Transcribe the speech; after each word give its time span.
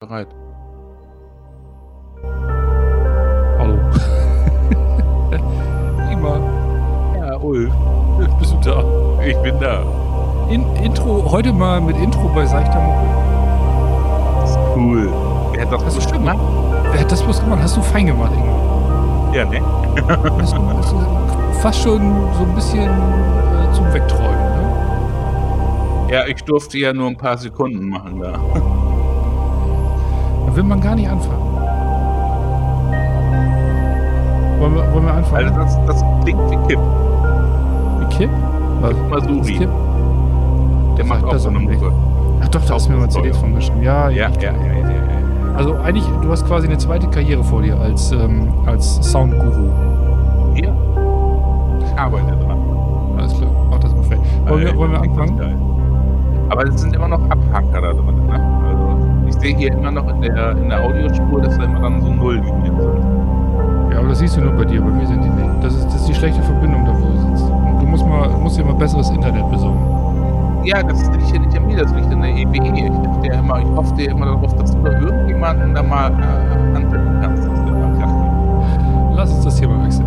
Bereit. 0.00 0.28
Hallo. 3.58 3.78
Ingmar. 6.10 6.40
Ja, 7.18 7.36
Ulf. 7.36 7.70
Bist 8.38 8.54
du 8.54 8.60
da? 8.64 8.82
Ich 9.22 9.36
bin 9.42 9.60
da. 9.60 9.82
In, 10.48 10.64
Intro, 10.76 11.30
heute 11.30 11.52
mal 11.52 11.82
mit 11.82 11.98
Intro 11.98 12.30
bei 12.34 12.46
Seichter 12.46 12.80
Mucke. 12.80 14.40
Das 14.40 14.50
ist 14.52 14.58
cool. 14.74 15.12
Wer 15.52 15.66
hat 15.66 15.72
das 15.72 15.84
Hast 15.84 16.10
du 16.10 16.14
gemacht? 16.14 16.38
Wer 16.92 17.00
hat 17.00 17.12
das 17.12 17.22
bloß 17.22 17.40
gemacht? 17.40 17.60
Hast 17.62 17.76
du 17.76 17.82
fein 17.82 18.06
gemacht, 18.06 18.32
Ingmar. 18.32 19.34
Ja, 19.34 19.44
ne? 19.44 19.60
Hast 20.38 20.56
du, 20.56 20.62
hast 20.78 20.92
du 20.92 21.60
fast 21.60 21.78
schon 21.78 22.00
so 22.38 22.44
ein 22.44 22.54
bisschen 22.54 22.88
äh, 22.88 23.72
zum 23.74 23.92
Wegträumen, 23.92 24.32
ne? 24.32 26.08
Ja, 26.10 26.26
ich 26.26 26.42
durfte 26.42 26.78
ja 26.78 26.94
nur 26.94 27.08
ein 27.08 27.18
paar 27.18 27.36
Sekunden 27.36 27.86
machen 27.86 28.18
da. 28.18 28.40
Da 30.50 30.56
will 30.56 30.64
man 30.64 30.80
gar 30.80 30.96
nicht 30.96 31.08
anfangen. 31.08 31.40
Wollen 34.58 34.74
wir, 34.74 34.92
wollen 34.92 35.04
wir 35.04 35.14
anfangen? 35.14 35.48
Also 35.48 35.60
das, 35.60 35.86
das 35.86 36.04
klingt 36.24 36.50
wie 36.50 36.56
Kipp. 36.66 36.80
Wie 38.00 38.16
Kipp? 38.16 38.30
Was? 38.80 38.94
Masuri. 39.08 39.58
Kipp? 39.58 39.70
Der 40.98 41.04
macht 41.06 41.24
auch 41.24 41.38
so 41.38 41.50
eine. 41.50 41.60
Mucke. 41.60 41.92
Ach 42.42 42.48
doch, 42.48 42.64
da 42.64 42.74
hast 42.74 42.88
du 42.88 42.92
mir 42.92 42.98
mal 42.98 43.08
CDs 43.08 43.38
von 43.38 43.54
geschrieben. 43.54 43.82
Ja, 43.82 44.08
Ja, 44.08 44.28
ja, 44.40 44.50
ja, 44.50 44.50
ja. 44.50 45.56
Also 45.56 45.76
eigentlich, 45.76 46.04
du 46.20 46.30
hast 46.30 46.44
quasi 46.46 46.66
eine 46.66 46.78
zweite 46.78 47.06
Karriere 47.06 47.44
vor 47.44 47.62
dir 47.62 47.78
als, 47.78 48.10
ähm, 48.10 48.48
als 48.66 48.96
Soundguru. 49.08 49.68
Ja. 50.56 50.72
Ich 51.86 51.98
arbeite 51.98 52.36
dran. 52.44 52.58
Alles 53.18 53.34
klar, 53.34 53.50
mach 53.70 53.78
das 53.78 53.94
mal 53.94 54.02
fertig. 54.02 54.26
Wollen 54.48 54.64
wir, 54.64 54.76
wollen 54.76 54.92
wir 54.92 55.00
anfangen? 55.00 55.60
Aber 56.48 56.64
es 56.66 56.80
sind 56.80 56.94
immer 56.96 57.06
noch 57.06 57.20
Abhaker 57.30 57.80
da 57.82 57.92
drin, 57.92 58.26
ne? 58.26 58.59
Ich 59.40 59.46
sehe 59.46 59.56
hier 59.56 59.72
immer 59.72 59.90
noch 59.90 60.06
in 60.06 60.20
der, 60.20 60.50
in 60.50 60.68
der 60.68 60.84
Audiospur, 60.84 61.40
dass 61.40 61.56
da 61.56 61.64
immer 61.64 61.80
dann 61.80 62.02
so 62.02 62.12
Nulllinien 62.12 62.76
sind. 62.76 63.90
Ja, 63.90 64.00
aber 64.00 64.08
das 64.08 64.18
siehst 64.18 64.36
du 64.36 64.42
nur 64.42 64.52
bei 64.52 64.66
dir, 64.66 64.82
bei 64.82 64.90
mir 64.90 65.06
sind 65.06 65.22
die 65.24 65.30
nicht. 65.30 65.64
Das 65.64 65.74
ist, 65.74 65.86
das 65.86 65.94
ist 65.94 66.08
die 66.08 66.14
schlechte 66.14 66.42
Verbindung 66.42 66.84
da, 66.84 66.92
wo 66.92 67.06
du 67.06 67.18
sitzt. 67.18 67.50
Und 67.50 67.80
du 67.80 67.86
musst, 67.86 68.04
mal, 68.04 68.28
musst 68.28 68.58
dir 68.58 68.64
mal 68.66 68.74
besseres 68.74 69.08
Internet 69.08 69.50
besorgen. 69.50 69.80
Ja, 70.64 70.82
das 70.82 71.00
liegt 71.10 71.32
ja 71.32 71.38
nicht 71.38 71.56
an 71.56 71.66
mir, 71.66 71.78
das 71.78 71.90
liegt 71.94 72.12
an 72.12 72.20
der 72.20 72.36
EWE. 72.36 72.52
Ich, 72.52 72.90
dachte 73.02 73.26
ja 73.28 73.38
immer, 73.38 73.60
ich 73.60 73.68
hoffe 73.68 74.02
ja 74.02 74.10
immer 74.10 74.26
darauf, 74.26 74.54
dass 74.56 74.76
du 74.76 74.82
da 74.82 74.92
irgendjemanden 75.00 75.74
da 75.74 75.82
mal 75.84 76.12
äh, 76.12 76.76
antippen 76.76 77.18
kannst. 77.22 77.48
dass 77.48 77.64
der 77.64 77.72
mal 77.72 77.98
kracht. 77.98 79.16
Lass 79.16 79.32
uns 79.32 79.44
das 79.44 79.58
hier 79.58 79.68
mal 79.68 79.82
wechseln. 79.86 80.06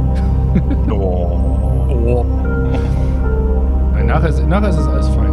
Oh. 2.06 2.26
Nein, 3.94 4.06
nachher, 4.08 4.30
ist, 4.30 4.48
nachher 4.48 4.70
ist 4.70 4.78
es 4.78 4.88
alles 4.88 5.08
fein. 5.10 5.33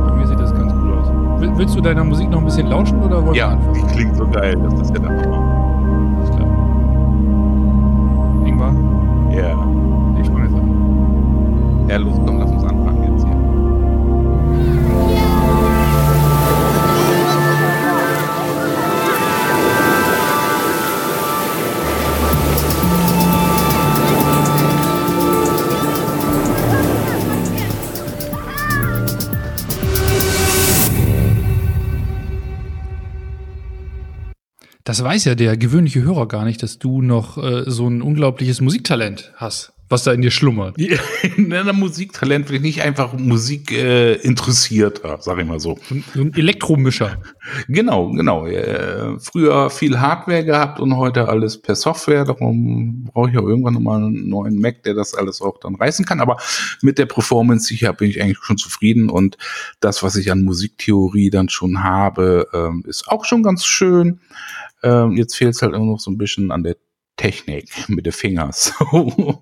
Willst 1.41 1.77
du 1.77 1.81
deiner 1.81 2.05
Musik 2.05 2.29
noch 2.31 2.39
ein 2.39 2.45
bisschen 2.45 2.67
lauschen 2.69 3.01
oder 3.03 3.17
wollen 3.25 3.35
wir 3.35 3.39
Ja, 3.39 3.59
die 3.75 3.83
klingt 3.95 4.17
so 4.17 4.27
geil, 4.27 4.57
das 4.63 4.81
ist 4.81 4.95
ja 4.95 5.01
der 5.01 5.11
Hammer. 5.11 5.50
Das 35.01 35.07
weiß 35.09 35.25
ja 35.25 35.35
der 35.35 35.57
gewöhnliche 35.57 36.03
Hörer 36.03 36.29
gar 36.29 36.45
nicht, 36.45 36.63
dass 36.63 36.79
du 36.79 37.01
noch 37.01 37.39
äh, 37.43 37.63
so 37.67 37.89
ein 37.89 38.03
unglaubliches 38.03 38.61
Musiktalent 38.61 39.33
hast, 39.37 39.73
was 39.89 40.05
da 40.05 40.13
in 40.13 40.21
dir 40.21 40.31
schlummert. 40.31 40.77
In 40.77 41.51
einer 41.55 41.73
Musiktalent 41.73 42.49
bin 42.49 42.57
ich 42.57 42.61
nicht 42.61 42.83
einfach 42.83 43.15
Musik 43.15 43.73
äh, 43.73 44.17
interessierter, 44.17 45.17
sag 45.23 45.39
ich 45.39 45.47
mal 45.47 45.59
so. 45.59 45.79
So 46.15 46.21
ein- 46.21 46.35
Elektromischer. 46.35 47.17
Genau, 47.67 48.11
genau. 48.13 48.47
Äh, 48.47 49.19
früher 49.19 49.71
viel 49.71 49.99
Hardware 49.99 50.45
gehabt 50.45 50.79
und 50.79 50.97
heute 50.97 51.29
alles 51.29 51.61
per 51.61 51.75
Software. 51.75 52.25
Darum 52.25 53.05
brauche 53.13 53.29
ich 53.31 53.35
ja 53.35 53.41
irgendwann 53.41 53.75
nochmal 53.75 54.05
einen 54.05 54.29
neuen 54.29 54.61
Mac, 54.61 54.83
der 54.85 54.95
das 54.95 55.15
alles 55.15 55.41
auch 55.41 55.59
dann 55.59 55.75
reißen 55.75 56.05
kann. 56.05 56.21
Aber 56.21 56.37
mit 56.83 56.99
der 56.99 57.07
Performance 57.07 57.67
sicher 57.67 57.93
bin 57.95 58.09
ich 58.11 58.23
eigentlich 58.23 58.39
schon 58.43 58.59
zufrieden. 58.59 59.09
Und 59.11 59.37
das, 59.81 60.03
was 60.05 60.15
ich 60.17 60.31
an 60.31 60.43
Musiktheorie 60.45 61.31
dann 61.31 61.49
schon 61.49 61.83
habe, 61.83 62.47
ähm, 62.53 62.85
ist 62.87 63.09
auch 63.09 63.25
schon 63.25 63.43
ganz 63.43 63.65
schön. 63.65 64.21
Ähm, 64.83 65.17
jetzt 65.17 65.37
fehlt 65.37 65.55
es 65.55 65.63
halt 65.63 65.75
immer 65.75 65.87
noch 65.87 66.01
so 66.01 66.11
ein 66.11 66.19
bisschen 66.19 66.51
an 66.51 66.63
der 66.63 66.77
Technik 67.21 67.69
mit 67.89 68.07
den 68.07 68.13
Fingers. 68.13 68.73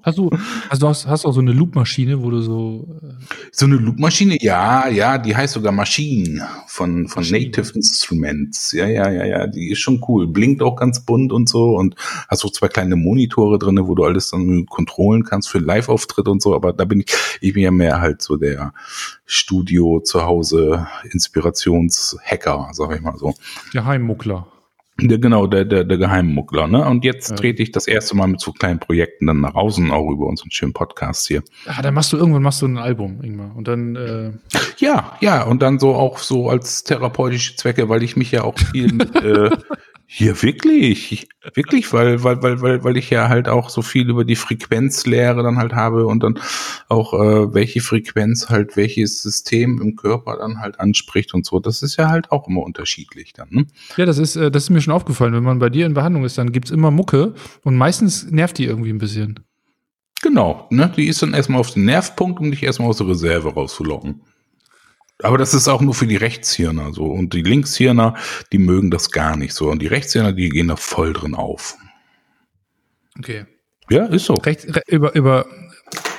Hast 0.02 0.18
du, 0.18 0.30
also 0.68 0.80
du 0.80 0.88
hast, 0.88 1.06
hast 1.06 1.24
auch 1.24 1.32
so 1.32 1.40
eine 1.40 1.52
Loopmaschine, 1.52 2.20
wo 2.22 2.30
du 2.30 2.40
so. 2.40 2.88
Äh, 3.02 3.12
So 3.52 3.66
eine 3.66 3.76
Loopmaschine, 3.76 4.38
ja, 4.40 4.88
ja, 4.88 5.16
die 5.16 5.36
heißt 5.36 5.54
sogar 5.54 5.70
Machine 5.70 6.44
von, 6.66 7.06
von 7.06 7.22
Machine. 7.22 7.46
Native 7.46 7.72
Instruments. 7.74 8.72
Ja, 8.72 8.86
ja, 8.88 9.08
ja, 9.10 9.24
ja, 9.24 9.46
die 9.46 9.70
ist 9.70 9.78
schon 9.78 10.04
cool. 10.08 10.26
Blinkt 10.26 10.60
auch 10.60 10.74
ganz 10.74 11.04
bunt 11.04 11.32
und 11.32 11.48
so 11.48 11.76
und 11.76 11.94
hast 12.28 12.44
auch 12.44 12.50
zwei 12.50 12.66
kleine 12.66 12.96
Monitore 12.96 13.60
drinne, 13.60 13.86
wo 13.86 13.94
du 13.94 14.02
alles 14.04 14.30
dann 14.30 14.66
kontrollen 14.66 15.22
kannst 15.22 15.48
für 15.48 15.60
Live-Auftritt 15.60 16.26
und 16.26 16.42
so. 16.42 16.56
Aber 16.56 16.72
da 16.72 16.84
bin 16.84 17.00
ich, 17.00 17.14
ich 17.40 17.52
bin 17.52 17.62
ja 17.62 17.70
mehr 17.70 18.00
halt 18.00 18.22
so 18.22 18.36
der 18.36 18.72
Studio 19.24 20.00
zu 20.00 20.24
Hause 20.24 20.88
Inspirationshacker, 21.12 22.70
sag 22.72 22.96
ich 22.96 23.00
mal 23.02 23.16
so. 23.16 23.34
der 23.72 23.84
Heimmuckler. 23.84 24.48
Der, 25.00 25.18
genau, 25.18 25.46
der, 25.46 25.64
der, 25.64 25.84
der 25.84 25.96
Geheimmuckler, 25.96 26.66
ne? 26.66 26.84
Und 26.84 27.04
jetzt 27.04 27.30
Ja. 27.30 27.36
trete 27.36 27.62
ich 27.62 27.70
das 27.70 27.86
erste 27.86 28.16
Mal 28.16 28.26
mit 28.26 28.40
so 28.40 28.52
kleinen 28.52 28.80
Projekten 28.80 29.26
dann 29.26 29.40
nach 29.40 29.54
außen, 29.54 29.92
auch 29.92 30.10
über 30.10 30.26
unseren 30.26 30.50
schönen 30.50 30.72
Podcast 30.72 31.28
hier. 31.28 31.42
Ah, 31.66 31.80
dann 31.82 31.94
machst 31.94 32.12
du 32.12 32.16
irgendwann 32.16 32.42
machst 32.42 32.62
du 32.62 32.66
ein 32.66 32.78
Album, 32.78 33.22
Ingmar. 33.22 33.54
Und 33.56 33.68
dann, 33.68 33.94
äh, 33.94 34.32
Ja, 34.78 35.16
ja, 35.20 35.44
und 35.44 35.62
dann 35.62 35.78
so 35.78 35.94
auch 35.94 36.18
so 36.18 36.48
als 36.50 36.82
therapeutische 36.82 37.54
Zwecke, 37.54 37.88
weil 37.88 38.02
ich 38.02 38.16
mich 38.16 38.32
ja 38.32 38.42
auch 38.42 38.58
viel 38.58 38.92
mit, 38.92 39.14
äh, 39.22 39.50
hier 40.10 40.42
wirklich, 40.42 41.28
wirklich, 41.52 41.92
weil, 41.92 42.24
weil, 42.24 42.42
weil, 42.42 42.62
weil, 42.62 42.82
weil 42.82 42.96
ich 42.96 43.10
ja 43.10 43.28
halt 43.28 43.46
auch 43.46 43.68
so 43.68 43.82
viel 43.82 44.08
über 44.08 44.24
die 44.24 44.36
Frequenzlehre 44.36 45.42
dann 45.42 45.58
halt 45.58 45.74
habe 45.74 46.06
und 46.06 46.22
dann 46.22 46.40
auch, 46.88 47.12
äh, 47.12 47.52
welche 47.52 47.82
Frequenz 47.82 48.48
halt 48.48 48.74
welches 48.78 49.20
System 49.22 49.82
im 49.82 49.96
Körper 49.96 50.38
dann 50.38 50.60
halt 50.60 50.80
anspricht 50.80 51.34
und 51.34 51.44
so. 51.44 51.60
Das 51.60 51.82
ist 51.82 51.98
ja 51.98 52.08
halt 52.08 52.32
auch 52.32 52.48
immer 52.48 52.62
unterschiedlich 52.62 53.34
dann, 53.34 53.48
ne? 53.50 53.66
ja, 53.98 54.06
das 54.06 54.16
ist, 54.16 54.36
äh, 54.36 54.50
das 54.50 54.64
ist 54.64 54.70
mir 54.70 54.80
schon 54.80 54.94
aufgefallen. 54.94 55.34
Wenn 55.34 55.44
man 55.44 55.58
bei 55.58 55.68
dir 55.68 55.84
in 55.84 55.92
Behandlung 55.92 56.24
ist, 56.24 56.38
dann 56.38 56.52
gibt's 56.52 56.70
immer 56.70 56.90
Mucke 56.90 57.34
und 57.62 57.76
meistens 57.76 58.30
nervt 58.30 58.56
die 58.56 58.64
irgendwie 58.64 58.90
ein 58.90 58.98
bisschen. 58.98 59.40
Genau, 60.22 60.66
ne? 60.70 60.90
Die 60.96 61.06
ist 61.06 61.20
dann 61.20 61.34
erstmal 61.34 61.60
auf 61.60 61.72
den 61.72 61.84
Nervpunkt, 61.84 62.40
um 62.40 62.50
dich 62.50 62.62
erstmal 62.62 62.88
aus 62.88 62.96
der 62.96 63.08
Reserve 63.08 63.52
rauszulocken. 63.52 64.22
Aber 65.22 65.36
das 65.38 65.52
ist 65.54 65.66
auch 65.68 65.80
nur 65.80 65.94
für 65.94 66.06
die 66.06 66.16
Rechtshirner 66.16 66.92
so. 66.92 67.04
Und 67.06 67.34
die 67.34 67.42
Linkshirner, 67.42 68.14
die 68.52 68.58
mögen 68.58 68.90
das 68.90 69.10
gar 69.10 69.36
nicht 69.36 69.52
so. 69.52 69.68
Und 69.68 69.82
die 69.82 69.88
Rechtshirner, 69.88 70.32
die 70.32 70.48
gehen 70.48 70.68
da 70.68 70.76
voll 70.76 71.12
drin 71.12 71.34
auf. 71.34 71.76
Okay. 73.18 73.46
Ja, 73.90 74.06
ist 74.06 74.26
so. 74.26 74.34
Rechts, 74.34 74.66
re, 74.74 74.82
über, 74.86 75.14
über 75.16 75.46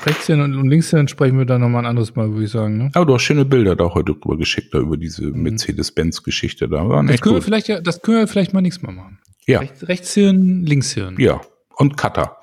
Rechtshirn 0.06 0.42
und, 0.42 0.56
und 0.56 0.68
Linkshirn 0.70 1.08
sprechen 1.08 1.38
wir 1.38 1.46
dann 1.46 1.62
nochmal 1.62 1.84
ein 1.84 1.90
anderes 1.90 2.16
Mal, 2.16 2.32
würde 2.32 2.44
ich 2.46 2.52
sagen. 2.52 2.78
Ne? 2.78 2.92
Aber 2.94 3.06
du 3.06 3.14
hast 3.14 3.22
schöne 3.22 3.46
Bilder 3.46 3.76
da 3.76 3.94
heute 3.94 4.14
drüber 4.16 4.38
geschickt, 4.38 4.74
da 4.74 4.80
über 4.80 4.98
diese 4.98 5.24
Mercedes-Benz-Geschichte 5.28 6.68
da. 6.68 6.90
Waren 6.90 7.08
Das 7.08 7.16
echt 7.16 7.24
können, 7.24 7.36
wir 7.36 7.40
gut. 7.40 7.46
vielleicht, 7.46 7.68
ja, 7.68 7.80
das 7.80 8.02
können 8.02 8.18
wir 8.18 8.28
vielleicht 8.28 8.54
mal 8.54 8.62
nächstes 8.62 8.84
Mal 8.84 8.92
machen. 8.94 9.20
Ja, 9.46 9.60
Rechts, 9.60 9.88
Rechtshirn, 9.88 10.66
Linkshirn. 10.66 11.16
ja. 11.20 11.40
Und 11.78 11.96
Cutter. 11.96 12.38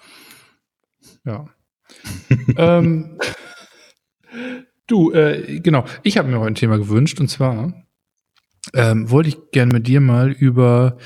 Ja. 1.24 1.44
ähm, 2.56 3.18
du, 4.86 5.12
äh, 5.12 5.60
genau. 5.60 5.84
Ich 6.02 6.18
habe 6.18 6.28
mir 6.28 6.38
heute 6.38 6.52
ein 6.52 6.54
Thema 6.56 6.78
gewünscht 6.78 7.20
und 7.20 7.28
zwar 7.28 7.72
ähm, 8.74 9.10
wollte 9.10 9.28
ich 9.28 9.38
gerne 9.52 9.72
mit 9.72 9.86
dir 9.86 10.00
mal 10.00 10.30
über 10.32 10.98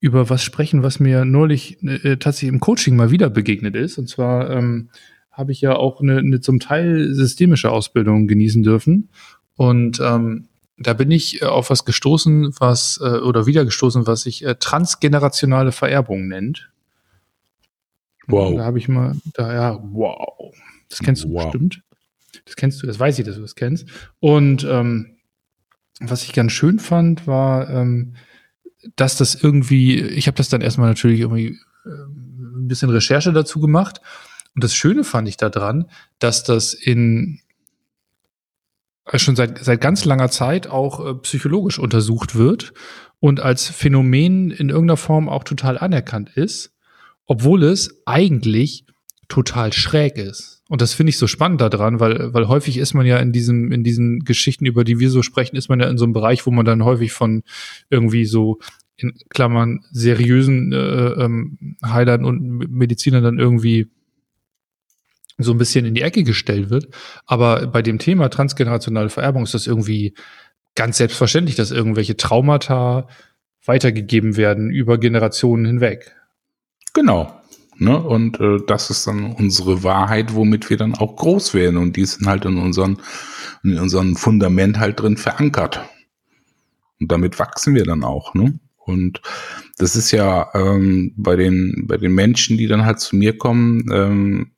über 0.00 0.30
was 0.30 0.44
sprechen, 0.44 0.82
was 0.82 1.00
mir 1.00 1.24
neulich 1.24 1.82
äh, 1.82 2.16
tatsächlich 2.18 2.52
im 2.52 2.60
Coaching 2.60 2.94
mal 2.94 3.10
wieder 3.10 3.30
begegnet 3.30 3.74
ist. 3.74 3.98
Und 3.98 4.08
zwar 4.08 4.50
ähm, 4.50 4.90
habe 5.32 5.52
ich 5.52 5.60
ja 5.60 5.74
auch 5.74 6.00
eine, 6.00 6.18
eine 6.18 6.40
zum 6.40 6.60
Teil 6.60 7.12
systemische 7.14 7.70
Ausbildung 7.70 8.28
genießen 8.28 8.62
dürfen. 8.62 9.08
Und 9.56 10.00
ähm, 10.00 10.46
da 10.76 10.92
bin 10.92 11.10
ich 11.10 11.42
äh, 11.42 11.46
auf 11.46 11.70
was 11.70 11.84
gestoßen, 11.84 12.54
was 12.60 13.00
äh, 13.02 13.18
oder 13.18 13.46
wieder 13.46 13.64
gestoßen, 13.64 14.06
was 14.06 14.22
sich 14.22 14.44
äh, 14.44 14.54
transgenerationale 14.54 15.72
Vererbung 15.72 16.28
nennt. 16.28 16.70
Wow. 18.28 18.54
Da 18.56 18.64
habe 18.64 18.78
ich 18.78 18.88
mal, 18.88 19.16
da 19.34 19.52
ja, 19.52 19.80
wow. 19.82 20.54
Das 20.88 21.00
kennst 21.00 21.24
du 21.24 21.32
Wow. 21.32 21.44
bestimmt. 21.44 21.82
Das 22.44 22.56
kennst 22.56 22.82
du, 22.82 22.86
das 22.86 22.98
weiß 22.98 23.18
ich, 23.18 23.24
dass 23.24 23.36
du 23.36 23.42
das 23.42 23.54
kennst. 23.54 23.88
Und 24.20 24.64
ähm, 24.64 25.16
was 26.00 26.24
ich 26.24 26.32
ganz 26.32 26.52
schön 26.52 26.78
fand, 26.78 27.26
war, 27.26 27.68
ähm, 27.70 28.14
dass 28.96 29.16
das 29.16 29.34
irgendwie, 29.34 30.00
ich 30.00 30.26
habe 30.26 30.36
das 30.36 30.48
dann 30.48 30.60
erstmal 30.60 30.88
natürlich 30.88 31.20
irgendwie 31.20 31.58
ähm, 31.84 32.64
ein 32.64 32.68
bisschen 32.68 32.90
Recherche 32.90 33.32
dazu 33.32 33.60
gemacht. 33.60 34.00
Und 34.54 34.64
das 34.64 34.74
Schöne 34.74 35.04
fand 35.04 35.28
ich 35.28 35.36
daran, 35.36 35.90
dass 36.18 36.44
das 36.44 36.74
in 36.74 37.40
äh, 39.04 39.18
schon 39.18 39.36
seit, 39.36 39.64
seit 39.64 39.80
ganz 39.80 40.04
langer 40.04 40.30
Zeit 40.30 40.68
auch 40.68 41.04
äh, 41.04 41.14
psychologisch 41.14 41.78
untersucht 41.78 42.36
wird 42.36 42.72
und 43.20 43.40
als 43.40 43.68
Phänomen 43.68 44.50
in 44.50 44.68
irgendeiner 44.68 44.96
Form 44.96 45.28
auch 45.28 45.44
total 45.44 45.78
anerkannt 45.78 46.30
ist, 46.36 46.72
obwohl 47.26 47.64
es 47.64 48.02
eigentlich 48.06 48.84
total 49.28 49.72
schräg 49.72 50.16
ist. 50.16 50.62
Und 50.68 50.82
das 50.82 50.92
finde 50.92 51.10
ich 51.10 51.18
so 51.18 51.26
spannend 51.26 51.60
daran, 51.60 52.00
weil, 52.00 52.34
weil 52.34 52.48
häufig 52.48 52.76
ist 52.76 52.94
man 52.94 53.06
ja 53.06 53.18
in 53.18 53.32
diesem, 53.32 53.72
in 53.72 53.84
diesen 53.84 54.20
Geschichten, 54.20 54.66
über 54.66 54.84
die 54.84 54.98
wir 54.98 55.10
so 55.10 55.22
sprechen, 55.22 55.56
ist 55.56 55.68
man 55.68 55.80
ja 55.80 55.88
in 55.88 55.98
so 55.98 56.04
einem 56.04 56.12
Bereich, 56.12 56.46
wo 56.46 56.50
man 56.50 56.66
dann 56.66 56.84
häufig 56.84 57.12
von 57.12 57.42
irgendwie 57.88 58.26
so 58.26 58.58
in 58.96 59.14
Klammern 59.30 59.80
seriösen 59.90 60.72
äh, 60.72 60.76
ähm, 60.76 61.76
Heilern 61.84 62.24
und 62.24 62.70
Medizinern 62.70 63.22
dann 63.22 63.38
irgendwie 63.38 63.86
so 65.38 65.52
ein 65.52 65.58
bisschen 65.58 65.86
in 65.86 65.94
die 65.94 66.02
Ecke 66.02 66.24
gestellt 66.24 66.68
wird. 66.68 66.88
Aber 67.24 67.66
bei 67.68 67.80
dem 67.80 67.98
Thema 67.98 68.28
transgenerationale 68.28 69.08
Vererbung 69.08 69.44
ist 69.44 69.54
das 69.54 69.68
irgendwie 69.68 70.14
ganz 70.74 70.98
selbstverständlich, 70.98 71.54
dass 71.54 71.70
irgendwelche 71.70 72.16
Traumata 72.16 73.08
weitergegeben 73.64 74.36
werden 74.36 74.70
über 74.70 74.98
Generationen 74.98 75.64
hinweg. 75.64 76.14
Genau. 76.92 77.37
Ne? 77.78 77.98
Und 77.98 78.40
äh, 78.40 78.58
das 78.66 78.90
ist 78.90 79.06
dann 79.06 79.32
unsere 79.32 79.82
Wahrheit, 79.82 80.34
womit 80.34 80.68
wir 80.70 80.76
dann 80.76 80.94
auch 80.94 81.16
groß 81.16 81.54
werden. 81.54 81.76
Und 81.76 81.96
die 81.96 82.04
sind 82.04 82.26
halt 82.26 82.44
in 82.44 82.58
unseren, 82.58 82.98
in 83.62 83.78
unserem 83.78 84.16
Fundament 84.16 84.78
halt 84.78 85.00
drin 85.00 85.16
verankert. 85.16 85.88
Und 87.00 87.12
damit 87.12 87.38
wachsen 87.38 87.74
wir 87.74 87.84
dann 87.84 88.02
auch. 88.02 88.34
Ne? 88.34 88.58
Und 88.88 89.20
das 89.76 89.94
ist 89.96 90.10
ja 90.10 90.48
ähm, 90.54 91.12
bei 91.16 91.36
den 91.36 91.86
bei 91.86 91.98
den 91.98 92.12
Menschen, 92.12 92.56
die 92.56 92.66
dann 92.66 92.84
halt 92.84 93.00
zu 93.00 93.16
mir 93.16 93.36
kommen, 93.36 93.84
ähm, 93.92 94.50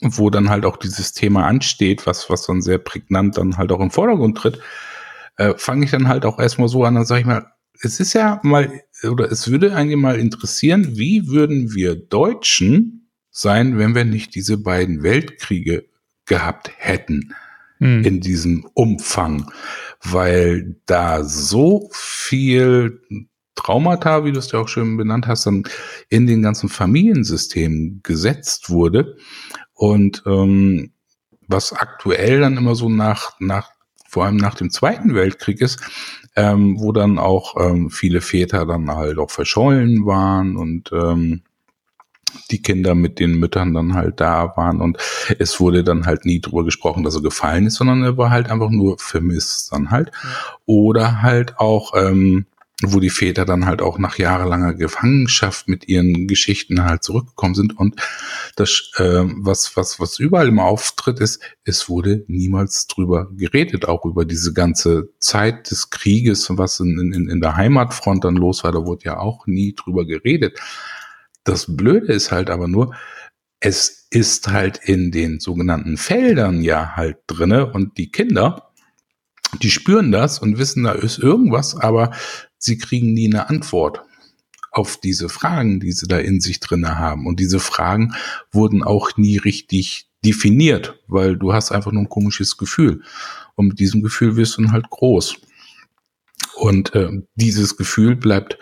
wo 0.00 0.30
dann 0.30 0.48
halt 0.48 0.64
auch 0.64 0.76
dieses 0.76 1.12
Thema 1.12 1.46
ansteht, 1.46 2.06
was 2.06 2.30
was 2.30 2.46
dann 2.46 2.62
sehr 2.62 2.78
prägnant 2.78 3.36
dann 3.36 3.56
halt 3.56 3.72
auch 3.72 3.80
im 3.80 3.90
Vordergrund 3.90 4.38
tritt, 4.38 4.60
äh, 5.36 5.54
fange 5.56 5.84
ich 5.84 5.90
dann 5.90 6.08
halt 6.08 6.24
auch 6.24 6.38
erstmal 6.38 6.68
so 6.68 6.84
an, 6.84 6.94
dann 6.94 7.04
sage 7.04 7.22
ich 7.22 7.26
mal, 7.26 7.46
es 7.82 8.00
ist 8.00 8.12
ja 8.12 8.40
mal 8.42 8.82
oder 9.04 9.30
es 9.30 9.50
würde 9.50 9.74
eigentlich 9.74 9.98
mal 9.98 10.18
interessieren, 10.18 10.96
wie 10.96 11.28
würden 11.28 11.74
wir 11.74 11.96
Deutschen 11.96 13.10
sein, 13.30 13.78
wenn 13.78 13.94
wir 13.94 14.04
nicht 14.04 14.34
diese 14.34 14.56
beiden 14.58 15.02
Weltkriege 15.02 15.86
gehabt 16.24 16.70
hätten 16.76 17.34
hm. 17.78 18.02
in 18.02 18.20
diesem 18.20 18.66
Umfang, 18.74 19.50
weil 20.02 20.76
da 20.86 21.24
so 21.24 21.90
viel 21.92 23.00
Traumata, 23.54 24.24
wie 24.24 24.32
du 24.32 24.38
es 24.38 24.52
ja 24.52 24.60
auch 24.60 24.68
schön 24.68 24.96
benannt 24.96 25.26
hast, 25.26 25.46
dann 25.46 25.64
in 26.08 26.26
den 26.26 26.42
ganzen 26.42 26.68
Familiensystemen 26.68 28.00
gesetzt 28.02 28.70
wurde. 28.70 29.16
Und 29.74 30.22
ähm, 30.26 30.92
was 31.48 31.72
aktuell 31.72 32.40
dann 32.40 32.56
immer 32.56 32.74
so 32.74 32.88
nach, 32.88 33.38
nach, 33.40 33.70
vor 34.08 34.24
allem 34.24 34.36
nach 34.36 34.54
dem 34.54 34.70
Zweiten 34.70 35.14
Weltkrieg 35.14 35.60
ist, 35.60 35.80
ähm, 36.36 36.76
wo 36.78 36.92
dann 36.92 37.18
auch 37.18 37.56
ähm, 37.58 37.90
viele 37.90 38.20
Väter 38.20 38.66
dann 38.66 38.90
halt 38.90 39.18
auch 39.18 39.30
verschollen 39.30 40.06
waren 40.06 40.56
und 40.56 40.92
ähm, 40.92 41.42
die 42.50 42.60
Kinder 42.60 42.94
mit 42.94 43.18
den 43.18 43.38
Müttern 43.38 43.72
dann 43.72 43.94
halt 43.94 44.20
da 44.20 44.52
waren 44.56 44.80
und 44.80 44.98
es 45.38 45.58
wurde 45.58 45.82
dann 45.82 46.06
halt 46.06 46.24
nie 46.26 46.40
drüber 46.40 46.64
gesprochen, 46.64 47.02
dass 47.02 47.14
er 47.14 47.22
gefallen 47.22 47.66
ist, 47.66 47.76
sondern 47.76 48.02
er 48.02 48.16
war 48.18 48.30
halt 48.30 48.50
einfach 48.50 48.70
nur 48.70 48.98
vermisst 48.98 49.72
dann 49.72 49.90
halt. 49.90 50.12
Oder 50.66 51.22
halt 51.22 51.58
auch 51.58 51.94
ähm, 51.96 52.46
wo 52.82 53.00
die 53.00 53.10
Väter 53.10 53.46
dann 53.46 53.64
halt 53.64 53.80
auch 53.80 53.98
nach 53.98 54.18
jahrelanger 54.18 54.74
Gefangenschaft 54.74 55.66
mit 55.66 55.88
ihren 55.88 56.26
Geschichten 56.26 56.84
halt 56.84 57.02
zurückgekommen 57.02 57.54
sind 57.54 57.78
und 57.78 57.96
das 58.54 58.90
äh, 58.96 59.22
was 59.24 59.76
was 59.76 59.98
was 59.98 60.18
überall 60.18 60.48
im 60.48 60.58
Auftritt 60.58 61.18
ist, 61.20 61.40
es 61.64 61.88
wurde 61.88 62.24
niemals 62.28 62.86
drüber 62.86 63.30
geredet, 63.34 63.86
auch 63.86 64.04
über 64.04 64.26
diese 64.26 64.52
ganze 64.52 65.08
Zeit 65.20 65.70
des 65.70 65.88
Krieges, 65.88 66.48
was 66.50 66.80
in, 66.80 67.12
in, 67.14 67.28
in 67.30 67.40
der 67.40 67.56
Heimatfront 67.56 68.24
dann 68.24 68.36
los 68.36 68.62
war, 68.62 68.72
da 68.72 68.84
wurde 68.84 69.04
ja 69.04 69.18
auch 69.18 69.46
nie 69.46 69.74
drüber 69.74 70.04
geredet. 70.04 70.58
Das 71.44 71.76
Blöde 71.76 72.12
ist 72.12 72.30
halt 72.30 72.50
aber 72.50 72.68
nur, 72.68 72.94
es 73.58 74.06
ist 74.10 74.48
halt 74.48 74.80
in 74.82 75.10
den 75.12 75.40
sogenannten 75.40 75.96
Feldern 75.96 76.60
ja 76.60 76.94
halt 76.94 77.18
drinne 77.26 77.72
und 77.72 77.96
die 77.96 78.10
Kinder 78.10 78.66
die 79.62 79.70
spüren 79.70 80.12
das 80.12 80.38
und 80.38 80.58
wissen, 80.58 80.84
da 80.84 80.92
ist 80.92 81.18
irgendwas, 81.18 81.76
aber 81.76 82.10
sie 82.58 82.78
kriegen 82.78 83.12
nie 83.12 83.26
eine 83.26 83.48
Antwort 83.48 84.02
auf 84.70 84.98
diese 84.98 85.28
Fragen, 85.28 85.80
die 85.80 85.92
sie 85.92 86.06
da 86.06 86.18
in 86.18 86.40
sich 86.40 86.60
drinne 86.60 86.98
haben. 86.98 87.26
Und 87.26 87.40
diese 87.40 87.60
Fragen 87.60 88.14
wurden 88.52 88.82
auch 88.82 89.16
nie 89.16 89.38
richtig 89.38 90.08
definiert, 90.24 91.00
weil 91.06 91.36
du 91.36 91.52
hast 91.52 91.72
einfach 91.72 91.92
nur 91.92 92.02
ein 92.02 92.08
komisches 92.08 92.56
Gefühl. 92.58 93.02
Und 93.54 93.68
mit 93.68 93.78
diesem 93.78 94.02
Gefühl 94.02 94.36
wirst 94.36 94.58
du 94.58 94.62
dann 94.62 94.72
halt 94.72 94.90
groß. 94.90 95.36
Und 96.56 96.94
äh, 96.94 97.10
dieses 97.36 97.76
Gefühl 97.76 98.16
bleibt 98.16 98.58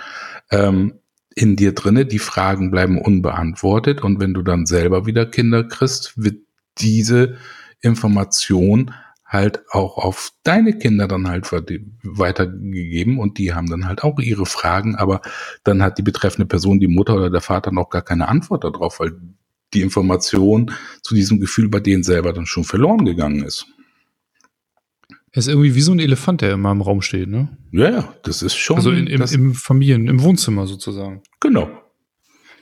ähm, 0.51 1.01
in 1.35 1.57
dir 1.57 1.75
drinne, 1.75 2.07
die 2.07 2.19
Fragen 2.19 2.71
bleiben 2.71 3.01
unbeantwortet. 3.01 4.03
Und 4.03 4.21
wenn 4.21 4.35
du 4.35 4.43
dann 4.43 4.67
selber 4.67 5.07
wieder 5.07 5.27
Kinder 5.27 5.65
kriegst, 5.65 6.13
wird 6.17 6.39
diese 6.79 7.39
Information 7.81 8.93
halt 9.27 9.63
auch 9.71 9.99
auf 9.99 10.33
deine 10.43 10.79
Kinder 10.79 11.09
dann 11.09 11.29
halt 11.29 11.51
weitergegeben 11.51 13.19
und 13.19 13.39
die 13.39 13.55
haben 13.55 13.69
dann 13.69 13.87
halt 13.87 14.05
auch 14.05 14.19
ihre 14.19 14.47
Fragen, 14.47 14.97
aber 14.97 15.23
dann 15.65 15.83
hat 15.83 15.99
die 15.99 16.03
betreffende 16.03 16.47
Person, 16.47 16.79
die 16.79 16.89
Mutter 16.89 17.17
oder 17.17 17.31
der 17.31 17.41
Vater 17.41 17.73
noch 17.73 17.91
gar 17.91 18.03
keine 18.03 18.29
Antwort 18.29 18.65
darauf, 18.65 19.01
weil 19.01 19.13
die 19.73 19.83
Information 19.83 20.71
zu 21.03 21.15
diesem 21.15 21.41
Gefühl 21.41 21.69
bei 21.69 21.81
denen 21.81 22.03
selber 22.03 22.33
dann 22.33 22.47
schon 22.47 22.65
verloren 22.65 23.05
gegangen 23.05 23.45
ist. 23.45 23.67
Er 25.33 25.39
ist 25.39 25.49
irgendwie 25.49 25.75
wie 25.75 25.81
so 25.81 25.91
ein 25.91 25.99
Elefant, 25.99 26.43
der 26.43 26.53
immer 26.53 26.71
im 26.71 26.81
Raum 26.81 27.03
steht, 27.03 27.29
ne? 27.29 27.49
Ja, 27.73 27.91
ja, 27.91 28.15
das 28.23 28.43
ist 28.43 28.55
schon. 28.55 28.77
Also 28.77 28.93
in, 28.93 29.09
im, 29.09 29.21
im 29.21 29.55
Familien, 29.55 30.07
im 30.07 30.23
Wohnzimmer 30.23 30.69
sozusagen. 30.69 31.23
Genau. 31.41 31.69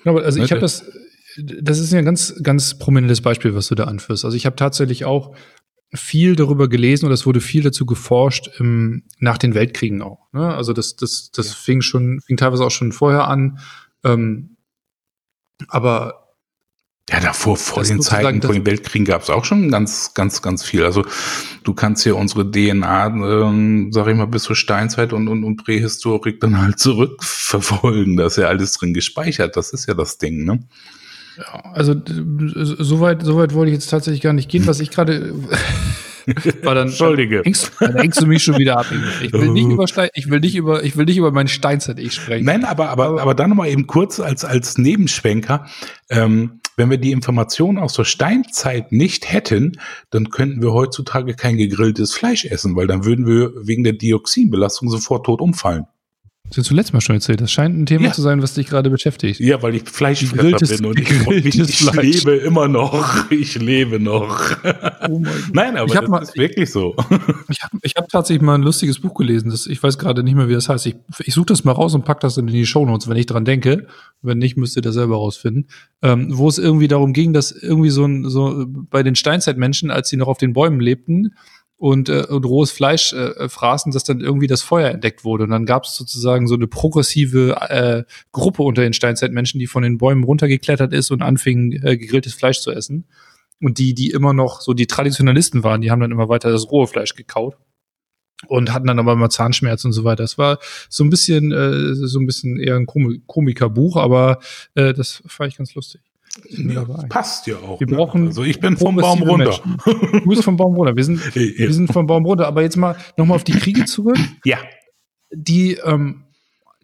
Aber 0.06 0.24
also 0.24 0.42
ich 0.42 0.50
habe 0.50 0.60
das, 0.62 0.90
das 1.36 1.78
ist 1.78 1.92
ja 1.92 1.98
ein 1.98 2.06
ganz, 2.06 2.34
ganz 2.42 2.78
prominentes 2.78 3.20
Beispiel, 3.20 3.54
was 3.54 3.68
du 3.68 3.74
da 3.74 3.84
anführst. 3.84 4.24
Also 4.24 4.36
ich 4.36 4.46
habe 4.46 4.56
tatsächlich 4.56 5.04
auch 5.04 5.34
viel 5.94 6.36
darüber 6.36 6.68
gelesen 6.68 7.06
und 7.06 7.12
es 7.12 7.26
wurde 7.26 7.40
viel 7.40 7.62
dazu 7.62 7.84
geforscht 7.84 8.48
im, 8.58 9.02
nach 9.18 9.38
den 9.38 9.54
Weltkriegen 9.54 10.00
auch. 10.02 10.32
Ne? 10.32 10.54
Also 10.54 10.72
das, 10.72 10.96
das, 10.96 11.30
das 11.32 11.48
ja. 11.48 11.54
fing 11.54 11.82
schon, 11.82 12.20
fing 12.20 12.36
teilweise 12.36 12.64
auch 12.64 12.70
schon 12.70 12.92
vorher 12.92 13.28
an. 13.28 13.58
Ähm, 14.02 14.56
aber 15.68 16.22
ja, 17.10 17.20
davor, 17.20 17.56
vor 17.56 17.82
den 17.82 18.00
Zeiten, 18.00 18.40
vor 18.40 18.54
den 18.54 18.64
Weltkriegen 18.64 19.04
gab 19.04 19.22
es 19.22 19.30
auch 19.30 19.44
schon 19.44 19.70
ganz, 19.70 20.14
ganz, 20.14 20.40
ganz 20.40 20.64
viel. 20.64 20.84
Also 20.84 21.04
du 21.64 21.74
kannst 21.74 22.04
hier 22.04 22.16
unsere 22.16 22.50
DNA, 22.50 23.06
ähm, 23.06 23.90
sag 23.92 24.06
ich 24.06 24.16
mal, 24.16 24.26
bis 24.26 24.44
zur 24.44 24.56
Steinzeit 24.56 25.12
und, 25.12 25.28
und, 25.28 25.44
und 25.44 25.56
Prähistorik 25.56 26.40
dann 26.40 26.58
halt 26.58 26.78
zurückverfolgen. 26.78 28.16
Da 28.16 28.26
ist 28.26 28.38
ja 28.38 28.46
alles 28.46 28.72
drin 28.72 28.94
gespeichert. 28.94 29.56
Das 29.56 29.72
ist 29.72 29.86
ja 29.88 29.94
das 29.94 30.18
Ding, 30.18 30.44
ne? 30.44 30.60
Ja, 31.38 31.72
also 31.72 31.94
soweit 32.04 33.22
so 33.22 33.36
weit 33.36 33.54
wollte 33.54 33.70
ich 33.70 33.74
jetzt 33.74 33.88
tatsächlich 33.88 34.20
gar 34.20 34.32
nicht 34.32 34.50
gehen, 34.50 34.66
was 34.66 34.80
ich 34.80 34.90
gerade 34.90 35.34
war 36.62 36.74
dann 36.74 36.88
Entschuldige. 36.88 37.42
Hängst, 37.44 37.72
dann 37.80 37.96
hängst 37.96 38.20
du 38.20 38.26
mich 38.26 38.42
schon 38.42 38.58
wieder 38.58 38.78
ab. 38.78 38.86
Ich 39.22 39.32
will 39.32 39.48
nicht 39.48 39.68
über 39.68 39.88
Stein, 39.88 40.08
ich 40.14 40.30
will 40.30 40.40
nicht 40.40 40.54
über 40.54 40.84
ich 40.84 40.96
will 40.96 41.06
nicht 41.06 41.16
über 41.16 41.32
mein 41.32 41.48
Steinzeit 41.48 41.98
ich 41.98 42.14
sprechen. 42.14 42.44
Nein, 42.44 42.64
aber 42.64 42.90
aber 42.90 43.04
aber, 43.06 43.22
aber 43.22 43.34
dann 43.34 43.50
noch 43.50 43.56
mal 43.56 43.68
eben 43.68 43.86
kurz 43.86 44.20
als 44.20 44.44
als 44.44 44.78
Nebenschwenker, 44.78 45.66
ähm, 46.10 46.60
wenn 46.76 46.90
wir 46.90 46.98
die 46.98 47.12
Informationen 47.12 47.78
aus 47.78 47.94
der 47.94 48.04
Steinzeit 48.04 48.92
nicht 48.92 49.30
hätten, 49.30 49.78
dann 50.10 50.30
könnten 50.30 50.62
wir 50.62 50.72
heutzutage 50.72 51.34
kein 51.34 51.56
gegrilltes 51.56 52.14
Fleisch 52.14 52.44
essen, 52.44 52.76
weil 52.76 52.86
dann 52.86 53.04
würden 53.04 53.26
wir 53.26 53.52
wegen 53.66 53.84
der 53.84 53.92
Dioxinbelastung 53.92 54.88
sofort 54.88 55.26
tot 55.26 55.40
umfallen. 55.40 55.86
Das 56.52 56.64
hast 56.64 56.70
du 56.70 56.74
letztes 56.74 56.92
Mal 56.92 57.00
schon 57.00 57.16
erzählt. 57.16 57.40
Das 57.40 57.50
scheint 57.50 57.78
ein 57.78 57.86
Thema 57.86 58.04
ja. 58.04 58.12
zu 58.12 58.20
sein, 58.20 58.42
was 58.42 58.52
dich 58.52 58.66
gerade 58.66 58.90
beschäftigt. 58.90 59.40
Ja, 59.40 59.62
weil 59.62 59.74
ich 59.74 59.88
Fleischfresser 59.88 60.76
bin 60.76 60.84
und 60.84 61.00
ich, 61.00 61.10
ich, 61.46 61.58
ich 61.58 61.92
lebe 61.94 62.32
immer 62.32 62.68
noch. 62.68 63.30
Ich 63.30 63.54
lebe 63.58 63.98
noch. 63.98 64.54
Oh. 65.08 65.22
Nein, 65.54 65.78
aber 65.78 65.94
das 65.94 66.08
mal, 66.08 66.22
ist 66.22 66.36
wirklich 66.36 66.70
so. 66.70 66.94
Ich 67.48 67.62
habe 67.62 67.78
hab 67.96 68.08
tatsächlich 68.10 68.42
mal 68.42 68.56
ein 68.56 68.62
lustiges 68.62 69.00
Buch 69.00 69.14
gelesen. 69.14 69.48
Das, 69.48 69.66
ich 69.66 69.82
weiß 69.82 69.96
gerade 69.96 70.22
nicht 70.22 70.34
mehr, 70.34 70.46
wie 70.48 70.52
das 70.52 70.68
heißt. 70.68 70.84
Ich, 70.86 70.96
ich 71.20 71.32
suche 71.32 71.46
das 71.46 71.64
mal 71.64 71.72
raus 71.72 71.94
und 71.94 72.04
pack 72.04 72.20
das 72.20 72.36
in 72.36 72.46
die 72.46 72.66
Shownotes, 72.66 73.08
wenn 73.08 73.16
ich 73.16 73.26
dran 73.26 73.46
denke. 73.46 73.86
Wenn 74.20 74.36
nicht, 74.36 74.58
müsst 74.58 74.76
ihr 74.76 74.82
das 74.82 74.94
selber 74.94 75.16
rausfinden. 75.16 75.68
Ähm, 76.02 76.36
wo 76.36 76.48
es 76.48 76.58
irgendwie 76.58 76.88
darum 76.88 77.14
ging, 77.14 77.32
dass 77.32 77.50
irgendwie 77.50 77.90
so, 77.90 78.04
ein, 78.04 78.28
so 78.28 78.66
bei 78.68 79.02
den 79.02 79.14
Steinzeitmenschen, 79.14 79.90
als 79.90 80.10
sie 80.10 80.18
noch 80.18 80.28
auf 80.28 80.36
den 80.36 80.52
Bäumen 80.52 80.80
lebten, 80.80 81.32
und, 81.82 82.08
äh, 82.08 82.26
und 82.28 82.44
rohes 82.44 82.70
Fleisch 82.70 83.12
äh, 83.12 83.48
fraßen, 83.48 83.90
dass 83.90 84.04
dann 84.04 84.20
irgendwie 84.20 84.46
das 84.46 84.62
Feuer 84.62 84.90
entdeckt 84.90 85.24
wurde. 85.24 85.42
Und 85.42 85.50
dann 85.50 85.66
gab 85.66 85.82
es 85.82 85.96
sozusagen 85.96 86.46
so 86.46 86.54
eine 86.54 86.68
progressive 86.68 87.56
äh, 87.60 88.04
Gruppe 88.30 88.62
unter 88.62 88.82
den 88.82 88.92
Steinzeitmenschen, 88.92 89.58
die 89.58 89.66
von 89.66 89.82
den 89.82 89.98
Bäumen 89.98 90.22
runtergeklettert 90.22 90.92
ist 90.92 91.10
und 91.10 91.22
anfing, 91.22 91.72
äh, 91.82 91.96
gegrilltes 91.96 92.34
Fleisch 92.34 92.60
zu 92.60 92.70
essen. 92.70 93.08
Und 93.60 93.78
die, 93.78 93.94
die 93.94 94.10
immer 94.10 94.32
noch 94.32 94.60
so 94.60 94.74
die 94.74 94.86
Traditionalisten 94.86 95.64
waren, 95.64 95.80
die 95.80 95.90
haben 95.90 95.98
dann 95.98 96.12
immer 96.12 96.28
weiter 96.28 96.52
das 96.52 96.70
rohe 96.70 96.86
Fleisch 96.86 97.16
gekaut 97.16 97.56
und 98.46 98.72
hatten 98.72 98.86
dann 98.86 99.00
aber 99.00 99.14
immer 99.14 99.28
Zahnschmerzen 99.28 99.88
und 99.88 99.92
so 99.92 100.04
weiter. 100.04 100.22
Das 100.22 100.38
war 100.38 100.60
so 100.88 101.02
ein 101.02 101.10
bisschen, 101.10 101.50
äh, 101.50 101.96
so 101.96 102.20
ein 102.20 102.26
bisschen 102.26 102.60
eher 102.60 102.76
ein 102.76 102.86
Komikerbuch, 102.86 103.96
aber 103.96 104.38
äh, 104.76 104.94
das 104.94 105.24
fand 105.26 105.50
ich 105.50 105.58
ganz 105.58 105.74
lustig. 105.74 106.00
Ja, 106.48 106.84
passt 107.08 107.46
ja 107.46 107.56
auch. 107.56 107.78
Wir 107.78 107.86
ne? 107.86 107.96
brauchen 107.96 108.28
also 108.28 108.42
ich 108.42 108.58
bin 108.58 108.76
vom 108.76 108.96
Baum 108.96 109.22
runter. 109.22 109.60
Du 109.84 110.28
bist 110.28 110.44
vom 110.44 110.56
Baum 110.56 110.74
runter. 110.74 110.96
Wir 110.96 111.04
sind, 111.04 111.20
ja. 111.34 111.40
wir 111.40 111.72
sind 111.72 111.92
vom 111.92 112.06
Baum 112.06 112.24
runter. 112.24 112.46
Aber 112.46 112.62
jetzt 112.62 112.76
mal 112.76 112.96
nochmal 113.16 113.36
auf 113.36 113.44
die 113.44 113.52
Kriege 113.52 113.84
zurück. 113.84 114.18
Ja. 114.44 114.58
Die, 115.30 115.74
ähm, 115.84 116.24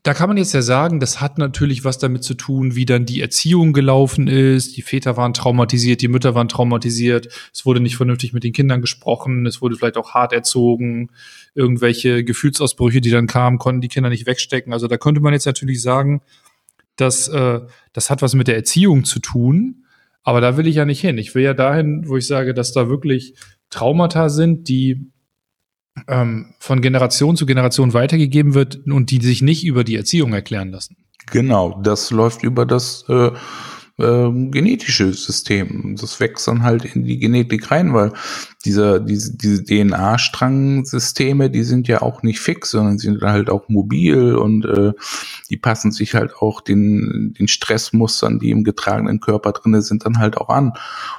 da 0.03 0.15
kann 0.15 0.29
man 0.29 0.37
jetzt 0.37 0.53
ja 0.53 0.63
sagen, 0.63 1.01
das 1.01 1.21
hat 1.21 1.39
natürlich 1.39 1.85
was 1.85 1.99
damit 1.99 2.25
zu 2.25 2.35
tun, 2.35 2.75
wie 2.77 2.85
dann 2.85 3.05
die 3.05 3.21
Erziehung 3.21 3.73
gelaufen 3.73 4.29
ist. 4.29 4.77
Die 4.77 4.83
Väter 4.83 5.17
waren 5.17 5.35
traumatisiert, 5.35 6.03
die 6.03 6.09
Mütter 6.09 6.35
waren 6.35 6.49
traumatisiert. 6.49 7.29
Es 7.53 7.67
wurde 7.67 7.81
nicht 7.81 7.97
vernünftig 7.97 8.33
mit 8.33 8.45
den 8.45 8.53
Kindern 8.53 8.81
gesprochen. 8.81 9.47
Es 9.47 9.61
wurde 9.61 9.77
vielleicht 9.77 9.97
auch 9.97 10.15
hart 10.15 10.33
erzogen. 10.33 11.11
Irgendwelche 11.55 12.23
Gefühlsausbrüche, 12.23 13.01
die 13.01 13.11
dann 13.11 13.27
kamen, 13.27 13.59
konnten 13.59 13.81
die 13.81 13.89
Kinder 13.89 14.11
nicht 14.11 14.27
wegstecken. 14.27 14.73
Also 14.73 14.89
da 14.89 14.99
könnte 14.99 15.21
man 15.21 15.33
jetzt 15.33 15.47
natürlich 15.47 15.83
sagen, 15.83 16.21
dass 17.01 17.29
äh, 17.29 17.61
das 17.93 18.11
hat 18.11 18.23
was 18.23 18.35
mit 18.35 18.49
der 18.49 18.57
Erziehung 18.57 19.05
zu 19.05 19.19
tun. 19.21 19.85
Aber 20.23 20.41
da 20.41 20.57
will 20.57 20.67
ich 20.67 20.77
ja 20.77 20.85
nicht 20.85 21.01
hin. 21.01 21.17
Ich 21.17 21.35
will 21.35 21.43
ja 21.43 21.55
dahin, 21.55 22.07
wo 22.07 22.17
ich 22.17 22.27
sage, 22.27 22.53
dass 22.53 22.73
da 22.73 22.89
wirklich 22.89 23.35
Traumata 23.71 24.29
sind, 24.29 24.69
die 24.69 25.11
ähm, 26.07 26.55
von 26.59 26.81
Generation 26.81 27.37
zu 27.37 27.47
Generation 27.47 27.95
weitergegeben 27.95 28.55
wird 28.55 28.81
und 28.87 29.11
die 29.11 29.21
sich 29.21 29.43
nicht 29.43 29.65
über 29.65 29.85
die 29.85 29.97
Erziehung 29.97 30.33
erklären 30.33 30.71
lassen. 30.71 30.97
Genau, 31.31 31.81
das 31.83 32.11
läuft 32.11 32.43
über 32.43 32.67
das 32.67 33.05
äh, 33.09 33.31
äh, 33.99 34.31
genetische 34.51 35.13
System. 35.13 35.97
Das 36.01 36.21
wächst 36.21 36.47
dann 36.47 36.63
halt 36.63 36.85
in 36.85 37.05
die 37.05 37.19
Genetik 37.19 37.71
rein, 37.71 37.93
weil 37.95 38.13
diese, 38.65 39.01
diese, 39.01 39.37
diese 39.37 39.65
DNA-Strangsysteme, 39.65 41.51
die 41.51 41.65
sind 41.65 41.89
ja 41.89 42.03
auch 42.03 42.23
nicht 42.23 42.41
fix, 42.41 42.71
sondern 42.71 42.99
sind 42.99 43.23
halt 43.23 43.51
auch 43.51 43.69
mobil 43.69 44.37
und 44.37 44.65
äh, 44.65 44.93
die 45.51 45.57
passen 45.57 45.93
sich 45.93 46.15
halt 46.15 46.35
auch 46.37 46.61
den, 46.61 47.35
den 47.39 47.49
Stressmustern, 47.49 48.39
die 48.39 48.51
im 48.51 48.65
getragenen 48.65 49.21
Körper 49.21 49.53
drinne 49.53 49.83
sind, 49.83 50.05
dann 50.05 50.19
halt 50.19 50.37
auch 50.37 50.49
an. 50.49 50.73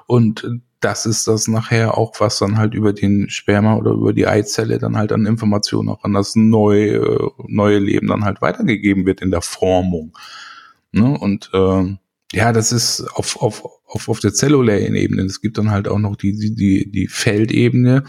Und 0.07 0.61
das 0.79 1.05
ist 1.05 1.27
das 1.27 1.47
nachher 1.47 1.97
auch, 1.97 2.13
was 2.19 2.39
dann 2.39 2.57
halt 2.57 2.73
über 2.73 2.93
den 2.93 3.29
Sperma 3.29 3.75
oder 3.75 3.91
über 3.91 4.13
die 4.13 4.27
Eizelle 4.27 4.79
dann 4.79 4.95
halt 4.95 5.11
an 5.11 5.25
Informationen 5.25 5.89
auch 5.89 6.03
an 6.03 6.13
das 6.13 6.35
neue, 6.35 7.31
neue 7.47 7.79
Leben 7.79 8.07
dann 8.07 8.23
halt 8.23 8.41
weitergegeben 8.41 9.05
wird 9.05 9.21
in 9.21 9.31
der 9.31 9.41
Formung. 9.41 10.17
Ne? 10.91 11.17
Und 11.17 11.49
äh, 11.53 11.97
ja, 12.31 12.53
das 12.53 12.71
ist 12.71 13.01
auf, 13.15 13.41
auf, 13.41 13.65
auf, 13.87 14.07
auf 14.07 14.19
der 14.19 14.33
zellulären 14.33 14.93
Ebene. 14.93 15.23
Es 15.23 15.41
gibt 15.41 15.57
dann 15.57 15.71
halt 15.71 15.87
auch 15.87 15.97
noch 15.97 16.15
die, 16.15 16.37
die, 16.37 16.53
die, 16.53 16.91
die 16.91 17.07
Feldebene. 17.07 18.03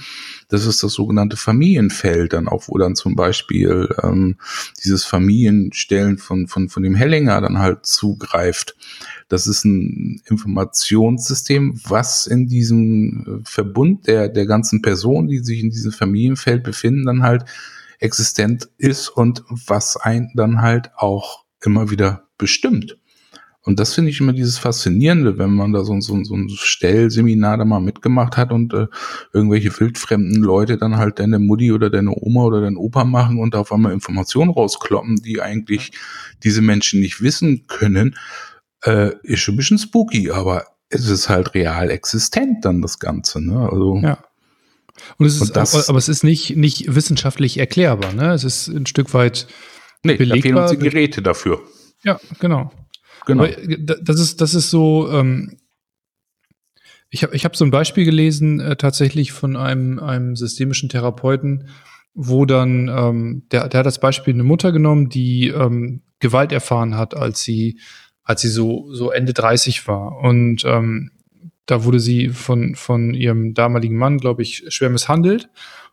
Das 0.49 0.67
ist 0.67 0.83
das 0.83 0.93
sogenannte 0.93 1.39
Familienfeld, 1.39 2.35
dann 2.35 2.47
auch, 2.47 2.69
wo 2.69 2.77
dann 2.77 2.97
zum 2.97 3.17
Beispiel 3.17 3.89
ähm, 4.03 4.37
dieses 4.85 5.07
Familienstellen 5.07 6.19
von, 6.19 6.49
von, 6.49 6.69
von 6.69 6.83
dem 6.83 6.95
Hellinger 6.95 7.41
dann 7.41 7.59
halt 7.61 7.87
zugreift. 7.87 8.77
Das 9.29 9.47
ist 9.47 9.65
ein 9.65 10.21
Informationssystem, 10.27 11.81
was 11.89 12.27
in 12.27 12.47
diesem 12.47 13.43
Verbund 13.47 14.07
der, 14.07 14.29
der 14.29 14.45
ganzen 14.45 14.83
Personen, 14.83 15.29
die 15.29 15.39
sich 15.39 15.61
in 15.61 15.71
diesem 15.71 15.93
Familienfeld 15.93 16.63
befinden, 16.63 17.07
dann 17.07 17.23
halt 17.23 17.47
existent 18.01 18.69
ist 18.77 19.09
und 19.09 19.45
was 19.49 19.97
einen 19.97 20.31
dann 20.35 20.61
halt 20.61 20.91
auch 20.97 21.45
immer 21.63 21.91
wieder 21.91 22.29
bestimmt. 22.37 23.00
Und 23.63 23.79
das 23.79 23.95
finde 23.95 24.11
ich 24.11 24.21
immer 24.21 24.33
dieses 24.33 24.57
Faszinierende, 24.57 25.37
wenn 25.37 25.55
man 25.55 25.73
da 25.73 25.85
so, 25.85 25.99
so, 26.01 26.23
so 26.25 26.35
ein 26.35 26.49
Stellseminar 26.49 27.59
da 27.59 27.67
mal 27.67 27.81
mitgemacht 27.81 28.39
hat 28.39 28.53
und 28.53 28.73
äh, 28.73 28.87
irgendwelche 29.35 29.79
wildfremden 29.79 30.43
Leute 30.43 30.79
dann 30.79 30.97
halt 30.97 31.19
deine 31.19 31.39
Mutti 31.39 31.71
oder 31.71 31.91
deine 31.91 32.15
Oma 32.15 32.45
oder 32.45 32.63
dein 32.63 32.77
Opa 32.77 33.05
machen 33.05 33.39
und 33.39 33.55
auf 33.55 33.71
einmal 33.71 33.93
Informationen 33.93 34.51
rauskloppen, 34.51 35.17
die 35.17 35.43
eigentlich 35.43 35.93
diese 36.43 36.63
Menschen 36.63 37.01
nicht 37.01 37.21
wissen 37.21 37.67
können, 37.67 38.17
äh, 38.85 39.11
ist 39.25 39.41
schon 39.41 39.55
ein 39.55 39.59
bisschen 39.59 39.79
spooky, 39.79 40.31
aber 40.31 40.65
es 40.89 41.09
ist 41.09 41.29
halt 41.29 41.55
real 41.55 41.91
existent 41.91 42.65
dann 42.65 42.81
das 42.81 42.99
Ganze. 42.99 43.45
Ne? 43.45 43.69
Also, 43.71 43.97
ja. 44.03 44.25
Und 45.19 45.27
es 45.27 45.37
ist, 45.37 45.43
und 45.43 45.57
das, 45.57 45.89
aber 45.89 45.99
es 45.99 46.09
ist 46.09 46.25
nicht, 46.25 46.57
nicht 46.57 46.95
wissenschaftlich 46.95 47.59
erklärbar. 47.59 48.13
Ne? 48.13 48.33
Es 48.33 48.45
ist 48.45 48.69
ein 48.69 48.87
Stück 48.87 49.13
weit 49.13 49.47
nee, 50.03 50.17
belegbar. 50.17 50.37
Da 50.37 50.43
fehlen 50.43 50.57
uns 50.57 50.71
die 50.71 50.79
Geräte 50.79 51.23
dafür. 51.23 51.61
Ja, 52.03 52.19
genau. 52.39 52.71
Genau. 53.27 53.45
Aber 53.45 53.53
das 53.53 54.21
ist, 54.21 54.41
das 54.41 54.55
ist 54.55 54.71
so, 54.71 55.11
ähm, 55.11 55.59
ich 57.11 57.23
habe 57.23 57.35
ich 57.35 57.45
hab 57.45 57.57
so 57.57 57.65
ein 57.65 57.71
Beispiel 57.71 58.05
gelesen, 58.05 58.61
äh, 58.61 58.77
tatsächlich 58.77 59.33
von 59.33 59.57
einem, 59.57 59.99
einem 59.99 60.37
systemischen 60.37 60.89
Therapeuten, 60.89 61.69
wo 62.15 62.45
dann, 62.45 62.89
ähm, 62.89 63.43
der, 63.51 63.69
der 63.69 63.81
hat 63.81 63.87
das 63.87 64.01
Beispiel 64.01 64.35
eine 64.35 64.45
Mutter 64.45 64.73
genommen, 64.73 65.09
die 65.09 65.49
ähm, 65.49 66.03
Gewalt 66.21 66.53
erfahren 66.53 66.97
hat, 66.97 67.17
als 67.17 67.43
sie, 67.43 67.81
als 68.23 68.43
sie 68.43 68.49
so, 68.49 68.93
so 68.93 69.11
Ende 69.11 69.33
30 69.33 69.89
war. 69.89 70.19
Und 70.19 70.65
ähm, 70.65 71.11
da 71.67 71.85
wurde 71.85 72.01
sie 72.01 72.29
von, 72.29 72.75
von 72.75 73.15
ihrem 73.15 73.55
damaligen 73.55 73.97
Mann, 73.97 74.19
glaube 74.19 74.43
ich, 74.43 74.65
schwer 74.69 74.91
misshandelt 74.91 75.49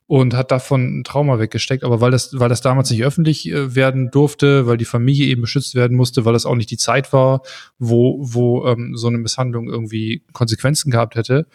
und 0.07 0.33
hat 0.33 0.51
davon 0.51 0.99
ein 0.99 1.03
Trauma 1.03 1.37
weggesteckt. 1.37 1.83
Aber 1.83 1.99
weil 1.99 2.11
das, 2.11 2.31
weil 2.39 2.47
das 2.47 2.61
damals 2.61 2.89
nicht 2.89 3.03
öffentlich 3.03 3.49
äh, 3.51 3.75
werden 3.75 4.09
durfte, 4.09 4.65
weil 4.65 4.77
die 4.77 4.85
Familie 4.85 5.27
eben 5.27 5.41
beschützt 5.41 5.75
werden 5.75 5.97
musste, 5.97 6.23
weil 6.23 6.33
das 6.33 6.45
auch 6.45 6.55
nicht 6.55 6.71
die 6.71 6.77
Zeit 6.77 7.11
war, 7.11 7.41
wo, 7.77 8.17
wo 8.21 8.65
ähm, 8.65 8.95
so 8.95 9.07
eine 9.07 9.17
Misshandlung 9.17 9.69
irgendwie 9.69 10.23
Konsequenzen 10.31 10.91
gehabt 10.91 11.15
hätte, 11.15 11.45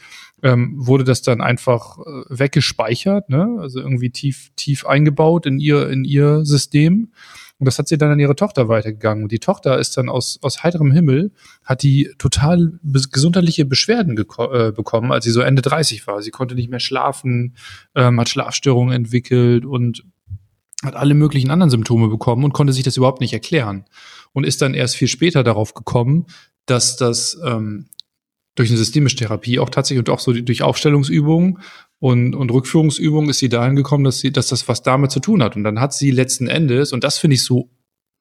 ähm, 0.42 0.75
wurde 0.76 1.04
das 1.04 1.23
dann 1.23 1.40
einfach 1.40 1.99
äh, 1.99 2.25
weggespeichert, 2.28 3.30
ne? 3.30 3.56
also 3.59 3.80
irgendwie 3.80 4.11
tief, 4.11 4.50
tief 4.56 4.85
eingebaut 4.85 5.47
in 5.47 5.59
ihr, 5.59 5.88
in 5.88 6.04
ihr 6.04 6.44
System. 6.44 7.12
Und 7.62 7.66
das 7.66 7.78
hat 7.78 7.87
sie 7.87 7.97
dann 7.97 8.11
an 8.11 8.19
ihre 8.19 8.35
Tochter 8.35 8.66
weitergegangen. 8.66 9.23
Und 9.23 9.31
die 9.31 9.38
Tochter 9.38 9.78
ist 9.78 9.97
dann 9.97 10.09
aus, 10.09 10.40
aus 10.42 10.64
heiterem 10.64 10.90
Himmel, 10.90 11.31
hat 11.62 11.85
die 11.85 12.11
total 12.19 12.73
gesundheitliche 12.83 13.64
Beschwerden 13.64 14.19
äh, 14.19 14.73
bekommen, 14.73 15.12
als 15.12 15.25
sie 15.25 15.31
so 15.31 15.42
Ende 15.42 15.62
30 15.62 16.04
war. 16.09 16.21
Sie 16.23 16.33
konnte 16.33 16.57
nicht 16.57 16.71
mehr 16.71 16.81
schlafen, 16.81 17.54
ähm, 17.95 18.19
hat 18.19 18.28
Schlafstörungen 18.28 18.92
entwickelt 18.92 19.64
und 19.64 20.02
hat 20.85 20.97
alle 20.97 21.14
möglichen 21.14 21.52
anderen 21.52 21.71
Symptome 21.71 22.09
bekommen 22.09 22.42
und 22.42 22.52
konnte 22.52 22.73
sich 22.73 22.83
das 22.83 22.97
überhaupt 22.97 23.21
nicht 23.21 23.33
erklären. 23.33 23.85
Und 24.33 24.42
ist 24.42 24.61
dann 24.61 24.75
erst 24.75 24.97
viel 24.97 25.07
später 25.07 25.45
darauf 25.45 25.73
gekommen, 25.73 26.26
dass 26.66 26.97
das 26.97 27.40
ähm, 27.45 27.87
durch 28.57 28.71
eine 28.71 28.78
systemische 28.78 29.19
Therapie 29.19 29.61
auch 29.61 29.71
tatsächlich 29.71 30.00
und 30.00 30.11
auch 30.11 30.19
so 30.19 30.33
durch 30.33 30.64
Aufstellungsübungen 30.64 31.61
und, 32.02 32.35
und 32.35 32.50
Rückführungsübungen 32.50 33.30
ist 33.30 33.38
sie 33.38 33.49
dahin 33.49 33.76
gekommen, 33.76 34.02
dass 34.02 34.18
sie, 34.18 34.32
dass 34.32 34.49
das 34.49 34.66
was 34.66 34.82
damit 34.82 35.12
zu 35.12 35.21
tun 35.21 35.40
hat. 35.40 35.54
Und 35.54 35.62
dann 35.62 35.78
hat 35.78 35.94
sie 35.94 36.11
letzten 36.11 36.49
Endes, 36.49 36.92
und 36.92 37.04
das 37.04 37.16
finde 37.16 37.37
ich 37.37 37.44
so, 37.44 37.71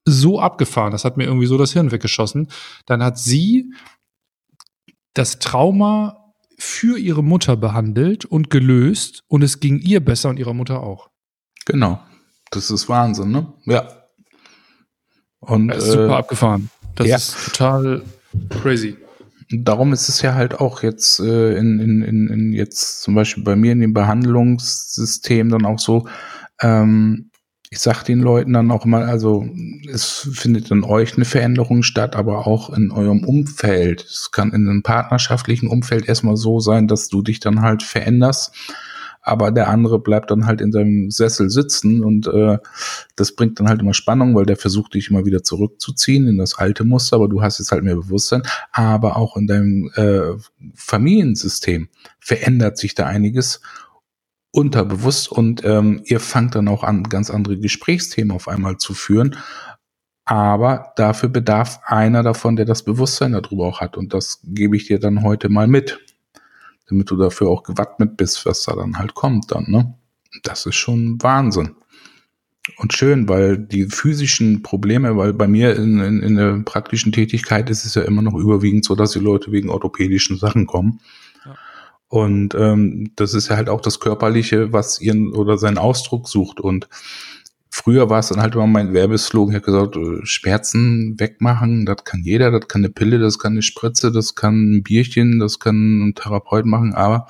so 0.05 0.39
abgefahren, 0.39 0.91
das 0.91 1.03
hat 1.03 1.17
mir 1.17 1.23
irgendwie 1.23 1.47
so 1.47 1.57
das 1.57 1.73
Hirn 1.73 1.91
weggeschossen, 1.91 2.49
dann 2.85 3.01
hat 3.03 3.17
sie 3.17 3.73
das 5.15 5.39
Trauma 5.39 6.31
für 6.59 6.99
ihre 6.99 7.23
Mutter 7.23 7.57
behandelt 7.57 8.23
und 8.23 8.51
gelöst 8.51 9.23
und 9.27 9.41
es 9.41 9.59
ging 9.59 9.79
ihr 9.79 9.99
besser 9.99 10.29
und 10.29 10.37
ihrer 10.37 10.53
Mutter 10.53 10.83
auch. 10.83 11.09
Genau. 11.65 11.99
Das 12.51 12.69
ist 12.69 12.87
Wahnsinn, 12.87 13.31
ne? 13.31 13.51
Ja. 13.65 13.87
Und, 15.39 15.69
das 15.69 15.85
ist 15.85 15.93
super 15.93 16.09
äh, 16.09 16.17
abgefahren. 16.17 16.69
Das 16.93 17.07
ja. 17.07 17.15
ist 17.15 17.45
total 17.45 18.03
crazy 18.61 18.95
darum 19.51 19.93
ist 19.93 20.09
es 20.09 20.21
ja 20.21 20.33
halt 20.33 20.59
auch 20.59 20.83
jetzt 20.83 21.19
äh, 21.19 21.57
in, 21.57 21.79
in, 21.79 22.01
in, 22.01 22.27
in 22.27 22.53
jetzt 22.53 23.01
zum 23.01 23.15
Beispiel 23.15 23.43
bei 23.43 23.55
mir 23.55 23.73
in 23.73 23.81
dem 23.81 23.93
Behandlungssystem 23.93 25.49
dann 25.49 25.65
auch 25.65 25.79
so, 25.79 26.07
ähm, 26.61 27.31
ich 27.69 27.79
sag 27.79 28.03
den 28.03 28.19
Leuten 28.19 28.53
dann 28.53 28.69
auch 28.69 28.85
mal, 28.85 29.03
also 29.03 29.47
es 29.89 30.29
findet 30.33 30.71
in 30.71 30.83
euch 30.83 31.15
eine 31.15 31.23
Veränderung 31.23 31.83
statt, 31.83 32.17
aber 32.17 32.45
auch 32.45 32.69
in 32.69 32.91
eurem 32.91 33.23
Umfeld. 33.23 34.03
Es 34.03 34.31
kann 34.31 34.51
in 34.51 34.67
einem 34.67 34.83
partnerschaftlichen 34.83 35.69
Umfeld 35.69 36.07
erstmal 36.09 36.35
so 36.35 36.59
sein, 36.59 36.89
dass 36.89 37.07
du 37.07 37.21
dich 37.21 37.39
dann 37.39 37.61
halt 37.61 37.81
veränderst 37.81 38.53
aber 39.21 39.51
der 39.51 39.69
andere 39.69 39.99
bleibt 39.99 40.31
dann 40.31 40.45
halt 40.45 40.61
in 40.61 40.71
seinem 40.71 41.11
Sessel 41.11 41.49
sitzen 41.49 42.03
und 42.03 42.27
äh, 42.27 42.57
das 43.15 43.35
bringt 43.35 43.59
dann 43.59 43.69
halt 43.69 43.81
immer 43.81 43.93
Spannung, 43.93 44.35
weil 44.35 44.45
der 44.45 44.57
versucht 44.57 44.93
dich 44.93 45.09
immer 45.09 45.25
wieder 45.25 45.43
zurückzuziehen 45.43 46.27
in 46.27 46.37
das 46.37 46.57
alte 46.57 46.83
Muster, 46.83 47.17
aber 47.17 47.29
du 47.29 47.41
hast 47.41 47.59
jetzt 47.59 47.71
halt 47.71 47.83
mehr 47.83 47.95
Bewusstsein, 47.95 48.43
aber 48.71 49.17
auch 49.17 49.37
in 49.37 49.47
deinem 49.47 49.91
äh, 49.95 50.37
Familiensystem 50.75 51.89
verändert 52.19 52.77
sich 52.77 52.95
da 52.95 53.05
einiges 53.05 53.61
unterbewusst 54.51 55.31
und 55.31 55.63
ähm, 55.63 56.01
ihr 56.05 56.19
fangt 56.19 56.55
dann 56.55 56.67
auch 56.67 56.83
an, 56.83 57.03
ganz 57.03 57.29
andere 57.29 57.57
Gesprächsthemen 57.57 58.31
auf 58.31 58.47
einmal 58.47 58.77
zu 58.77 58.93
führen. 58.93 59.37
Aber 60.25 60.93
dafür 60.97 61.29
bedarf 61.29 61.79
einer 61.85 62.21
davon, 62.21 62.55
der 62.55 62.65
das 62.65 62.83
Bewusstsein 62.83 63.31
darüber 63.31 63.65
auch 63.65 63.81
hat. 63.81 63.97
Und 63.97 64.13
das 64.13 64.39
gebe 64.43 64.77
ich 64.77 64.87
dir 64.87 64.99
dann 64.99 65.23
heute 65.23 65.49
mal 65.49 65.67
mit 65.67 65.99
damit 66.91 67.09
du 67.09 67.15
dafür 67.15 67.49
auch 67.49 67.63
gewappnet 67.63 68.17
bist, 68.17 68.45
was 68.45 68.63
da 68.63 68.75
dann 68.75 68.99
halt 68.99 69.15
kommt 69.15 69.51
dann, 69.51 69.65
ne? 69.67 69.95
Das 70.43 70.65
ist 70.65 70.75
schon 70.75 71.21
Wahnsinn. 71.21 71.75
Und 72.77 72.93
schön, 72.93 73.27
weil 73.27 73.57
die 73.57 73.85
physischen 73.85 74.61
Probleme, 74.61 75.17
weil 75.17 75.33
bei 75.33 75.47
mir 75.47 75.75
in, 75.75 75.99
in, 75.99 76.21
in 76.21 76.35
der 76.35 76.59
praktischen 76.63 77.11
Tätigkeit 77.11 77.69
ist 77.69 77.85
es 77.85 77.95
ja 77.95 78.03
immer 78.03 78.21
noch 78.21 78.35
überwiegend 78.35 78.85
so, 78.85 78.95
dass 78.95 79.11
die 79.11 79.19
Leute 79.19 79.51
wegen 79.51 79.69
orthopädischen 79.69 80.37
Sachen 80.37 80.67
kommen. 80.67 80.99
Ja. 81.43 81.55
Und 82.07 82.53
ähm, 82.53 83.11
das 83.15 83.33
ist 83.33 83.49
ja 83.49 83.55
halt 83.55 83.67
auch 83.67 83.81
das 83.81 83.99
Körperliche, 83.99 84.71
was 84.71 85.01
ihren 85.01 85.33
oder 85.33 85.57
seinen 85.57 85.79
Ausdruck 85.79 86.29
sucht. 86.29 86.59
Und 86.59 86.87
früher 87.71 88.09
war 88.09 88.19
es 88.19 88.27
dann 88.27 88.41
halt 88.41 88.53
immer 88.53 88.67
mein 88.67 88.93
Werbeslogan, 88.93 89.55
ich 89.55 89.61
habe 89.63 89.65
gesagt, 89.65 89.95
äh, 89.95 90.25
Schmerzen 90.25 91.19
wegmachen, 91.19 91.85
das 91.85 92.03
kann 92.03 92.21
jeder, 92.21 92.51
das 92.51 92.67
kann 92.67 92.81
eine 92.81 92.93
Pille, 92.93 93.17
das 93.17 93.39
kann 93.39 93.53
eine 93.53 93.61
Spritze, 93.61 94.11
das 94.11 94.35
kann 94.35 94.75
ein 94.75 94.83
Bierchen, 94.83 95.39
das 95.39 95.59
kann 95.59 96.09
ein 96.09 96.15
Therapeut 96.15 96.65
machen, 96.65 96.93
aber 96.93 97.27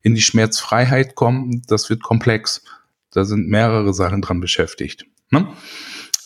in 0.00 0.14
die 0.14 0.22
Schmerzfreiheit 0.22 1.14
kommen, 1.14 1.62
das 1.68 1.88
wird 1.90 2.02
komplex. 2.02 2.64
Da 3.12 3.24
sind 3.24 3.48
mehrere 3.48 3.92
Sachen 3.92 4.22
dran 4.22 4.40
beschäftigt. 4.40 5.06
Ne? 5.30 5.46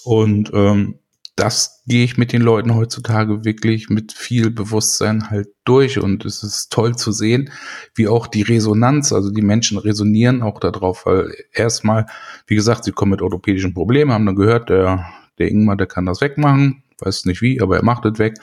Und 0.04 0.50
ähm, 0.54 1.00
das 1.36 1.82
gehe 1.86 2.02
ich 2.02 2.16
mit 2.16 2.32
den 2.32 2.40
Leuten 2.40 2.74
heutzutage 2.74 3.44
wirklich 3.44 3.90
mit 3.90 4.12
viel 4.12 4.50
Bewusstsein 4.50 5.28
halt 5.28 5.48
durch 5.64 5.98
und 5.98 6.24
es 6.24 6.42
ist 6.42 6.72
toll 6.72 6.96
zu 6.96 7.12
sehen, 7.12 7.50
wie 7.94 8.08
auch 8.08 8.26
die 8.26 8.40
Resonanz, 8.40 9.12
also 9.12 9.30
die 9.30 9.42
Menschen 9.42 9.76
resonieren 9.76 10.42
auch 10.42 10.58
darauf, 10.58 11.04
weil 11.04 11.34
erstmal, 11.52 12.06
wie 12.46 12.54
gesagt, 12.54 12.84
sie 12.84 12.92
kommen 12.92 13.10
mit 13.10 13.22
orthopädischen 13.22 13.74
Problemen, 13.74 14.12
haben 14.12 14.24
dann 14.24 14.34
gehört, 14.34 14.70
der, 14.70 15.04
der 15.38 15.50
Ingmar, 15.50 15.76
der 15.76 15.86
kann 15.86 16.06
das 16.06 16.22
wegmachen, 16.22 16.82
weiß 17.00 17.26
nicht 17.26 17.42
wie, 17.42 17.60
aber 17.60 17.76
er 17.76 17.84
macht 17.84 18.06
es 18.06 18.18
weg. 18.18 18.38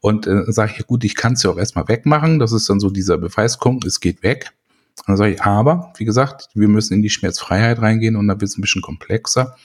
Und 0.00 0.26
äh, 0.26 0.42
sage 0.48 0.74
ich, 0.76 0.86
gut, 0.86 1.04
ich 1.04 1.14
kann 1.14 1.34
es 1.34 1.44
ja 1.44 1.50
auch 1.50 1.56
erstmal 1.56 1.88
wegmachen. 1.88 2.38
Das 2.38 2.52
ist 2.52 2.68
dann 2.68 2.78
so 2.78 2.90
dieser 2.90 3.16
Beweispunkt, 3.16 3.86
es 3.86 4.00
geht 4.00 4.22
weg. 4.22 4.50
Und 4.98 5.08
dann 5.08 5.16
sage 5.16 5.32
ich, 5.32 5.42
aber, 5.42 5.94
wie 5.96 6.04
gesagt, 6.04 6.50
wir 6.54 6.68
müssen 6.68 6.92
in 6.92 7.00
die 7.00 7.08
Schmerzfreiheit 7.08 7.80
reingehen 7.80 8.16
und 8.16 8.28
da 8.28 8.34
wird 8.34 8.50
es 8.50 8.58
ein 8.58 8.60
bisschen 8.60 8.82
komplexer 8.82 9.56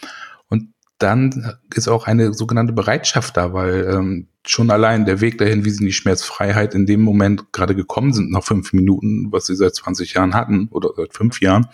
dann 1.00 1.56
ist 1.74 1.88
auch 1.88 2.06
eine 2.06 2.34
sogenannte 2.34 2.74
Bereitschaft 2.74 3.38
da, 3.38 3.54
weil 3.54 3.88
ähm, 3.90 4.28
schon 4.46 4.70
allein 4.70 5.06
der 5.06 5.22
Weg 5.22 5.38
dahin, 5.38 5.64
wie 5.64 5.70
sie 5.70 5.80
in 5.80 5.88
die 5.88 5.94
Schmerzfreiheit 5.94 6.76
in 6.76 6.86
dem 6.86 7.02
Moment 7.02 7.54
gerade 7.54 7.74
gekommen 7.74 8.14
sind, 8.14 8.32
nach 8.32 8.44
fünf 8.44 8.74
Minuten, 8.74 9.32
was 9.32 9.46
sie 9.46 9.56
seit 9.56 9.76
20 9.76 10.14
Jahren 10.14 10.34
hatten 10.34 10.68
oder 10.72 10.90
seit 10.96 11.14
fünf 11.14 11.42
Jahren, 11.42 11.68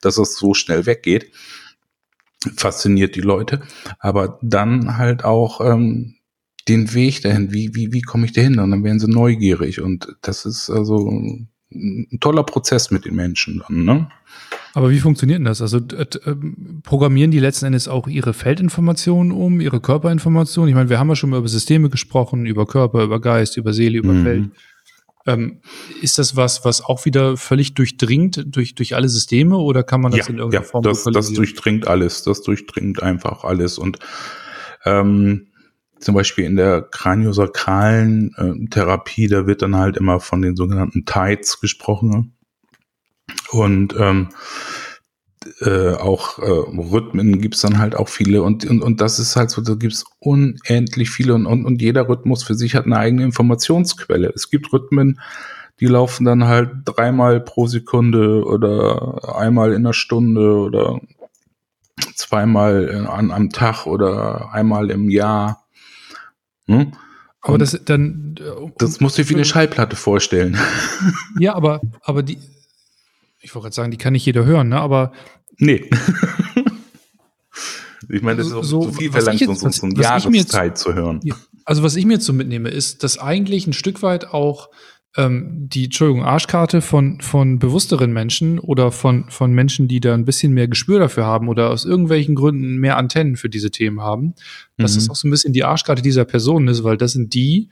dass 0.00 0.16
es 0.16 0.36
so 0.36 0.54
schnell 0.54 0.86
weggeht, 0.86 1.30
fasziniert 2.56 3.16
die 3.16 3.20
Leute. 3.20 3.60
Aber 3.98 4.38
dann 4.42 4.96
halt 4.96 5.24
auch 5.24 5.60
ähm, 5.60 6.16
den 6.68 6.94
Weg 6.94 7.22
dahin, 7.22 7.52
wie, 7.52 7.74
wie, 7.74 7.92
wie 7.92 8.02
komme 8.02 8.26
ich 8.26 8.32
dahin? 8.32 8.58
Und 8.58 8.70
dann 8.70 8.84
werden 8.84 9.00
sie 9.00 9.10
neugierig. 9.10 9.80
Und 9.80 10.16
das 10.22 10.46
ist 10.46 10.70
also 10.70 11.10
ein 11.72 12.18
toller 12.20 12.42
Prozess 12.42 12.90
mit 12.90 13.04
den 13.04 13.14
Menschen 13.14 13.62
dann, 13.66 13.84
ne? 13.84 14.10
Aber 14.72 14.90
wie 14.90 15.00
funktioniert 15.00 15.38
denn 15.38 15.44
das? 15.46 15.60
Also 15.60 15.78
äh, 15.78 16.06
programmieren 16.84 17.30
die 17.30 17.40
letzten 17.40 17.66
Endes 17.66 17.88
auch 17.88 18.06
ihre 18.06 18.32
Feldinformationen 18.32 19.32
um, 19.32 19.60
ihre 19.60 19.80
Körperinformationen? 19.80 20.68
Ich 20.68 20.74
meine, 20.74 20.88
wir 20.88 20.98
haben 20.98 21.08
ja 21.08 21.16
schon 21.16 21.30
mal 21.30 21.38
über 21.38 21.48
Systeme 21.48 21.90
gesprochen, 21.90 22.46
über 22.46 22.66
Körper, 22.66 23.02
über 23.02 23.20
Geist, 23.20 23.56
über 23.56 23.72
Seele, 23.72 23.98
über 23.98 24.12
mhm. 24.12 24.22
Feld. 24.22 24.50
Ähm, 25.26 25.60
ist 26.00 26.18
das 26.18 26.36
was, 26.36 26.64
was 26.64 26.82
auch 26.82 27.04
wieder 27.04 27.36
völlig 27.36 27.74
durchdringt 27.74 28.44
durch, 28.46 28.74
durch 28.74 28.94
alle 28.94 29.08
Systeme 29.08 29.58
oder 29.58 29.82
kann 29.82 30.00
man 30.00 30.12
das 30.12 30.28
ja, 30.28 30.32
in 30.32 30.38
irgendeiner 30.38 30.64
ja, 30.64 30.70
Form 30.70 30.82
das, 30.82 31.04
das 31.04 31.32
durchdringt 31.32 31.86
alles, 31.86 32.22
das 32.22 32.42
durchdringt 32.42 33.02
einfach 33.02 33.44
alles 33.44 33.76
und 33.76 33.98
ähm, 34.86 35.48
zum 36.00 36.14
Beispiel 36.14 36.44
in 36.44 36.56
der 36.56 36.82
kraniosakralen 36.82 38.34
äh, 38.36 38.68
Therapie, 38.68 39.28
da 39.28 39.46
wird 39.46 39.62
dann 39.62 39.76
halt 39.76 39.96
immer 39.96 40.20
von 40.20 40.42
den 40.42 40.56
sogenannten 40.56 41.04
Tides 41.04 41.60
gesprochen. 41.60 42.36
Und 43.50 43.94
ähm, 43.98 44.30
äh, 45.60 45.94
auch 45.94 46.38
äh, 46.38 46.50
Rhythmen 46.50 47.40
gibt's 47.40 47.60
dann 47.60 47.78
halt 47.78 47.94
auch 47.94 48.08
viele 48.08 48.42
und, 48.42 48.64
und, 48.64 48.82
und 48.82 49.00
das 49.00 49.18
ist 49.18 49.36
halt 49.36 49.50
so, 49.50 49.62
da 49.62 49.74
gibt's 49.74 50.04
unendlich 50.18 51.10
viele 51.10 51.34
und, 51.34 51.46
und, 51.46 51.64
und 51.64 51.80
jeder 51.80 52.08
Rhythmus 52.08 52.42
für 52.42 52.54
sich 52.54 52.74
hat 52.74 52.84
eine 52.84 52.98
eigene 52.98 53.24
Informationsquelle. 53.24 54.32
Es 54.34 54.50
gibt 54.50 54.72
Rhythmen, 54.72 55.20
die 55.80 55.86
laufen 55.86 56.26
dann 56.26 56.44
halt 56.44 56.70
dreimal 56.84 57.40
pro 57.40 57.66
Sekunde 57.66 58.44
oder 58.44 59.36
einmal 59.36 59.70
in 59.70 59.78
einer 59.78 59.94
Stunde 59.94 60.56
oder 60.56 61.00
zweimal 62.14 63.06
an, 63.06 63.30
am 63.30 63.50
Tag 63.50 63.86
oder 63.86 64.52
einmal 64.52 64.90
im 64.90 65.08
Jahr. 65.08 65.59
Hm? 66.70 66.92
Aber 67.42 67.58
das 67.58 67.78
dann. 67.84 68.36
Um, 68.58 68.72
das 68.78 69.00
muss 69.00 69.14
dir 69.14 69.28
wie 69.28 69.34
eine 69.34 69.44
Schallplatte 69.44 69.96
vorstellen. 69.96 70.58
Ja, 71.38 71.54
aber, 71.54 71.80
aber 72.02 72.22
die, 72.22 72.38
ich 73.40 73.54
wollte 73.54 73.64
gerade 73.64 73.74
sagen, 73.74 73.90
die 73.90 73.96
kann 73.96 74.12
nicht 74.12 74.26
jeder 74.26 74.44
hören, 74.44 74.68
ne? 74.68 74.80
Aber. 74.80 75.12
Nee. 75.56 75.88
ich 78.08 78.22
meine, 78.22 78.38
das 78.38 78.48
ist 78.48 78.52
auch 78.52 78.64
so, 78.64 78.82
so 78.82 78.92
viel 78.92 79.10
verlangt, 79.10 79.40
jetzt, 79.40 79.60
so, 79.60 79.70
so 79.70 79.86
ein 79.86 79.96
Jahreszeit 79.96 80.76
zu 80.76 80.94
hören. 80.94 81.20
Also, 81.64 81.82
was 81.82 81.96
ich 81.96 82.04
mir 82.04 82.14
jetzt 82.14 82.26
so 82.26 82.32
mitnehme, 82.32 82.68
ist, 82.68 83.02
dass 83.02 83.18
eigentlich 83.18 83.66
ein 83.66 83.72
Stück 83.72 84.02
weit 84.02 84.26
auch 84.26 84.68
ähm, 85.16 85.68
die, 85.68 85.84
Entschuldigung, 85.84 86.24
Arschkarte 86.24 86.80
von, 86.80 87.20
von 87.20 87.58
bewussteren 87.58 88.12
Menschen 88.12 88.58
oder 88.58 88.92
von, 88.92 89.24
von 89.28 89.52
Menschen, 89.52 89.88
die 89.88 90.00
da 90.00 90.14
ein 90.14 90.24
bisschen 90.24 90.52
mehr 90.52 90.68
Gespür 90.68 91.00
dafür 91.00 91.24
haben 91.26 91.48
oder 91.48 91.70
aus 91.70 91.84
irgendwelchen 91.84 92.34
Gründen 92.34 92.76
mehr 92.76 92.96
Antennen 92.96 93.36
für 93.36 93.48
diese 93.48 93.70
Themen 93.70 94.00
haben, 94.00 94.26
mhm. 94.26 94.34
dass 94.78 94.94
das 94.94 95.10
auch 95.10 95.16
so 95.16 95.26
ein 95.26 95.30
bisschen 95.30 95.52
die 95.52 95.64
Arschkarte 95.64 96.02
dieser 96.02 96.24
Person 96.24 96.68
ist, 96.68 96.84
weil 96.84 96.96
das 96.96 97.12
sind 97.12 97.34
die, 97.34 97.70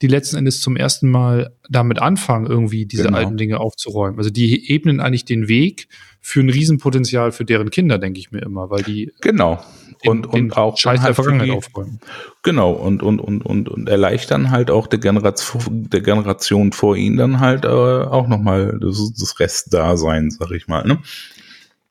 die 0.00 0.06
letzten 0.06 0.36
Endes 0.36 0.60
zum 0.60 0.76
ersten 0.76 1.10
Mal 1.10 1.54
damit 1.68 1.98
anfangen, 2.00 2.46
irgendwie 2.46 2.86
diese 2.86 3.04
genau. 3.04 3.18
alten 3.18 3.36
Dinge 3.36 3.60
aufzuräumen. 3.60 4.18
Also 4.18 4.30
die 4.30 4.70
ebnen 4.70 5.00
eigentlich 5.00 5.24
den 5.24 5.48
Weg 5.48 5.88
für 6.20 6.40
ein 6.40 6.50
Riesenpotenzial 6.50 7.32
für 7.32 7.44
deren 7.44 7.70
Kinder, 7.70 7.98
denke 7.98 8.18
ich 8.20 8.30
mir 8.30 8.40
immer, 8.40 8.70
weil 8.70 8.82
die 8.82 9.12
genau 9.20 9.62
den, 10.04 10.24
und 10.24 10.34
den 10.34 10.52
auch 10.52 10.76
Scheiß 10.76 11.00
halt 11.00 11.08
der 11.08 11.14
Vergangenheit 11.14 11.56
aufräumen. 11.56 12.00
Genau 12.42 12.72
und 12.72 13.02
und 13.02 13.20
und 13.20 13.44
und 13.44 13.68
und 13.68 13.88
erleichtern 13.88 14.50
halt 14.50 14.70
auch 14.70 14.86
der 14.86 14.98
Generation 14.98 15.88
der 15.90 16.00
Generation 16.00 16.72
vor 16.72 16.96
ihnen 16.96 17.16
dann 17.16 17.40
halt 17.40 17.64
äh, 17.64 17.68
auch 17.68 18.28
noch 18.28 18.38
mal 18.38 18.78
das, 18.80 19.12
das 19.18 19.40
Restdasein, 19.40 20.30
sag 20.30 20.50
ich 20.52 20.68
mal. 20.68 20.84
Ne? 20.86 20.98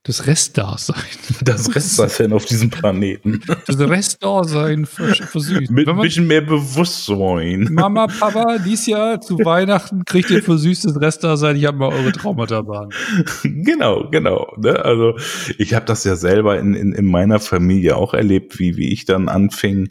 Das 0.08 0.26
Restdasein. 0.26 0.96
Das 1.42 1.76
Restdasein 1.76 2.32
auf 2.32 2.46
diesem 2.46 2.70
Planeten. 2.70 3.42
Das 3.66 3.78
Restdasein 3.78 4.86
versüßt. 4.86 5.70
Mit 5.70 5.90
ein 5.90 6.00
bisschen 6.00 6.28
mehr 6.28 6.40
Bewusstsein. 6.40 7.68
Mama, 7.72 8.08
Papa, 8.08 8.58
dies 8.58 8.86
Jahr 8.86 9.20
zu 9.20 9.38
Weihnachten 9.44 10.06
kriegt 10.06 10.30
ihr 10.30 10.42
versüßtes 10.42 11.02
Restdasein. 11.02 11.58
Ich 11.58 11.66
habe 11.66 11.78
mal 11.78 11.90
eure 11.90 12.14
Traumata 12.14 12.62
behandelt. 12.62 12.96
Genau, 13.44 14.10
genau. 14.10 14.54
Ne? 14.56 14.80
Also 14.84 15.18
ich 15.58 15.74
habe 15.74 15.86
das 15.86 16.06
ja 16.06 16.16
selber 16.16 16.58
in, 16.58 16.74
in, 16.74 16.94
in 16.94 17.06
meiner 17.06 17.42
Familie 17.42 17.98
auch 17.98 18.14
erlebt, 18.14 18.60
wie, 18.60 18.78
wie 18.78 18.94
ich 18.94 19.04
dann 19.04 19.28
anfing, 19.28 19.90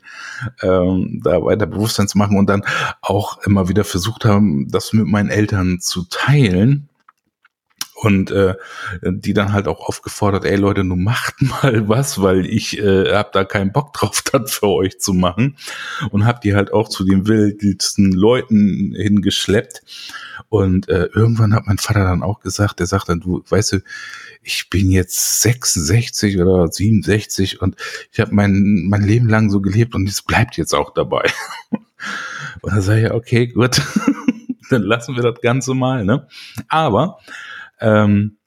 ähm, 0.62 1.20
da 1.22 1.44
weiter 1.44 1.66
Bewusstsein 1.66 2.08
zu 2.08 2.16
machen 2.16 2.38
und 2.38 2.48
dann 2.48 2.62
auch 3.02 3.42
immer 3.44 3.68
wieder 3.68 3.84
versucht 3.84 4.24
haben, 4.24 4.68
das 4.70 4.94
mit 4.94 5.06
meinen 5.06 5.28
Eltern 5.28 5.78
zu 5.80 6.04
teilen 6.08 6.88
und 7.96 8.30
äh, 8.30 8.54
die 9.02 9.32
dann 9.32 9.54
halt 9.54 9.66
auch 9.66 9.80
aufgefordert, 9.80 10.44
ey 10.44 10.56
Leute, 10.56 10.84
nun 10.84 11.02
macht 11.02 11.34
mal 11.40 11.88
was, 11.88 12.20
weil 12.20 12.44
ich 12.46 12.78
äh, 12.78 13.12
hab 13.14 13.32
da 13.32 13.44
keinen 13.44 13.72
Bock 13.72 13.94
drauf, 13.94 14.22
das 14.32 14.54
für 14.54 14.68
euch 14.68 15.00
zu 15.00 15.14
machen 15.14 15.56
und 16.10 16.26
hab 16.26 16.42
die 16.42 16.54
halt 16.54 16.72
auch 16.72 16.88
zu 16.88 17.04
den 17.04 17.26
wildsten 17.26 18.12
Leuten 18.12 18.94
hingeschleppt 18.94 19.82
und 20.50 20.88
äh, 20.88 21.08
irgendwann 21.14 21.54
hat 21.54 21.66
mein 21.66 21.78
Vater 21.78 22.04
dann 22.04 22.22
auch 22.22 22.40
gesagt, 22.40 22.80
der 22.80 22.86
sagt 22.86 23.08
dann, 23.08 23.20
du, 23.20 23.42
weißt 23.48 23.72
du, 23.72 23.78
ich 24.42 24.68
bin 24.68 24.90
jetzt 24.90 25.42
66 25.42 26.38
oder 26.38 26.68
67 26.70 27.62
und 27.62 27.76
ich 28.12 28.20
habe 28.20 28.34
mein, 28.34 28.86
mein 28.88 29.02
Leben 29.02 29.28
lang 29.28 29.50
so 29.50 29.60
gelebt 29.60 29.94
und 29.94 30.08
es 30.08 30.22
bleibt 30.22 30.56
jetzt 30.56 30.74
auch 30.74 30.92
dabei. 30.92 31.28
Und 32.62 32.72
dann 32.72 32.82
sage 32.82 33.06
ich, 33.06 33.10
okay, 33.10 33.46
gut, 33.48 33.82
dann 34.70 34.82
lassen 34.82 35.16
wir 35.16 35.22
das 35.22 35.40
Ganze 35.40 35.74
mal, 35.74 36.04
ne? 36.04 36.26
Aber 36.68 37.18
ähm, 37.80 38.38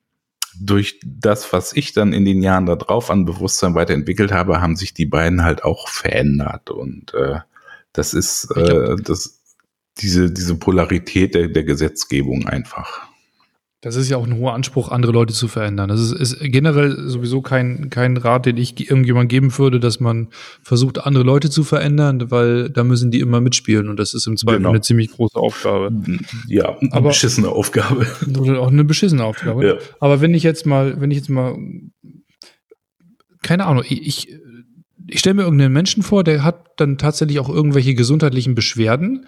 durch 0.60 1.00
das, 1.06 1.52
was 1.54 1.74
ich 1.74 1.94
dann 1.94 2.14
in 2.14 2.26
den 2.26 2.42
Jahren 2.42 2.66
darauf 2.66 3.10
an 3.10 3.26
Bewusstsein 3.26 3.76
weiterentwickelt 3.76 4.32
habe, 4.32 4.62
haben 4.62 4.76
sich 4.76 4.94
die 4.94 5.06
beiden 5.06 5.44
halt 5.44 5.64
auch 5.64 5.88
verändert. 5.88 6.70
Und 6.70 7.14
äh, 7.14 7.40
das 7.94 8.14
ist 8.14 8.52
äh, 8.56 8.96
das, 9.02 9.42
diese, 9.98 10.32
diese 10.32 10.56
Polarität 10.56 11.36
der, 11.36 11.48
der 11.48 11.64
Gesetzgebung 11.64 12.48
einfach. 12.48 13.09
Das 13.82 13.96
ist 13.96 14.10
ja 14.10 14.18
auch 14.18 14.28
ein 14.28 14.38
hoher 14.38 14.54
Anspruch, 14.54 14.90
andere 14.90 15.14
Leute 15.14 15.34
zu 15.34 15.48
verändern. 15.48 15.88
Das 15.88 16.02
ist, 16.02 16.12
ist 16.12 16.40
generell 16.42 17.08
sowieso 17.08 17.42
kein, 17.42 17.90
kein 17.90 18.18
Rat, 18.18 18.46
den 18.46 18.58
ich 18.58 18.78
irgendjemand 18.90 19.30
geben 19.30 19.58
würde, 19.58 19.80
dass 19.80 20.02
man 20.02 20.28
versucht, 20.62 21.06
andere 21.06 21.24
Leute 21.24 21.50
zu 21.50 21.64
verändern, 21.64 22.30
weil 22.30 22.70
da 22.70 22.84
müssen 22.84 23.10
die 23.10 23.22
immer 23.22 23.40
mitspielen 23.40 23.88
und 23.88 23.98
das 23.98 24.14
ist 24.14 24.28
im 24.28 24.36
Zweifel 24.36 24.58
genau. 24.58 24.72
eine 24.72 24.82
ziemlich 24.82 25.12
große 25.12 25.40
Aufgabe. 25.40 25.92
Ja, 26.48 26.78
eine 26.78 26.92
Aber, 26.92 27.10
beschissene 27.10 27.48
Aufgabe. 27.48 28.06
Oder 28.38 28.60
auch 28.60 28.68
eine 28.68 28.84
beschissene 28.84 29.24
Aufgabe. 29.24 29.66
Ja. 29.66 29.76
Aber 30.02 30.20
wenn 30.20 30.34
ich 30.34 30.44
jetzt 30.44 30.66
mal, 30.66 31.00
wenn 31.00 31.12
ich 31.12 31.18
jetzt 31.18 31.30
mal, 31.30 31.56
keine 33.42 33.66
Ahnung, 33.66 33.86
ich, 33.88 34.28
ich 35.08 35.20
stelle 35.20 35.36
mir 35.36 35.44
irgendeinen 35.44 35.74
Menschen 35.74 36.04
vor, 36.04 36.26
der 36.26 36.44
hat 36.44 36.66
dann 36.76 36.98
tatsächlich 36.98 37.40
auch 37.40 37.48
irgendwelche 37.48 37.94
gesundheitlichen 37.94 38.56
Beschwerden 38.56 39.26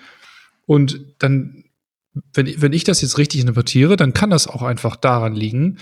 und 0.66 1.06
dann 1.20 1.61
wenn, 2.34 2.62
wenn 2.62 2.74
ich 2.74 2.84
das 2.84 3.02
jetzt 3.02 3.18
richtig 3.18 3.42
interpretiere, 3.42 3.96
dann 3.96 4.14
kann 4.14 4.30
das 4.30 4.48
auch 4.48 4.62
einfach 4.62 4.96
daran 4.96 5.34
liegen, 5.34 5.78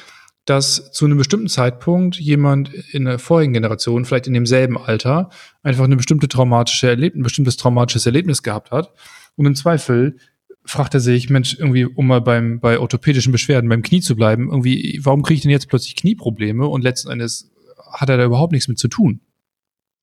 dass 0.45 0.91
zu 0.91 1.05
einem 1.05 1.17
bestimmten 1.17 1.47
Zeitpunkt 1.47 2.15
jemand 2.15 2.73
in 2.73 3.05
der 3.05 3.19
vorigen 3.19 3.53
Generation, 3.53 4.05
vielleicht 4.05 4.27
in 4.27 4.33
demselben 4.33 4.77
Alter, 4.77 5.29
einfach 5.63 5.83
eine 5.83 5.95
bestimmte 5.95 6.27
traumatische 6.27 6.87
Erlebnis, 6.87 7.19
ein 7.19 7.23
bestimmtes 7.23 7.57
traumatisches 7.57 8.05
Erlebnis 8.05 8.41
gehabt 8.41 8.71
hat. 8.71 8.91
Und 9.35 9.45
im 9.45 9.55
Zweifel 9.55 10.17
fragt 10.65 10.93
er 10.93 10.99
sich, 10.99 11.29
Mensch, 11.29 11.55
irgendwie, 11.57 11.85
um 11.85 12.07
mal 12.07 12.21
beim, 12.21 12.59
bei 12.59 12.79
orthopädischen 12.79 13.31
Beschwerden 13.31 13.69
beim 13.69 13.81
Knie 13.81 14.01
zu 14.01 14.15
bleiben, 14.15 14.49
irgendwie, 14.49 14.99
warum 15.03 15.23
kriege 15.23 15.35
ich 15.35 15.41
denn 15.41 15.51
jetzt 15.51 15.69
plötzlich 15.69 15.95
Knieprobleme? 15.95 16.67
Und 16.67 16.83
letzten 16.83 17.11
Endes 17.11 17.51
hat 17.91 18.09
er 18.09 18.17
da 18.17 18.25
überhaupt 18.25 18.51
nichts 18.51 18.67
mit 18.67 18.79
zu 18.79 18.87
tun. 18.87 19.21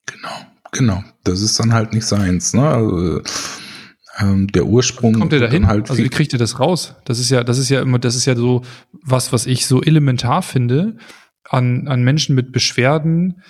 Genau, 0.07 0.47
genau. 0.73 1.05
Das 1.25 1.41
ist 1.41 1.59
dann 1.59 1.73
halt 1.73 1.93
nicht 1.93 2.07
seins, 2.07 2.55
ne? 2.55 2.69
Also, 2.69 3.21
ähm, 4.19 4.47
der 4.49 4.67
Ursprung 4.67 5.15
kommt 5.15 5.33
ihr 5.33 5.41
dahin? 5.41 5.67
Halt 5.67 5.91
also 5.91 6.03
wie 6.03 6.09
kriegt 6.09 6.33
ihr 6.33 6.39
das 6.39 6.59
raus? 6.59 6.95
Das 7.05 7.19
ist 7.19 7.31
ja, 7.31 7.45
das 7.45 7.59
ist 7.59 7.69
ja 7.69 7.81
immer, 7.83 7.99
das 7.99 8.15
ist 8.15 8.27
ja 8.27 8.35
so 8.35 8.63
was, 8.93 9.33
was 9.33 9.47
ich 9.47 9.67
so 9.67 9.83
elementar 9.83 10.43
finde 10.43 10.97
an, 11.45 11.89
an 11.89 12.03
Menschen 12.03 12.35
mit 12.35 12.53
Beschwerden, 12.53 13.43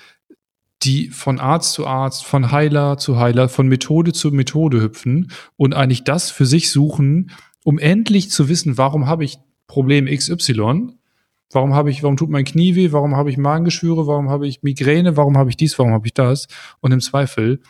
die 0.83 1.09
von 1.09 1.41
Arzt 1.41 1.73
zu 1.73 1.87
Arzt, 1.87 2.25
von 2.25 2.53
Heiler 2.53 2.99
zu 2.99 3.19
Heiler, 3.19 3.49
von 3.49 3.67
Methode 3.69 4.13
zu 4.13 4.31
Methode 4.31 4.81
hüpfen 4.81 5.31
und 5.57 5.75
eigentlich 5.75 6.05
das 6.05 6.31
für 6.31 6.47
sich 6.47 6.71
suchen, 6.71 7.31
um 7.65 7.79
endlich 7.79 8.31
zu 8.31 8.49
wissen, 8.49 8.79
warum 8.79 9.07
habe 9.07 9.25
ich 9.25 9.39
Problem 9.67 10.07
XY? 10.07 10.93
Warum 11.53 11.75
habe 11.75 11.91
ich, 11.91 12.03
warum 12.03 12.17
tut 12.17 12.31
mein 12.31 12.45
Knie 12.45 12.75
weh? 12.75 12.93
Warum 12.93 13.17
habe 13.17 13.31
ich 13.31 13.39
Magengeschwüre? 13.39 14.07
Warum 14.07 14.31
habe 14.31 14.47
ich 14.47 14.63
Migräne? 14.63 15.17
Warum 15.17 15.37
habe 15.37 15.51
ich 15.51 15.57
dies? 15.57 15.79
Warum 15.79 15.93
habe 15.93 16.07
ich 16.07 16.15
das? 16.15 16.49
Und 16.81 16.93
im 16.93 17.01
Zweifel 17.01 17.61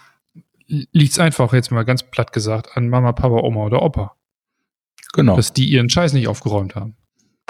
liegt 0.67 1.13
es 1.13 1.19
einfach 1.19 1.53
jetzt 1.53 1.71
mal 1.71 1.85
ganz 1.85 2.03
platt 2.03 2.33
gesagt 2.33 2.77
an 2.77 2.89
Mama, 2.89 3.13
Papa, 3.13 3.37
Oma 3.37 3.67
oder 3.67 3.83
Opa. 3.83 4.17
Genau. 5.13 5.37
Dass 5.37 5.53
die 5.53 5.67
ihren 5.67 5.89
Scheiß 5.89 6.13
nicht 6.13 6.29
aufgeräumt 6.29 6.75
haben. 6.75 6.97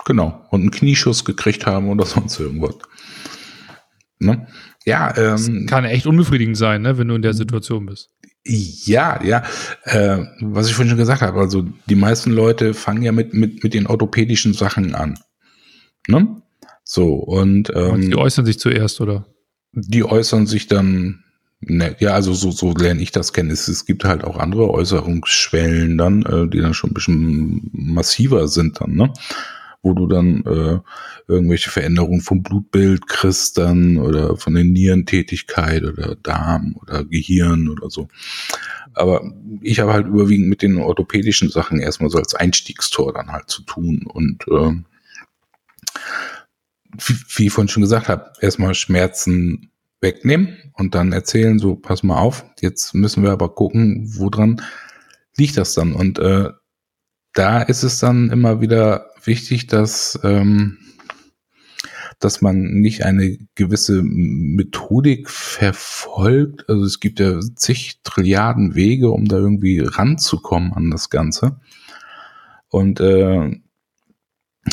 Genau. 0.04 0.46
Und 0.50 0.60
einen 0.60 0.70
Knieschuss 0.70 1.24
gekriegt 1.24 1.66
haben 1.66 1.88
oder 1.88 2.04
sonst 2.06 2.38
irgendwas. 2.38 2.76
Ne? 4.18 4.46
Ja, 4.84 5.16
ähm, 5.16 5.66
kann 5.66 5.84
echt 5.84 6.06
unbefriedigend 6.06 6.56
sein, 6.56 6.82
ne, 6.82 6.96
wenn 6.96 7.08
du 7.08 7.16
in 7.16 7.22
der 7.22 7.34
Situation 7.34 7.86
bist. 7.86 8.10
Ja, 8.44 9.20
ja. 9.24 9.42
Äh, 9.82 10.24
was 10.40 10.68
ich 10.68 10.74
vorhin 10.74 10.90
schon 10.90 10.98
gesagt 10.98 11.22
habe, 11.22 11.40
also 11.40 11.66
die 11.86 11.96
meisten 11.96 12.30
Leute 12.30 12.72
fangen 12.72 13.02
ja 13.02 13.10
mit, 13.10 13.34
mit, 13.34 13.64
mit 13.64 13.74
den 13.74 13.88
orthopädischen 13.88 14.54
Sachen 14.54 14.94
an. 14.94 15.18
Ne? 16.06 16.40
So, 16.84 17.14
und 17.14 17.72
ähm, 17.74 18.10
die 18.10 18.16
äußern 18.16 18.46
sich 18.46 18.60
zuerst, 18.60 19.00
oder? 19.00 19.26
Die 19.72 20.04
äußern 20.04 20.46
sich 20.46 20.68
dann, 20.68 21.24
ne, 21.60 21.96
ja, 21.98 22.10
also 22.10 22.32
so, 22.34 22.50
so 22.50 22.72
lerne 22.72 23.02
ich 23.02 23.12
das 23.12 23.32
kennen. 23.32 23.50
Es, 23.50 23.68
es 23.68 23.84
gibt 23.86 24.04
halt 24.04 24.24
auch 24.24 24.38
andere 24.38 24.70
Äußerungsschwellen 24.70 25.98
dann, 25.98 26.22
äh, 26.22 26.48
die 26.48 26.60
dann 26.60 26.74
schon 26.74 26.90
ein 26.90 26.94
bisschen 26.94 27.70
massiver 27.72 28.48
sind 28.48 28.80
dann, 28.80 28.94
ne? 28.94 29.12
Wo 29.82 29.94
du 29.94 30.08
dann 30.08 30.44
äh, 30.44 30.80
irgendwelche 31.28 31.70
Veränderungen 31.70 32.20
vom 32.20 32.42
Blutbild 32.42 33.06
kriegst 33.06 33.58
dann 33.58 33.98
oder 33.98 34.36
von 34.36 34.54
der 34.54 34.64
Nierentätigkeit 34.64 35.84
oder 35.84 36.16
Darm 36.16 36.76
oder 36.82 37.04
Gehirn 37.04 37.68
oder 37.68 37.88
so. 37.90 38.08
Aber 38.94 39.32
ich 39.60 39.78
habe 39.78 39.92
halt 39.92 40.06
überwiegend 40.06 40.48
mit 40.48 40.62
den 40.62 40.78
orthopädischen 40.78 41.50
Sachen 41.50 41.80
erstmal 41.80 42.10
so 42.10 42.18
als 42.18 42.34
Einstiegstor 42.34 43.12
dann 43.12 43.30
halt 43.30 43.48
zu 43.48 43.62
tun 43.62 44.04
und 44.06 44.48
äh, 44.48 44.72
wie, 46.98 47.14
wie 47.36 47.46
ich 47.46 47.52
vorhin 47.52 47.68
schon 47.68 47.82
gesagt 47.82 48.08
habe, 48.08 48.32
erstmal 48.40 48.74
Schmerzen 48.74 49.70
wegnehmen 50.00 50.72
und 50.74 50.94
dann 50.94 51.12
erzählen, 51.12 51.58
so, 51.58 51.76
pass 51.76 52.02
mal 52.02 52.18
auf, 52.18 52.44
jetzt 52.60 52.94
müssen 52.94 53.22
wir 53.22 53.30
aber 53.30 53.54
gucken, 53.54 54.06
woran 54.16 54.62
liegt 55.36 55.56
das 55.56 55.74
dann? 55.74 55.92
Und 55.92 56.18
äh, 56.18 56.50
da 57.32 57.62
ist 57.62 57.82
es 57.82 57.98
dann 57.98 58.30
immer 58.30 58.60
wieder 58.60 59.10
wichtig, 59.24 59.66
dass, 59.66 60.18
ähm, 60.22 60.78
dass 62.18 62.40
man 62.40 62.62
nicht 62.62 63.04
eine 63.04 63.38
gewisse 63.54 64.02
Methodik 64.02 65.28
verfolgt. 65.28 66.68
Also 66.68 66.84
es 66.84 67.00
gibt 67.00 67.20
ja 67.20 67.38
zig 67.54 68.00
Trilliarden 68.04 68.74
Wege, 68.74 69.10
um 69.10 69.26
da 69.26 69.36
irgendwie 69.36 69.80
ranzukommen 69.80 70.72
an 70.72 70.90
das 70.90 71.10
Ganze. 71.10 71.60
Und 72.68 73.00
äh, 73.00 73.60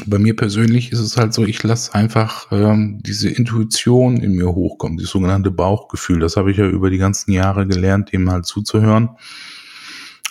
bei 0.06 0.20
mir 0.20 0.36
persönlich 0.36 0.92
ist 0.92 1.00
es 1.00 1.18
halt 1.18 1.34
so, 1.34 1.46
ich 1.46 1.62
lasse 1.64 1.94
einfach 1.94 2.48
ähm, 2.52 3.00
diese 3.04 3.30
Intuition 3.30 4.18
in 4.18 4.34
mir 4.34 4.54
hochkommen, 4.54 4.98
das 4.98 5.10
sogenannte 5.10 5.52
Bauchgefühl. 5.52 6.20
Das 6.20 6.38
habe 6.38 6.52
ich 6.52 6.58
ja 6.58 6.68
über 6.68 6.90
die 6.90 6.98
ganzen 6.98 7.32
Jahre 7.32 7.68
gelernt, 7.68 8.12
dem 8.12 8.30
halt 8.30 8.46
zuzuhören. 8.46 9.10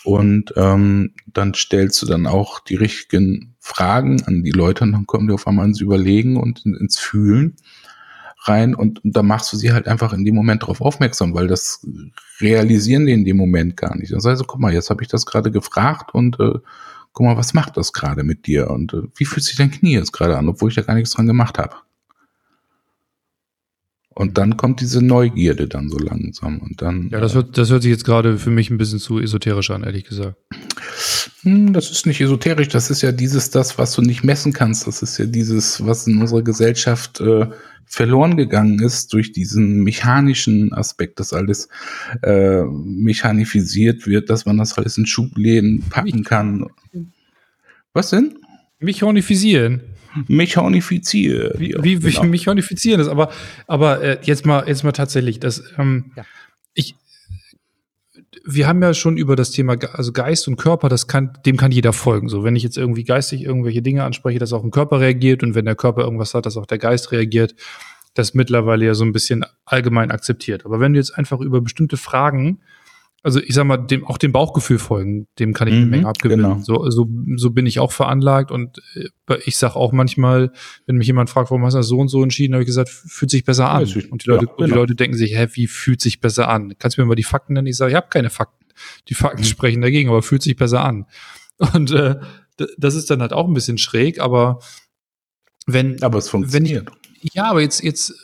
Und 0.04 0.52
ähm, 0.56 1.12
dann 1.26 1.54
stellst 1.54 2.02
du 2.02 2.06
dann 2.06 2.26
auch 2.26 2.60
die 2.60 2.74
richtigen 2.74 3.54
Fragen 3.60 4.22
an 4.24 4.42
die 4.42 4.50
Leute 4.50 4.84
und 4.84 4.92
dann 4.92 5.06
kommen 5.06 5.28
die 5.28 5.34
auf 5.34 5.46
einmal 5.46 5.66
ins 5.66 5.80
Überlegen 5.80 6.36
und 6.36 6.66
ins 6.66 6.98
Fühlen 6.98 7.56
rein 8.44 8.74
und, 8.74 9.04
und 9.04 9.16
da 9.16 9.22
machst 9.22 9.52
du 9.52 9.56
sie 9.56 9.72
halt 9.72 9.86
einfach 9.86 10.12
in 10.12 10.24
dem 10.24 10.34
Moment 10.34 10.62
darauf 10.62 10.80
aufmerksam, 10.80 11.34
weil 11.34 11.46
das 11.46 11.86
realisieren 12.40 13.06
die 13.06 13.12
in 13.12 13.24
dem 13.24 13.36
Moment 13.36 13.76
gar 13.76 13.96
nicht. 13.96 14.12
Das 14.12 14.24
heißt, 14.24 14.44
guck 14.48 14.60
mal, 14.60 14.72
jetzt 14.72 14.90
habe 14.90 15.02
ich 15.02 15.08
das 15.08 15.26
gerade 15.26 15.52
gefragt 15.52 16.12
und 16.12 16.40
äh, 16.40 16.58
guck 17.12 17.26
mal, 17.26 17.36
was 17.36 17.54
macht 17.54 17.76
das 17.76 17.92
gerade 17.92 18.24
mit 18.24 18.46
dir 18.46 18.70
und 18.70 18.94
äh, 18.94 19.02
wie 19.16 19.24
fühlt 19.24 19.44
sich 19.44 19.56
dein 19.56 19.70
Knie 19.70 19.94
jetzt 19.94 20.12
gerade 20.12 20.36
an, 20.36 20.48
obwohl 20.48 20.70
ich 20.70 20.74
da 20.76 20.82
gar 20.82 20.94
nichts 20.94 21.12
dran 21.12 21.26
gemacht 21.26 21.58
habe. 21.58 21.76
Und 24.14 24.38
dann 24.38 24.56
kommt 24.56 24.80
diese 24.80 25.02
Neugierde 25.02 25.68
dann 25.68 25.88
so 25.88 25.98
langsam 25.98 26.58
und 26.58 26.82
dann. 26.82 27.08
Ja, 27.10 27.20
das 27.20 27.34
hört, 27.34 27.56
das 27.56 27.70
hört 27.70 27.82
sich 27.82 27.90
jetzt 27.90 28.04
gerade 28.04 28.38
für 28.38 28.50
mich 28.50 28.70
ein 28.70 28.78
bisschen 28.78 28.98
zu 28.98 29.18
esoterisch 29.18 29.70
an, 29.70 29.84
ehrlich 29.84 30.04
gesagt. 30.04 30.36
Hm, 31.42 31.72
das 31.72 31.90
ist 31.90 32.06
nicht 32.06 32.20
esoterisch, 32.20 32.68
das 32.68 32.90
ist 32.90 33.02
ja 33.02 33.12
dieses, 33.12 33.50
das, 33.50 33.78
was 33.78 33.92
du 33.92 34.02
nicht 34.02 34.22
messen 34.22 34.52
kannst. 34.52 34.86
Das 34.86 35.02
ist 35.02 35.18
ja 35.18 35.26
dieses, 35.26 35.84
was 35.86 36.06
in 36.06 36.20
unserer 36.20 36.42
Gesellschaft 36.42 37.20
äh, 37.20 37.46
verloren 37.86 38.36
gegangen 38.36 38.80
ist 38.80 39.12
durch 39.12 39.32
diesen 39.32 39.82
mechanischen 39.82 40.72
Aspekt, 40.72 41.20
dass 41.20 41.32
alles 41.32 41.68
äh, 42.22 42.62
mechanisiert 42.62 44.06
wird, 44.06 44.30
dass 44.30 44.46
man 44.46 44.58
das 44.58 44.78
alles 44.78 44.96
in 44.98 45.06
Schubläden 45.06 45.84
packen 45.90 46.24
kann. 46.24 46.66
Was 47.92 48.10
denn? 48.10 48.38
Mechanifisieren. 48.78 49.82
Mechanifizieren. 50.28 51.58
Wie, 51.58 51.74
wie, 51.80 51.98
genau. 51.98 52.24
mechanifizieren 52.24 52.98
das? 52.98 53.08
Aber, 53.08 53.30
aber 53.66 54.02
äh, 54.02 54.18
jetzt 54.22 54.46
mal, 54.46 54.66
jetzt 54.66 54.84
mal 54.84 54.92
tatsächlich, 54.92 55.40
das, 55.40 55.62
ähm, 55.78 56.12
ja. 56.16 56.24
ich, 56.74 56.94
wir 58.44 58.66
haben 58.66 58.82
ja 58.82 58.94
schon 58.94 59.16
über 59.16 59.36
das 59.36 59.50
Thema, 59.50 59.76
also 59.92 60.12
Geist 60.12 60.48
und 60.48 60.56
Körper, 60.56 60.88
das 60.88 61.06
kann, 61.06 61.38
dem 61.46 61.56
kann 61.56 61.72
jeder 61.72 61.92
folgen. 61.92 62.28
So, 62.28 62.44
wenn 62.44 62.56
ich 62.56 62.62
jetzt 62.62 62.76
irgendwie 62.76 63.04
geistig 63.04 63.42
irgendwelche 63.42 63.82
Dinge 63.82 64.04
anspreche, 64.04 64.38
dass 64.38 64.52
auch 64.52 64.64
ein 64.64 64.70
Körper 64.70 65.00
reagiert 65.00 65.42
und 65.42 65.54
wenn 65.54 65.64
der 65.64 65.76
Körper 65.76 66.02
irgendwas 66.02 66.34
hat, 66.34 66.46
dass 66.46 66.56
auch 66.56 66.66
der 66.66 66.78
Geist 66.78 67.12
reagiert, 67.12 67.54
das 68.14 68.30
ist 68.30 68.34
mittlerweile 68.34 68.84
ja 68.84 68.94
so 68.94 69.04
ein 69.04 69.12
bisschen 69.12 69.44
allgemein 69.64 70.10
akzeptiert. 70.10 70.66
Aber 70.66 70.80
wenn 70.80 70.92
du 70.92 70.98
jetzt 70.98 71.16
einfach 71.16 71.40
über 71.40 71.60
bestimmte 71.60 71.96
Fragen 71.96 72.60
also 73.22 73.40
ich 73.40 73.54
sag 73.54 73.64
mal, 73.64 73.76
dem, 73.76 74.04
auch 74.04 74.18
dem 74.18 74.32
Bauchgefühl 74.32 74.78
folgen, 74.78 75.28
dem 75.38 75.54
kann 75.54 75.68
ich 75.68 75.74
eine 75.74 75.84
mhm, 75.84 75.90
Menge 75.90 76.08
abgewinnen. 76.08 76.44
Genau. 76.44 76.60
So, 76.62 76.90
so, 76.90 77.08
so 77.36 77.50
bin 77.50 77.66
ich 77.66 77.78
auch 77.78 77.92
veranlagt 77.92 78.50
und 78.50 78.78
äh, 78.94 79.36
ich 79.44 79.56
sag 79.56 79.76
auch 79.76 79.92
manchmal, 79.92 80.52
wenn 80.86 80.96
mich 80.96 81.06
jemand 81.06 81.30
fragt, 81.30 81.50
warum 81.50 81.64
hast 81.64 81.74
du 81.74 81.78
das 81.78 81.86
so 81.86 81.98
und 81.98 82.08
so 82.08 82.22
entschieden, 82.22 82.54
habe 82.54 82.62
ich 82.62 82.66
gesagt, 82.66 82.88
fühlt 82.88 83.30
sich 83.30 83.44
besser 83.44 83.70
an. 83.70 83.86
Ja, 83.86 84.02
und 84.10 84.24
die 84.24 84.28
Leute, 84.28 84.46
ja, 84.46 84.52
genau. 84.56 84.66
die 84.66 84.72
Leute 84.72 84.94
denken 84.96 85.16
sich, 85.16 85.36
hä, 85.36 85.46
wie 85.52 85.68
fühlt 85.68 86.00
sich 86.00 86.20
besser 86.20 86.48
an? 86.48 86.74
Kannst 86.78 86.96
du 86.96 87.02
mir 87.02 87.06
mal 87.06 87.14
die 87.14 87.22
Fakten 87.22 87.52
nennen? 87.52 87.68
Ich 87.68 87.76
sage, 87.76 87.92
ich 87.92 87.96
habe 87.96 88.08
keine 88.08 88.30
Fakten. 88.30 88.66
Die 89.08 89.14
Fakten 89.14 89.42
mhm. 89.42 89.46
sprechen 89.46 89.82
dagegen, 89.82 90.08
aber 90.08 90.22
fühlt 90.22 90.42
sich 90.42 90.56
besser 90.56 90.84
an. 90.84 91.06
Und 91.74 91.92
äh, 91.92 92.16
das 92.76 92.94
ist 92.94 93.08
dann 93.10 93.20
halt 93.20 93.32
auch 93.32 93.46
ein 93.46 93.54
bisschen 93.54 93.78
schräg, 93.78 94.20
aber 94.20 94.58
wenn. 95.66 96.02
Aber 96.02 96.18
es 96.18 96.28
funktioniert. 96.28 96.86
Wenn 96.86 96.96
ich, 97.22 97.34
ja, 97.34 97.44
aber 97.44 97.60
jetzt, 97.60 97.82
jetzt 97.84 98.14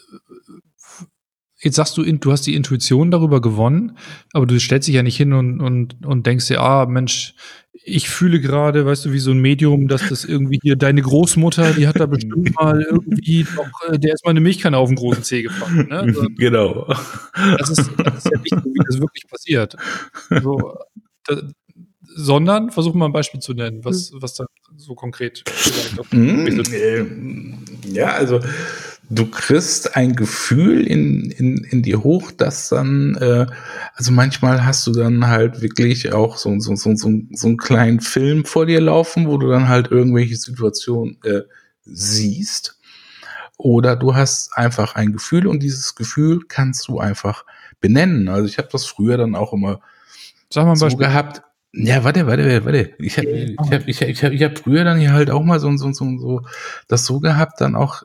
jetzt 1.61 1.77
sagst 1.77 1.97
du, 1.97 2.03
du 2.05 2.33
hast 2.33 2.47
die 2.47 2.55
Intuition 2.55 3.11
darüber 3.11 3.41
gewonnen, 3.41 3.97
aber 4.33 4.47
du 4.47 4.59
stellst 4.59 4.89
dich 4.89 4.95
ja 4.95 5.03
nicht 5.03 5.17
hin 5.17 5.33
und, 5.33 5.61
und, 5.61 6.07
und 6.07 6.27
denkst 6.27 6.49
dir, 6.49 6.61
ah, 6.61 6.87
Mensch, 6.87 7.35
ich 7.85 8.09
fühle 8.09 8.41
gerade, 8.41 8.85
weißt 8.85 9.07
du, 9.07 9.13
wie 9.13 9.19
so 9.19 9.31
ein 9.31 9.39
Medium, 9.39 9.89
dass 9.89 10.09
das 10.09 10.25
irgendwie 10.25 10.59
hier 10.63 10.77
deine 10.77 11.03
Großmutter, 11.03 11.73
die 11.73 11.89
hat 11.89 11.99
da 11.99 12.07
bestimmt 12.07 12.55
mal 12.61 12.83
irgendwie 12.83 13.47
noch, 13.57 13.69
äh, 13.89 13.99
der 13.99 14.15
ist 14.15 14.25
mal 14.25 14.31
eine 14.31 14.41
Milchkanne 14.41 14.77
auf 14.77 14.89
den 14.89 14.97
großen 14.97 15.23
Zeh 15.23 15.43
gefangen. 15.43 15.89
Ne? 15.89 15.99
Also, 16.09 16.27
genau. 16.37 16.87
Das 17.59 17.71
ist, 17.71 17.91
das 17.99 18.25
ist 18.25 18.31
ja 18.33 18.41
nicht 18.41 18.55
so, 18.55 18.65
wie 18.65 18.85
das 18.87 19.01
wirklich 19.01 19.25
passiert. 19.29 19.77
So, 20.43 20.79
da, 21.25 21.43
sondern, 22.15 22.71
versuch 22.71 22.95
mal 22.95 23.07
ein 23.07 23.13
Beispiel 23.13 23.41
zu 23.41 23.53
nennen, 23.53 23.85
was, 23.85 24.13
was 24.15 24.35
da 24.35 24.47
so 24.77 24.95
konkret 24.95 25.45
mm, 26.11 27.55
Ja, 27.93 28.09
also 28.13 28.41
du 29.11 29.27
kriegst 29.27 29.97
ein 29.97 30.15
Gefühl 30.15 30.87
in, 30.87 31.31
in, 31.31 31.65
in 31.65 31.83
dir 31.83 32.03
hoch, 32.03 32.31
das 32.31 32.69
dann, 32.69 33.15
äh, 33.17 33.47
also 33.95 34.13
manchmal 34.13 34.65
hast 34.65 34.87
du 34.87 34.93
dann 34.93 35.27
halt 35.27 35.63
wirklich 35.63 36.13
auch 36.13 36.37
so, 36.37 36.59
so, 36.61 36.77
so, 36.77 36.95
so, 36.95 37.11
so 37.33 37.47
einen 37.47 37.57
kleinen 37.57 38.01
Film 38.01 38.45
vor 38.45 38.67
dir 38.67 38.81
laufen, 38.81 39.27
wo 39.27 39.39
du 39.39 39.49
dann 39.49 39.69
halt 39.69 39.91
irgendwelche 39.91 40.37
Situationen 40.37 41.19
äh, 41.25 41.43
siehst. 41.85 42.79
Oder 43.57 43.97
du 43.97 44.15
hast 44.15 44.57
einfach 44.57 44.95
ein 44.95 45.13
Gefühl 45.13 45.47
und 45.47 45.63
dieses 45.63 45.95
Gefühl 45.95 46.41
kannst 46.47 46.87
du 46.89 47.01
einfach 47.01 47.45
benennen. 47.81 48.29
Also 48.29 48.47
ich 48.47 48.59
habe 48.59 48.69
das 48.71 48.85
früher 48.85 49.17
dann 49.17 49.35
auch 49.35 49.53
immer 49.53 49.81
Sag 50.51 50.65
mal 50.65 50.77
so 50.77 50.89
gehabt. 50.89 51.43
Ja, 51.73 52.03
warte, 52.05 52.27
warte, 52.27 52.65
warte. 52.65 52.95
Ich 52.99 53.19
habe 53.19 53.27
ich 53.29 53.57
hab, 53.59 53.89
ich 53.89 54.01
hab, 54.01 54.09
ich 54.09 54.25
hab, 54.25 54.33
ich 54.33 54.43
hab 54.43 54.59
früher 54.59 54.85
dann 54.85 54.99
hier 54.99 55.13
halt 55.13 55.31
auch 55.31 55.43
mal 55.43 55.61
so, 55.61 55.77
so, 55.77 55.93
so, 55.93 56.19
so 56.19 56.43
das 56.89 57.05
so 57.05 57.21
gehabt, 57.21 57.61
dann 57.61 57.75
auch 57.75 58.05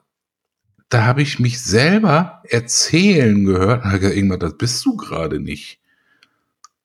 da 0.93 1.05
habe 1.05 1.23
ich 1.23 1.39
mich 1.39 1.59
selber 1.59 2.43
erzählen 2.47 3.43
gehört 3.45 3.83
gesagt, 3.83 4.15
irgendwann, 4.15 4.39
das 4.39 4.57
bist 4.57 4.85
du 4.85 4.95
gerade 4.95 5.39
nicht. 5.39 5.79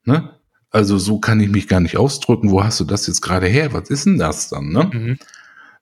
Ne? 0.05 0.31
Also 0.71 0.97
so 0.99 1.19
kann 1.19 1.41
ich 1.41 1.51
mich 1.51 1.69
gar 1.69 1.81
nicht 1.81 1.99
ausdrücken. 1.99 2.51
Wo 2.51 2.65
hast 2.65 2.81
du 2.81 2.85
das 2.85 3.07
jetzt 3.07 3.21
gerade 3.21 3.47
her? 3.47 3.73
Was 3.75 3.91
ist 3.91 4.07
denn 4.07 4.19
das 4.19 4.49
dann? 4.49 4.71
Ne? 4.71 4.91
Mhm. 4.93 5.19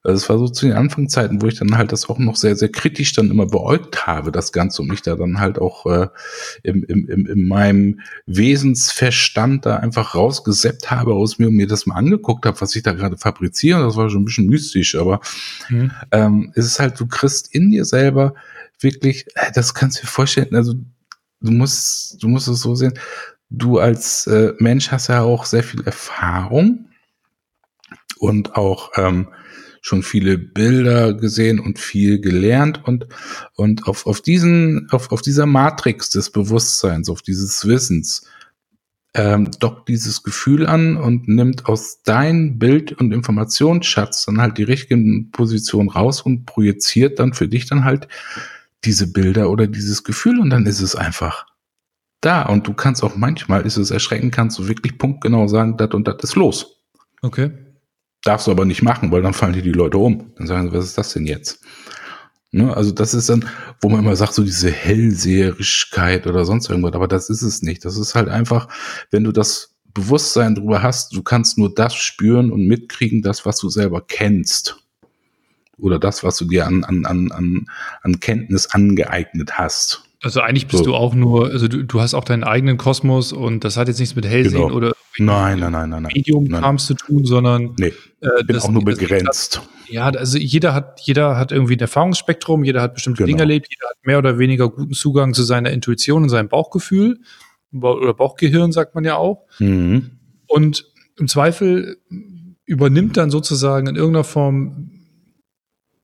Also 0.06 0.22
es 0.22 0.28
war 0.28 0.38
so 0.38 0.48
zu 0.48 0.66
den 0.66 0.76
Anfangszeiten, 0.76 1.42
wo 1.42 1.46
ich 1.46 1.58
dann 1.58 1.76
halt 1.76 1.90
das 1.90 2.08
auch 2.08 2.18
noch 2.18 2.36
sehr, 2.36 2.54
sehr 2.54 2.68
kritisch 2.68 3.12
dann 3.12 3.30
immer 3.30 3.46
beäugt 3.46 4.06
habe, 4.06 4.30
das 4.30 4.52
Ganze, 4.52 4.82
und 4.82 4.88
mich 4.88 5.02
da 5.02 5.16
dann 5.16 5.40
halt 5.40 5.58
auch 5.58 5.84
äh, 5.86 6.08
im, 6.62 6.84
im, 6.84 7.08
im, 7.08 7.26
in 7.26 7.48
meinem 7.48 8.00
Wesensverstand 8.26 9.66
da 9.66 9.78
einfach 9.78 10.14
rausgeseppt 10.14 10.90
habe 10.90 11.14
aus 11.14 11.38
mir 11.38 11.48
und 11.48 11.56
mir 11.56 11.66
das 11.66 11.86
mal 11.86 11.96
angeguckt 11.96 12.46
habe, 12.46 12.60
was 12.60 12.76
ich 12.76 12.84
da 12.84 12.92
gerade 12.92 13.16
fabriziere. 13.16 13.82
Das 13.82 13.96
war 13.96 14.08
schon 14.08 14.22
ein 14.22 14.26
bisschen 14.26 14.46
mystisch, 14.46 14.94
aber 14.94 15.20
mhm. 15.68 15.90
ähm, 16.12 16.52
es 16.54 16.66
ist 16.66 16.78
halt, 16.78 17.00
du 17.00 17.06
kriegst 17.06 17.52
in 17.52 17.72
dir 17.72 17.84
selber 17.84 18.34
wirklich, 18.80 19.26
äh, 19.34 19.50
das 19.54 19.74
kannst 19.74 19.98
du 19.98 20.02
dir 20.02 20.08
vorstellen, 20.08 20.54
also 20.54 20.74
du 21.40 21.50
musst, 21.50 22.22
du 22.22 22.28
musst 22.28 22.46
es 22.46 22.60
so 22.60 22.76
sehen, 22.76 22.94
du 23.50 23.78
als 23.78 24.26
äh, 24.28 24.52
Mensch 24.58 24.90
hast 24.92 25.08
ja 25.08 25.22
auch 25.22 25.44
sehr 25.44 25.62
viel 25.62 25.82
Erfahrung 25.82 26.90
und 28.18 28.54
auch 28.54 28.92
ähm, 28.96 29.28
schon 29.86 30.02
viele 30.02 30.36
Bilder 30.36 31.14
gesehen 31.14 31.60
und 31.60 31.78
viel 31.78 32.20
gelernt 32.20 32.80
und, 32.84 33.06
und 33.54 33.86
auf, 33.86 34.06
auf 34.06 34.20
diesen, 34.20 34.88
auf, 34.90 35.12
auf 35.12 35.22
dieser 35.22 35.46
Matrix 35.46 36.10
des 36.10 36.30
Bewusstseins, 36.30 37.08
auf 37.08 37.22
dieses 37.22 37.64
Wissens, 37.68 38.26
ähm, 39.14 39.48
dockt 39.60 39.88
dieses 39.88 40.24
Gefühl 40.24 40.66
an 40.66 40.96
und 40.96 41.28
nimmt 41.28 41.66
aus 41.66 42.02
deinem 42.02 42.58
Bild- 42.58 42.92
und 42.94 43.12
Informationsschatz 43.12 44.26
dann 44.26 44.40
halt 44.40 44.58
die 44.58 44.64
richtigen 44.64 45.30
Positionen 45.30 45.88
raus 45.88 46.20
und 46.20 46.46
projiziert 46.46 47.20
dann 47.20 47.32
für 47.32 47.46
dich 47.46 47.66
dann 47.66 47.84
halt 47.84 48.08
diese 48.84 49.12
Bilder 49.12 49.50
oder 49.50 49.68
dieses 49.68 50.02
Gefühl 50.02 50.40
und 50.40 50.50
dann 50.50 50.66
ist 50.66 50.80
es 50.80 50.96
einfach 50.96 51.46
da 52.20 52.42
und 52.42 52.66
du 52.66 52.74
kannst 52.74 53.04
auch 53.04 53.14
manchmal 53.14 53.64
ist 53.64 53.76
es 53.76 53.92
erschreckend, 53.92 54.34
kannst 54.34 54.58
du 54.58 54.66
wirklich 54.66 54.98
punktgenau 54.98 55.46
sagen, 55.46 55.76
das 55.76 55.90
und 55.90 56.08
das 56.08 56.16
ist 56.24 56.34
los. 56.34 56.82
Okay. 57.22 57.65
Darfst 58.26 58.48
du 58.48 58.50
aber 58.50 58.64
nicht 58.64 58.82
machen, 58.82 59.12
weil 59.12 59.22
dann 59.22 59.34
fallen 59.34 59.52
dir 59.52 59.62
die 59.62 59.70
Leute 59.70 59.98
um. 59.98 60.32
Dann 60.36 60.48
sagen 60.48 60.68
sie, 60.68 60.76
was 60.76 60.84
ist 60.84 60.98
das 60.98 61.12
denn 61.12 61.26
jetzt? 61.26 61.60
Ne? 62.50 62.76
Also 62.76 62.90
das 62.90 63.14
ist 63.14 63.28
dann, 63.28 63.48
wo 63.80 63.88
man 63.88 64.00
immer 64.00 64.16
sagt, 64.16 64.34
so 64.34 64.42
diese 64.42 64.70
Hellseherigkeit 64.70 66.26
oder 66.26 66.44
sonst 66.44 66.68
irgendwas, 66.68 66.94
aber 66.94 67.06
das 67.06 67.30
ist 67.30 67.42
es 67.42 67.62
nicht. 67.62 67.84
Das 67.84 67.96
ist 67.96 68.16
halt 68.16 68.28
einfach, 68.28 68.68
wenn 69.10 69.22
du 69.22 69.30
das 69.30 69.76
Bewusstsein 69.94 70.56
darüber 70.56 70.82
hast, 70.82 71.14
du 71.14 71.22
kannst 71.22 71.56
nur 71.56 71.72
das 71.72 71.94
spüren 71.94 72.50
und 72.50 72.66
mitkriegen, 72.66 73.22
das, 73.22 73.46
was 73.46 73.58
du 73.58 73.68
selber 73.68 74.00
kennst. 74.00 74.76
Oder 75.78 75.98
das, 75.98 76.24
was 76.24 76.36
du 76.36 76.46
dir 76.46 76.66
an, 76.66 76.82
an, 76.84 77.04
an, 77.06 77.30
an, 77.30 77.66
an 78.02 78.20
Kenntnis 78.20 78.66
angeeignet 78.66 79.56
hast. 79.56 80.02
Also 80.22 80.40
eigentlich 80.40 80.66
bist 80.66 80.84
so. 80.84 80.90
du 80.90 80.94
auch 80.96 81.14
nur, 81.14 81.50
also 81.50 81.68
du, 81.68 81.84
du 81.84 82.00
hast 82.00 82.14
auch 82.14 82.24
deinen 82.24 82.42
eigenen 82.42 82.78
Kosmos 82.78 83.32
und 83.32 83.62
das 83.62 83.76
hat 83.76 83.86
jetzt 83.86 84.00
nichts 84.00 84.16
mit 84.16 84.26
Hellsehen 84.26 84.62
Genau. 84.62 84.74
oder 84.74 84.95
Nein, 85.18 85.58
nein, 85.58 85.72
nein, 85.72 85.90
nein, 85.90 86.02
nein. 86.02 86.12
Medium-Krams 86.14 86.86
zu 86.86 86.94
tun, 86.94 87.24
sondern 87.24 87.74
Nee, 87.78 87.92
äh, 88.20 88.44
bin 88.44 88.58
auch 88.58 88.68
nur 88.68 88.84
begrenzt. 88.84 89.62
Ja, 89.88 90.06
also 90.08 90.38
jeder 90.38 90.74
hat, 90.74 91.00
jeder 91.02 91.36
hat 91.36 91.52
irgendwie 91.52 91.76
ein 91.76 91.80
Erfahrungsspektrum, 91.80 92.64
jeder 92.64 92.82
hat 92.82 92.94
bestimmte 92.94 93.18
Genau. 93.18 93.26
Dinge 93.28 93.40
erlebt, 93.40 93.68
jeder 93.70 93.88
hat 93.88 93.96
mehr 94.04 94.18
oder 94.18 94.38
weniger 94.38 94.68
guten 94.68 94.92
Zugang 94.92 95.32
zu 95.32 95.42
seiner 95.42 95.70
Intuition 95.70 96.24
und 96.24 96.28
seinem 96.28 96.48
Bauchgefühl 96.48 97.20
oder 97.72 98.14
Bauchgehirn, 98.14 98.72
sagt 98.72 98.94
man 98.94 99.04
ja 99.04 99.16
auch. 99.16 99.44
Mhm. 99.58 100.10
Und 100.46 100.86
im 101.18 101.28
Zweifel 101.28 101.98
übernimmt 102.64 103.16
dann 103.16 103.30
sozusagen 103.30 103.86
in 103.86 103.96
irgendeiner 103.96 104.24
Form, 104.24 104.90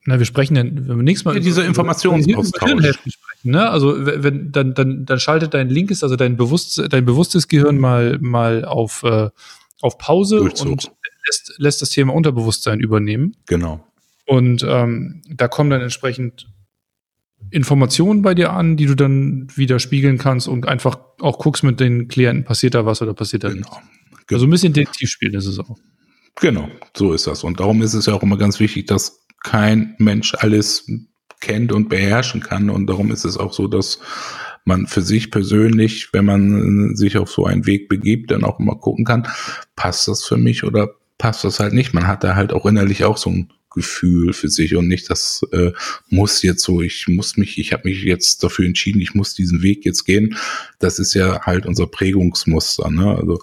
na, 0.04 0.18
wir 0.18 0.26
sprechen 0.26 0.54
dann, 0.54 0.88
wenn 0.88 0.96
wir 0.96 1.02
nächstes 1.02 1.24
Mal 1.24 1.34
Ja, 1.34 1.40
dieser 1.40 1.62
über- 1.62 1.68
Informationsaustausch. 1.68 2.76
sprechen, 2.76 2.96
ne? 3.44 3.70
Also 3.70 3.94
wenn- 4.04 4.50
dann, 4.52 4.74
dann, 4.74 5.04
dann 5.06 5.20
schaltet 5.20 5.54
dein 5.54 5.68
linkes, 5.68 6.02
also 6.02 6.16
dein 6.16 6.36
bewusst, 6.36 6.82
dein 6.90 7.04
bewusstes 7.04 7.46
Gehirn 7.48 7.78
mal, 7.78 8.18
mal 8.20 8.64
auf, 8.64 9.02
äh, 9.04 9.30
auf 9.80 9.98
Pause 9.98 10.38
Durchzug. 10.38 10.68
und 10.72 10.90
lässt, 11.26 11.54
lässt 11.58 11.82
das 11.82 11.90
Thema 11.90 12.14
Unterbewusstsein 12.14 12.80
übernehmen. 12.80 13.36
Genau. 13.46 13.84
Und 14.26 14.64
ähm, 14.68 15.22
da 15.28 15.46
kommen 15.48 15.70
dann 15.70 15.80
entsprechend 15.82 16.48
Informationen 17.50 18.22
bei 18.22 18.34
dir 18.34 18.52
an, 18.52 18.76
die 18.76 18.86
du 18.86 18.94
dann 18.94 19.48
wieder 19.56 19.78
spiegeln 19.78 20.16
kannst 20.18 20.48
und 20.48 20.66
einfach 20.66 20.98
auch 21.20 21.38
guckst 21.38 21.64
mit 21.64 21.80
den 21.80 22.08
Klienten, 22.08 22.44
passiert 22.44 22.74
da 22.74 22.86
was 22.86 23.02
oder 23.02 23.14
passiert 23.14 23.44
da 23.44 23.48
Genau. 23.48 23.60
nichts. 23.68 23.76
Also 24.32 24.46
ein 24.46 24.50
bisschen 24.50 24.72
Detektiv 24.72 25.10
spielen 25.10 25.34
ist 25.34 25.46
es 25.46 25.58
auch. 25.58 25.76
Genau, 26.40 26.68
so 26.96 27.12
ist 27.12 27.26
das. 27.26 27.44
Und 27.44 27.60
darum 27.60 27.82
ist 27.82 27.92
es 27.92 28.06
ja 28.06 28.14
auch 28.14 28.22
immer 28.22 28.38
ganz 28.38 28.58
wichtig, 28.60 28.86
dass 28.86 29.21
kein 29.42 29.94
Mensch 29.98 30.34
alles 30.34 30.86
kennt 31.40 31.72
und 31.72 31.88
beherrschen 31.88 32.40
kann. 32.40 32.70
Und 32.70 32.86
darum 32.86 33.10
ist 33.10 33.24
es 33.24 33.36
auch 33.36 33.52
so, 33.52 33.66
dass 33.66 33.98
man 34.64 34.86
für 34.86 35.02
sich 35.02 35.30
persönlich, 35.30 36.12
wenn 36.12 36.24
man 36.24 36.94
sich 36.94 37.18
auf 37.18 37.30
so 37.30 37.46
einen 37.46 37.66
Weg 37.66 37.88
begibt, 37.88 38.30
dann 38.30 38.44
auch 38.44 38.60
immer 38.60 38.76
gucken 38.76 39.04
kann, 39.04 39.26
passt 39.74 40.06
das 40.08 40.24
für 40.24 40.36
mich 40.36 40.64
oder 40.64 40.94
passt 41.18 41.44
das 41.44 41.60
halt 41.60 41.72
nicht. 41.72 41.94
Man 41.94 42.06
hat 42.06 42.24
da 42.24 42.36
halt 42.36 42.52
auch 42.52 42.66
innerlich 42.66 43.04
auch 43.04 43.16
so 43.16 43.30
ein 43.30 43.52
Gefühl 43.74 44.32
für 44.34 44.48
sich 44.48 44.76
und 44.76 44.86
nicht 44.86 45.08
das 45.08 45.46
äh, 45.52 45.72
muss 46.08 46.42
jetzt 46.42 46.62
so, 46.62 46.82
ich 46.82 47.08
muss 47.08 47.36
mich, 47.36 47.58
ich 47.58 47.72
habe 47.72 47.88
mich 47.88 48.02
jetzt 48.02 48.44
dafür 48.44 48.66
entschieden, 48.66 49.00
ich 49.00 49.14
muss 49.14 49.34
diesen 49.34 49.62
Weg 49.62 49.84
jetzt 49.84 50.04
gehen. 50.04 50.36
Das 50.78 50.98
ist 50.98 51.14
ja 51.14 51.40
halt 51.42 51.66
unser 51.66 51.86
Prägungsmuster. 51.86 52.90
Ne? 52.90 53.16
Also 53.16 53.40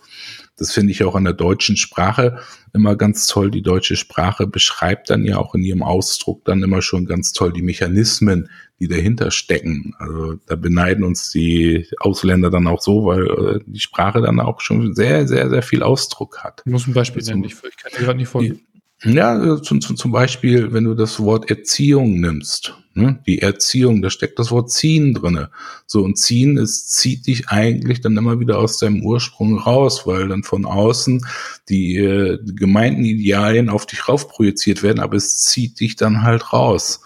das 0.60 0.72
finde 0.72 0.92
ich 0.92 1.04
auch 1.04 1.16
an 1.16 1.24
der 1.24 1.34
deutschen 1.34 1.78
Sprache 1.78 2.40
immer 2.74 2.96
ganz 2.96 3.28
toll. 3.28 3.52
Die 3.52 3.62
deutsche 3.62 3.96
Sprache 3.96 4.48
beschreibt 4.48 5.10
dann 5.10 5.26
ja 5.26 5.38
auch 5.38 5.56
in 5.56 5.64
ihrem 5.64 5.84
Ausdruck 5.84 6.46
dann 6.46 6.62
immer 6.64 6.82
schon 6.82 7.06
ganz 7.06 7.34
toll 7.34 7.54
die 7.54 7.62
Mechanismen, 7.62 8.50
die 8.80 8.88
dahinter 8.88 9.32
stecken. 9.32 9.96
Also 10.00 10.36
da 10.46 10.56
beneiden 10.56 11.04
uns 11.04 11.32
die 11.32 11.88
Ausländer 12.00 12.50
dann 12.50 12.68
auch 12.68 12.82
so, 12.82 13.06
weil 13.06 13.26
äh, 13.26 13.60
die 13.66 13.80
Sprache 13.80 14.22
dann 14.22 14.40
auch 14.40 14.62
schon 14.62 14.94
sehr, 14.94 15.28
sehr, 15.28 15.50
sehr 15.50 15.62
viel 15.62 15.84
Ausdruck 15.84 16.44
hat. 16.44 16.62
Ich 16.66 16.72
muss 16.72 16.88
ein 16.88 16.94
Beispiel 16.94 17.24
nennen, 17.24 17.44
ich, 17.44 17.54
ich 17.54 17.78
kann 17.78 17.92
dir 17.92 18.06
gerade 18.06 18.18
nicht 18.18 18.30
folgen. 18.30 18.62
Ja, 19.04 19.56
äh, 19.56 19.62
zum, 19.62 19.82
zum 19.82 20.12
Beispiel, 20.12 20.74
wenn 20.74 20.84
du 20.84 20.94
das 20.94 21.20
Wort 21.20 21.50
Erziehung 21.50 22.20
nimmst, 22.20 22.76
ne? 23.00 23.20
die 23.26 23.42
Erziehung, 23.42 24.02
da 24.02 24.10
steckt 24.10 24.38
das 24.40 24.52
Wort 24.52 24.72
ziehen 24.72 25.14
drinne. 25.14 25.50
So, 25.88 26.04
und 26.04 26.18
ziehen, 26.18 26.58
es 26.58 26.88
zieht 26.88 27.28
dich 27.28 27.50
eigentlich 27.50 28.02
dann 28.02 28.18
immer 28.18 28.40
wieder 28.40 28.60
aus 28.60 28.78
deinem 28.78 29.02
Ursprung 29.02 29.58
raus, 29.58 30.06
weil 30.06 30.28
dann 30.28 30.44
von 30.44 30.66
außen 30.66 31.26
die 31.70 31.98
äh, 31.98 32.40
gemeinten 32.46 33.06
Idealien 33.06 33.70
auf 33.70 33.86
dich 33.86 34.08
raufprojiziert 34.08 34.84
werden, 34.84 35.00
aber 35.00 35.16
es 35.16 35.38
zieht 35.44 35.80
dich 35.80 35.96
dann 35.96 36.22
halt 36.24 36.54
raus 36.54 37.02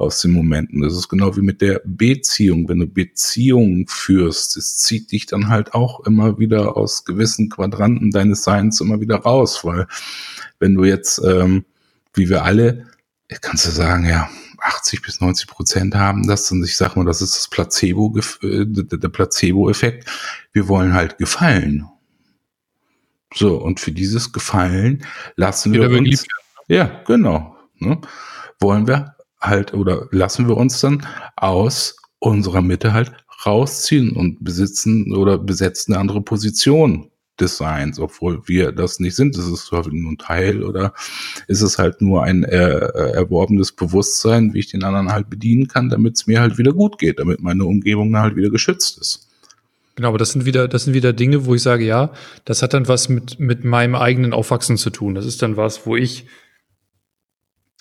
aus 0.00 0.22
den 0.22 0.30
Momenten. 0.30 0.80
Das 0.80 0.94
ist 0.94 1.08
genau 1.08 1.36
wie 1.36 1.42
mit 1.42 1.60
der 1.60 1.82
Beziehung. 1.84 2.68
Wenn 2.68 2.80
du 2.80 2.86
Beziehungen 2.86 3.86
führst, 3.86 4.56
es 4.56 4.78
zieht 4.78 5.12
dich 5.12 5.26
dann 5.26 5.48
halt 5.48 5.74
auch 5.74 6.06
immer 6.06 6.38
wieder 6.38 6.76
aus 6.76 7.04
gewissen 7.04 7.50
Quadranten 7.50 8.10
deines 8.10 8.42
Seins 8.42 8.80
immer 8.80 9.00
wieder 9.00 9.16
raus, 9.16 9.62
weil 9.62 9.86
wenn 10.58 10.74
du 10.74 10.84
jetzt, 10.84 11.20
ähm, 11.22 11.64
wie 12.14 12.30
wir 12.30 12.44
alle, 12.44 12.86
kannst 13.42 13.66
du 13.66 13.70
sagen, 13.70 14.06
ja, 14.06 14.28
80 14.62 15.02
bis 15.02 15.20
90 15.20 15.46
Prozent 15.46 15.94
haben 15.94 16.26
das 16.26 16.50
und 16.50 16.64
ich 16.64 16.76
sag 16.76 16.96
mal, 16.96 17.04
das 17.04 17.22
ist 17.22 17.36
das 17.36 17.48
Placebo, 17.48 18.14
äh, 18.42 18.66
der 18.66 19.08
Placebo-Effekt. 19.08 20.08
Wir 20.52 20.68
wollen 20.68 20.94
halt 20.94 21.18
gefallen. 21.18 21.86
So, 23.34 23.56
und 23.56 23.80
für 23.80 23.92
dieses 23.92 24.32
Gefallen 24.32 25.04
lassen 25.36 25.72
wir 25.72 25.82
Wieder 25.82 25.98
uns, 25.98 25.98
geliebt 25.98 26.26
ja, 26.70 27.02
genau, 27.04 27.56
ne, 27.78 28.00
wollen 28.60 28.86
wir 28.86 29.16
halt 29.40 29.74
oder 29.74 30.06
lassen 30.12 30.46
wir 30.46 30.56
uns 30.56 30.80
dann 30.80 31.04
aus 31.34 31.96
unserer 32.20 32.62
Mitte 32.62 32.92
halt 32.92 33.12
rausziehen 33.44 34.14
und 34.14 34.44
besitzen 34.44 35.12
oder 35.14 35.36
besetzen 35.36 35.92
eine 35.92 36.00
andere 36.00 36.20
Position 36.20 37.09
des 37.40 37.56
Seins, 37.56 37.98
obwohl 37.98 38.46
wir 38.46 38.72
das 38.72 39.00
nicht 39.00 39.16
sind. 39.16 39.36
Das 39.36 39.46
ist 39.46 39.70
nur 39.72 40.12
ein 40.12 40.18
Teil 40.18 40.62
oder 40.62 40.92
ist 41.46 41.62
es 41.62 41.78
halt 41.78 42.00
nur 42.00 42.22
ein 42.24 42.44
äh, 42.44 42.56
äh, 42.56 43.12
erworbenes 43.12 43.72
Bewusstsein, 43.72 44.54
wie 44.54 44.60
ich 44.60 44.70
den 44.70 44.84
anderen 44.84 45.12
halt 45.12 45.30
bedienen 45.30 45.68
kann, 45.68 45.88
damit 45.88 46.16
es 46.16 46.26
mir 46.26 46.40
halt 46.40 46.58
wieder 46.58 46.72
gut 46.72 46.98
geht, 46.98 47.18
damit 47.18 47.40
meine 47.40 47.64
Umgebung 47.64 48.16
halt 48.16 48.36
wieder 48.36 48.50
geschützt 48.50 48.98
ist. 48.98 49.28
Genau, 49.96 50.08
aber 50.08 50.18
das 50.18 50.32
sind 50.32 50.46
wieder, 50.46 50.68
das 50.68 50.84
sind 50.84 50.94
wieder 50.94 51.12
Dinge, 51.12 51.44
wo 51.46 51.54
ich 51.54 51.62
sage, 51.62 51.84
ja, 51.84 52.12
das 52.44 52.62
hat 52.62 52.72
dann 52.74 52.88
was 52.88 53.08
mit, 53.08 53.38
mit 53.38 53.64
meinem 53.64 53.94
eigenen 53.94 54.32
Aufwachsen 54.32 54.76
zu 54.76 54.90
tun. 54.90 55.14
Das 55.14 55.26
ist 55.26 55.42
dann 55.42 55.56
was, 55.56 55.84
wo 55.86 55.96
ich 55.96 56.26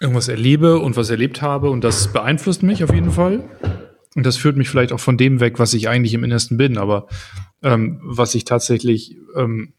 irgendwas 0.01 0.27
erlebe 0.27 0.79
und 0.79 0.97
was 0.97 1.09
erlebt 1.09 1.41
habe 1.41 1.69
und 1.69 1.83
das 1.83 2.11
beeinflusst 2.11 2.63
mich 2.63 2.83
auf 2.83 2.93
jeden 2.93 3.11
Fall. 3.11 3.43
Und 4.15 4.25
das 4.25 4.37
führt 4.37 4.57
mich 4.57 4.69
vielleicht 4.69 4.91
auch 4.91 4.99
von 4.99 5.17
dem 5.17 5.39
weg, 5.39 5.59
was 5.59 5.73
ich 5.73 5.87
eigentlich 5.87 6.13
im 6.13 6.23
Innersten 6.23 6.57
bin, 6.57 6.77
aber 6.77 7.07
ähm, 7.61 7.99
was 8.03 8.35
ich 8.35 8.45
tatsächlich, 8.45 9.17
ähm, 9.35 9.73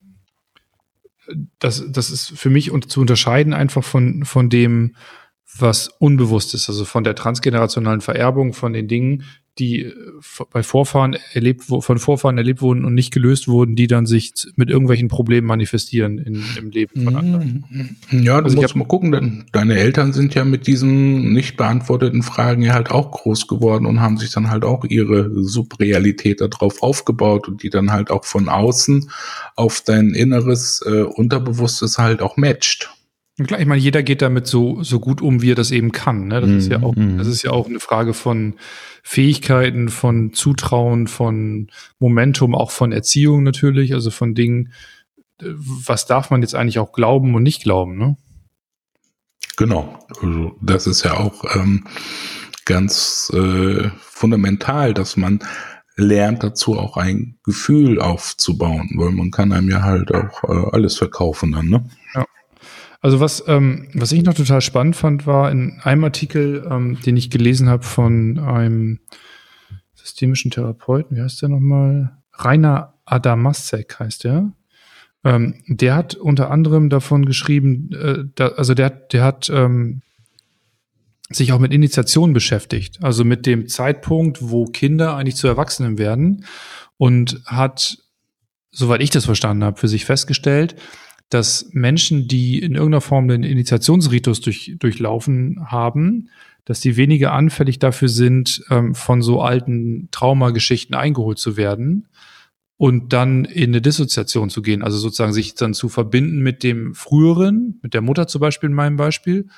das, 1.58 1.84
das 1.90 2.10
ist 2.10 2.30
für 2.38 2.50
mich 2.50 2.70
und 2.70 2.90
zu 2.90 3.00
unterscheiden 3.00 3.54
einfach 3.54 3.84
von, 3.84 4.24
von 4.24 4.48
dem, 4.48 4.94
was 5.58 5.88
unbewusst 5.88 6.54
ist, 6.54 6.68
also 6.68 6.84
von 6.84 7.02
der 7.02 7.16
transgenerationalen 7.16 8.00
Vererbung, 8.00 8.52
von 8.52 8.72
den 8.72 8.86
Dingen, 8.86 9.24
die 9.58 9.82
äh, 9.82 9.94
bei 10.50 10.62
Vorfahren 10.62 11.16
erlebt, 11.32 11.64
von 11.64 11.98
Vorfahren 11.98 12.38
erlebt 12.38 12.62
wurden 12.62 12.84
und 12.84 12.94
nicht 12.94 13.12
gelöst 13.12 13.48
wurden, 13.48 13.76
die 13.76 13.86
dann 13.86 14.06
sich 14.06 14.32
mit 14.56 14.70
irgendwelchen 14.70 15.08
Problemen 15.08 15.46
manifestieren 15.46 16.18
in, 16.18 16.42
im 16.58 16.70
Leben 16.70 17.04
von 17.04 17.16
anderen. 17.16 17.96
Ja, 18.10 18.38
du 18.38 18.44
Also 18.44 18.56
ich 18.56 18.62
musst 18.62 18.76
mal 18.76 18.86
gucken, 18.86 19.12
denn 19.12 19.44
deine 19.52 19.76
Eltern 19.76 20.12
sind 20.12 20.34
ja 20.34 20.44
mit 20.44 20.66
diesen 20.66 21.32
nicht 21.32 21.56
beantworteten 21.56 22.22
Fragen 22.22 22.62
ja 22.62 22.74
halt 22.74 22.90
auch 22.90 23.10
groß 23.10 23.48
geworden 23.48 23.86
und 23.86 24.00
haben 24.00 24.18
sich 24.18 24.30
dann 24.30 24.50
halt 24.50 24.64
auch 24.64 24.84
ihre 24.84 25.30
Subrealität 25.42 26.40
darauf 26.40 26.82
aufgebaut 26.82 27.48
und 27.48 27.62
die 27.62 27.70
dann 27.70 27.92
halt 27.92 28.10
auch 28.10 28.24
von 28.24 28.48
außen 28.48 29.10
auf 29.56 29.80
dein 29.80 30.10
inneres 30.10 30.82
äh, 30.86 31.02
Unterbewusstes 31.02 31.98
halt 31.98 32.22
auch 32.22 32.36
matcht. 32.36 32.90
Klar, 33.46 33.60
ich 33.60 33.66
meine, 33.66 33.80
jeder 33.80 34.02
geht 34.02 34.22
damit 34.22 34.46
so, 34.46 34.82
so 34.82 35.00
gut 35.00 35.20
um, 35.22 35.42
wie 35.42 35.52
er 35.52 35.54
das 35.54 35.70
eben 35.70 35.92
kann. 35.92 36.28
Ne? 36.28 36.40
Das 36.40 36.50
ist 36.50 36.70
ja 36.70 36.78
Mhm, 36.78 36.84
auch, 36.84 36.94
mhm. 36.96 37.18
das 37.18 37.26
ist 37.26 37.42
ja 37.42 37.50
auch 37.50 37.68
eine 37.68 37.80
Frage 37.80 38.14
von 38.14 38.54
Fähigkeiten, 39.02 39.88
von 39.88 40.32
Zutrauen, 40.32 41.06
von 41.06 41.68
Momentum, 41.98 42.54
auch 42.54 42.70
von 42.70 42.92
Erziehung 42.92 43.42
natürlich, 43.42 43.94
also 43.94 44.10
von 44.10 44.34
Dingen, 44.34 44.72
äh, 45.40 45.46
was 45.56 46.06
darf 46.06 46.30
man 46.30 46.42
jetzt 46.42 46.54
eigentlich 46.54 46.78
auch 46.78 46.92
glauben 46.92 47.34
und 47.34 47.42
nicht 47.42 47.62
glauben, 47.62 47.96
ne? 47.96 48.16
Genau. 49.56 49.98
Also 50.22 50.56
das 50.60 50.86
ist 50.86 51.04
ja 51.04 51.18
auch 51.18 51.44
ähm, 51.54 51.86
ganz 52.64 53.30
äh, 53.34 53.90
fundamental, 54.00 54.94
dass 54.94 55.16
man 55.16 55.40
lernt 55.96 56.42
dazu 56.42 56.78
auch 56.78 56.96
ein 56.96 57.36
Gefühl 57.44 58.00
aufzubauen, 58.00 58.90
weil 58.96 59.10
man 59.10 59.30
kann 59.30 59.52
einem 59.52 59.68
ja 59.68 59.82
halt 59.82 60.14
auch 60.14 60.44
äh, 60.44 60.70
alles 60.72 60.96
verkaufen 60.96 61.52
dann, 61.52 61.68
ne? 61.68 61.84
Ja. 62.14 62.24
Also 63.00 63.18
was, 63.20 63.44
ähm, 63.46 63.88
was 63.94 64.12
ich 64.12 64.22
noch 64.22 64.34
total 64.34 64.60
spannend 64.60 64.94
fand, 64.94 65.26
war 65.26 65.50
in 65.50 65.80
einem 65.82 66.04
Artikel, 66.04 66.66
ähm, 66.70 66.98
den 67.04 67.16
ich 67.16 67.30
gelesen 67.30 67.68
habe 67.68 67.82
von 67.82 68.38
einem 68.38 69.00
systemischen 69.94 70.50
Therapeuten, 70.50 71.16
wie 71.16 71.22
heißt 71.22 71.40
der 71.42 71.48
nochmal? 71.48 72.16
Rainer 72.32 72.94
Adamasek 73.04 73.98
heißt 73.98 74.24
der. 74.24 74.52
Ähm, 75.24 75.62
der 75.66 75.94
hat 75.94 76.14
unter 76.14 76.50
anderem 76.50 76.88
davon 76.88 77.26
geschrieben, 77.26 77.90
äh, 77.92 78.24
da, 78.34 78.48
also 78.48 78.74
der, 78.74 78.90
der 78.90 79.24
hat 79.24 79.50
ähm, 79.50 80.02
sich 81.30 81.52
auch 81.52 81.58
mit 81.58 81.72
Initiation 81.72 82.32
beschäftigt, 82.32 83.02
also 83.02 83.24
mit 83.24 83.46
dem 83.46 83.68
Zeitpunkt, 83.68 84.38
wo 84.40 84.64
Kinder 84.64 85.16
eigentlich 85.16 85.36
zu 85.36 85.46
Erwachsenen 85.46 85.98
werden 85.98 86.44
und 86.96 87.42
hat, 87.46 87.98
soweit 88.72 89.02
ich 89.02 89.10
das 89.10 89.26
verstanden 89.26 89.64
habe, 89.64 89.78
für 89.78 89.88
sich 89.88 90.06
festgestellt, 90.06 90.76
dass 91.30 91.70
Menschen, 91.72 92.28
die 92.28 92.58
in 92.58 92.74
irgendeiner 92.74 93.00
Form 93.00 93.28
den 93.28 93.42
Initiationsritus 93.42 94.40
durch, 94.40 94.74
durchlaufen 94.78 95.70
haben, 95.70 96.28
dass 96.64 96.80
die 96.80 96.96
weniger 96.96 97.32
anfällig 97.32 97.78
dafür 97.78 98.08
sind, 98.08 98.62
ähm, 98.70 98.94
von 98.94 99.22
so 99.22 99.40
alten 99.40 100.08
Traumageschichten 100.10 100.94
eingeholt 100.94 101.38
zu 101.38 101.56
werden 101.56 102.08
und 102.76 103.12
dann 103.12 103.44
in 103.44 103.70
eine 103.70 103.80
Dissoziation 103.80 104.50
zu 104.50 104.62
gehen, 104.62 104.82
also 104.82 104.98
sozusagen 104.98 105.32
sich 105.32 105.54
dann 105.54 105.74
zu 105.74 105.88
verbinden 105.88 106.40
mit 106.40 106.62
dem 106.62 106.94
früheren, 106.94 107.78
mit 107.82 107.94
der 107.94 108.02
Mutter 108.02 108.26
zum 108.26 108.40
Beispiel 108.40 108.68
in 108.68 108.74
meinem 108.74 108.96
Beispiel, 108.96 109.48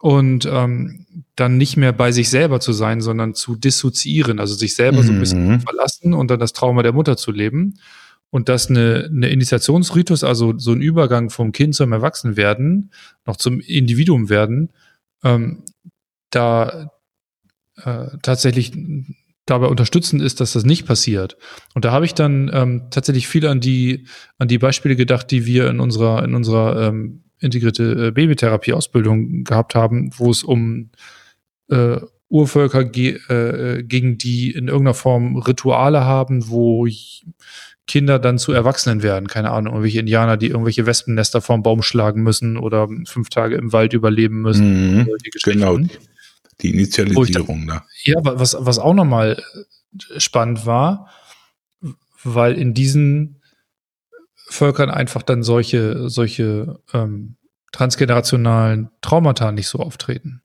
und 0.00 0.46
ähm, 0.50 1.04
dann 1.36 1.58
nicht 1.58 1.76
mehr 1.76 1.92
bei 1.92 2.10
sich 2.10 2.30
selber 2.30 2.58
zu 2.60 2.72
sein, 2.72 3.02
sondern 3.02 3.34
zu 3.34 3.54
dissoziieren, 3.54 4.40
also 4.40 4.54
sich 4.54 4.74
selber 4.74 5.02
mhm. 5.02 5.06
so 5.06 5.12
ein 5.12 5.20
bisschen 5.20 5.46
mhm. 5.46 5.60
verlassen 5.60 6.14
und 6.14 6.30
dann 6.30 6.40
das 6.40 6.54
Trauma 6.54 6.82
der 6.82 6.94
Mutter 6.94 7.18
zu 7.18 7.30
leben. 7.30 7.78
Und 8.30 8.48
dass 8.48 8.70
eine, 8.70 9.10
eine 9.12 9.28
Initiationsritus, 9.28 10.22
also 10.22 10.56
so 10.56 10.72
ein 10.72 10.80
Übergang 10.80 11.30
vom 11.30 11.52
Kind 11.52 11.74
zum 11.74 11.92
Erwachsenwerden, 11.92 12.92
noch 13.26 13.36
zum 13.36 13.60
Individuum 13.60 14.28
werden, 14.28 14.72
ähm, 15.24 15.64
da 16.30 16.90
äh, 17.84 18.06
tatsächlich 18.22 18.72
dabei 19.46 19.66
unterstützend 19.66 20.22
ist, 20.22 20.40
dass 20.40 20.52
das 20.52 20.64
nicht 20.64 20.86
passiert. 20.86 21.36
Und 21.74 21.84
da 21.84 21.92
habe 21.92 22.04
ich 22.04 22.14
dann 22.14 22.50
ähm, 22.54 22.82
tatsächlich 22.90 23.26
viel 23.26 23.46
an 23.46 23.60
die 23.60 24.06
an 24.38 24.48
die 24.48 24.58
Beispiele 24.58 24.96
gedacht, 24.96 25.30
die 25.30 25.44
wir 25.44 25.68
in 25.68 25.80
unserer 25.80 26.24
in 26.24 26.34
unserer 26.34 26.88
ähm, 26.88 27.24
integrierte 27.40 28.08
äh, 28.08 28.10
Babytherapie-Ausbildung 28.12 29.44
gehabt 29.44 29.74
haben, 29.74 30.10
wo 30.16 30.30
es 30.30 30.44
um 30.44 30.90
äh, 31.68 31.96
Urvölker 32.28 32.84
ge 32.84 33.18
äh, 33.28 33.82
gegen 33.82 34.18
die 34.18 34.52
in 34.52 34.68
irgendeiner 34.68 34.94
Form 34.94 35.36
Rituale 35.36 36.04
haben, 36.04 36.48
wo 36.48 36.86
Kinder 37.90 38.20
dann 38.20 38.38
zu 38.38 38.52
Erwachsenen 38.52 39.02
werden. 39.02 39.26
Keine 39.26 39.50
Ahnung, 39.50 39.72
irgendwelche 39.72 39.98
Indianer, 39.98 40.36
die 40.36 40.46
irgendwelche 40.46 40.86
Wespennester 40.86 41.40
vorm 41.40 41.64
Baum 41.64 41.82
schlagen 41.82 42.22
müssen 42.22 42.56
oder 42.56 42.86
fünf 43.04 43.30
Tage 43.30 43.56
im 43.56 43.72
Wald 43.72 43.94
überleben 43.94 44.42
müssen. 44.42 44.98
Mhm, 44.98 45.08
genau. 45.42 45.76
Die 46.60 46.70
Initialisierung 46.70 47.66
da. 47.66 47.84
Ja, 48.04 48.14
was, 48.22 48.56
was 48.56 48.78
auch 48.78 48.94
nochmal 48.94 49.42
spannend 50.18 50.66
war, 50.66 51.10
weil 52.22 52.56
in 52.56 52.74
diesen 52.74 53.42
Völkern 54.36 54.88
einfach 54.88 55.22
dann 55.22 55.42
solche, 55.42 56.08
solche 56.08 56.78
ähm, 56.92 57.38
transgenerationalen 57.72 58.90
Traumata 59.00 59.50
nicht 59.50 59.66
so 59.66 59.80
auftreten. 59.80 60.42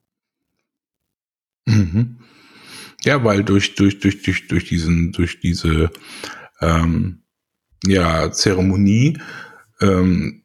Mhm. 1.66 2.18
Ja, 3.04 3.24
weil 3.24 3.44
durch, 3.44 3.76
durch, 3.76 4.00
durch, 4.00 4.24
durch, 4.24 4.48
durch 4.48 4.66
diesen, 4.66 5.12
durch 5.12 5.40
diese 5.42 5.92
ähm, 6.60 7.22
ja, 7.88 8.32
Zeremonie 8.32 9.18
ähm, 9.82 10.44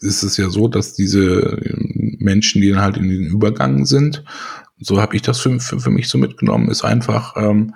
ist 0.00 0.22
es 0.22 0.36
ja 0.36 0.48
so, 0.50 0.68
dass 0.68 0.94
diese 0.94 1.58
Menschen, 2.18 2.60
die 2.60 2.70
dann 2.70 2.80
halt 2.80 2.96
in 2.96 3.08
den 3.08 3.26
Übergang 3.26 3.84
sind, 3.84 4.24
so 4.78 5.00
habe 5.00 5.16
ich 5.16 5.22
das 5.22 5.40
für, 5.40 5.58
für, 5.58 5.80
für 5.80 5.90
mich 5.90 6.08
so 6.08 6.18
mitgenommen, 6.18 6.70
ist 6.70 6.84
einfach, 6.84 7.34
ähm, 7.36 7.74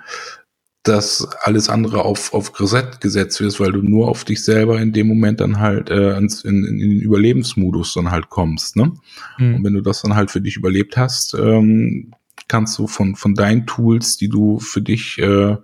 dass 0.83 1.27
alles 1.41 1.69
andere 1.69 2.03
auf, 2.03 2.33
auf 2.33 2.59
Reset 2.59 2.99
gesetzt 2.99 3.39
wird, 3.39 3.57
weil 3.59 3.71
du 3.71 3.81
nur 3.81 4.09
auf 4.09 4.25
dich 4.25 4.43
selber 4.43 4.81
in 4.81 4.91
dem 4.91 5.07
Moment 5.07 5.39
dann 5.39 5.59
halt 5.59 5.89
äh, 5.89 6.17
in, 6.17 6.27
in, 6.43 6.65
in 6.65 6.77
den 6.77 6.99
Überlebensmodus 6.99 7.93
dann 7.93 8.11
halt 8.11 8.29
kommst. 8.29 8.75
Ne? 8.75 8.91
Mhm. 9.37 9.55
Und 9.55 9.63
wenn 9.63 9.73
du 9.73 9.81
das 9.81 10.01
dann 10.01 10.15
halt 10.15 10.29
für 10.29 10.41
dich 10.41 10.57
überlebt 10.57 10.97
hast, 10.97 11.35
ähm, 11.35 12.11
kannst 12.49 12.77
du 12.77 12.87
von, 12.87 13.15
von 13.15 13.33
deinen 13.33 13.65
Tools, 13.65 14.17
die 14.17 14.27
du 14.27 14.59
für 14.59 14.81
dich 14.81 15.17
äh, 15.19 15.55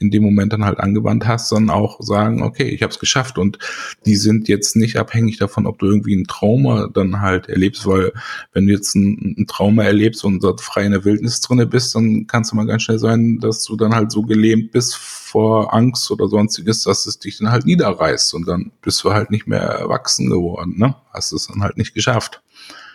in 0.00 0.10
dem 0.10 0.22
Moment 0.22 0.52
dann 0.52 0.64
halt 0.64 0.80
angewandt 0.80 1.26
hast, 1.26 1.48
sondern 1.48 1.76
auch 1.76 2.00
sagen, 2.00 2.42
okay, 2.42 2.68
ich 2.68 2.82
habe 2.82 2.90
es 2.90 2.98
geschafft 2.98 3.38
und 3.38 3.58
die 4.06 4.16
sind 4.16 4.48
jetzt 4.48 4.74
nicht 4.74 4.96
abhängig 4.96 5.36
davon, 5.38 5.66
ob 5.66 5.78
du 5.78 5.86
irgendwie 5.86 6.16
ein 6.16 6.24
Trauma 6.24 6.88
dann 6.92 7.20
halt 7.20 7.48
erlebst, 7.48 7.86
weil 7.86 8.12
wenn 8.52 8.66
du 8.66 8.72
jetzt 8.72 8.94
ein, 8.96 9.36
ein 9.38 9.46
Trauma 9.46 9.84
erlebst 9.84 10.24
und 10.24 10.42
dort 10.42 10.62
frei 10.62 10.86
in 10.86 10.92
der 10.92 11.04
Wildnis 11.04 11.42
drinne 11.42 11.66
bist, 11.66 11.94
dann 11.94 12.26
kannst 12.26 12.50
du 12.50 12.56
mal 12.56 12.66
ganz 12.66 12.82
schnell 12.82 12.98
sein, 12.98 13.38
dass 13.40 13.62
du 13.64 13.76
dann 13.76 13.94
halt 13.94 14.10
so 14.10 14.22
gelähmt 14.22 14.72
bist 14.72 14.96
vor 14.96 15.74
Angst 15.74 16.10
oder 16.10 16.28
sonstiges, 16.28 16.82
dass 16.82 17.06
es 17.06 17.18
dich 17.18 17.36
dann 17.36 17.50
halt 17.50 17.66
niederreißt 17.66 18.32
und 18.32 18.48
dann 18.48 18.72
bist 18.80 19.04
du 19.04 19.12
halt 19.12 19.30
nicht 19.30 19.46
mehr 19.46 19.60
erwachsen 19.60 20.30
geworden, 20.30 20.74
ne? 20.78 20.96
Hast 21.12 21.32
es 21.32 21.46
dann 21.46 21.62
halt 21.62 21.76
nicht 21.76 21.94
geschafft. 21.94 22.42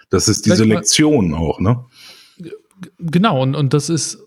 Das 0.09 0.27
ist 0.27 0.45
diese 0.45 0.63
Lektion 0.63 1.33
auch, 1.35 1.59
ne? 1.59 1.85
Genau, 2.99 3.41
und, 3.41 3.55
und 3.55 3.73
das 3.73 3.89
ist 3.89 4.24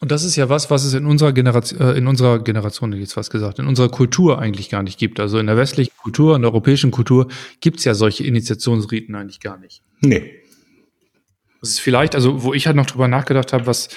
und 0.00 0.10
das 0.10 0.24
ist 0.24 0.36
ja 0.36 0.48
was, 0.48 0.70
was 0.70 0.84
es 0.84 0.94
in 0.94 1.06
unserer 1.06 1.32
Generation, 1.32 1.80
äh, 1.80 1.92
in 1.92 2.06
unserer 2.06 2.42
Generation, 2.42 2.92
jetzt 2.92 3.16
was 3.16 3.30
gesagt, 3.30 3.58
in 3.58 3.66
unserer 3.66 3.88
Kultur 3.88 4.38
eigentlich 4.38 4.68
gar 4.68 4.82
nicht 4.82 4.98
gibt. 4.98 5.20
Also 5.20 5.38
in 5.38 5.46
der 5.46 5.56
westlichen 5.56 5.96
Kultur, 5.96 6.34
in 6.36 6.42
der 6.42 6.50
europäischen 6.50 6.90
Kultur 6.90 7.28
gibt 7.60 7.78
es 7.78 7.84
ja 7.84 7.94
solche 7.94 8.24
Initiationsriten 8.24 9.14
eigentlich 9.14 9.40
gar 9.40 9.56
nicht. 9.56 9.82
Nee. 10.00 10.32
Das 11.60 11.70
ist 11.70 11.80
vielleicht, 11.80 12.14
also 12.14 12.42
wo 12.42 12.52
ich 12.52 12.66
halt 12.66 12.76
noch 12.76 12.86
drüber 12.86 13.08
nachgedacht 13.08 13.52
habe, 13.52 13.66
was 13.66 13.88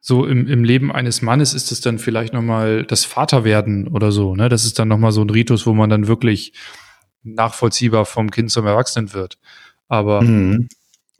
so 0.00 0.24
im, 0.24 0.46
im 0.46 0.64
Leben 0.64 0.90
eines 0.90 1.20
Mannes 1.20 1.52
ist 1.52 1.72
es 1.72 1.82
dann 1.82 1.98
vielleicht 1.98 2.32
nochmal 2.32 2.84
das 2.84 3.04
Vaterwerden 3.04 3.88
oder 3.88 4.12
so, 4.12 4.34
ne? 4.34 4.48
Das 4.48 4.64
ist 4.64 4.78
dann 4.78 4.88
nochmal 4.88 5.12
so 5.12 5.20
ein 5.20 5.28
Ritus, 5.28 5.66
wo 5.66 5.74
man 5.74 5.90
dann 5.90 6.06
wirklich 6.06 6.54
nachvollziehbar 7.22 8.06
vom 8.06 8.30
Kind 8.30 8.50
zum 8.50 8.66
Erwachsenen 8.66 9.12
wird. 9.12 9.38
Aber 9.88 10.22
mhm. 10.22 10.68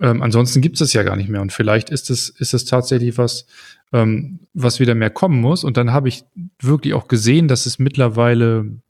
Ähm, 0.00 0.22
ansonsten 0.22 0.60
gibt 0.60 0.76
es 0.76 0.80
das 0.80 0.92
ja 0.92 1.02
gar 1.02 1.16
nicht 1.16 1.28
mehr. 1.28 1.42
Und 1.42 1.52
vielleicht 1.52 1.90
ist 1.90 2.10
es, 2.10 2.28
ist 2.28 2.54
es 2.54 2.64
tatsächlich 2.64 3.18
was, 3.18 3.46
ähm, 3.92 4.40
was 4.54 4.80
wieder 4.80 4.94
mehr 4.94 5.10
kommen 5.10 5.40
muss. 5.40 5.62
Und 5.62 5.76
dann 5.76 5.92
habe 5.92 6.08
ich 6.08 6.24
wirklich 6.60 6.94
auch 6.94 7.06
gesehen, 7.06 7.48
dass 7.48 7.66
es 7.66 7.78
mittlerweile 7.78 8.80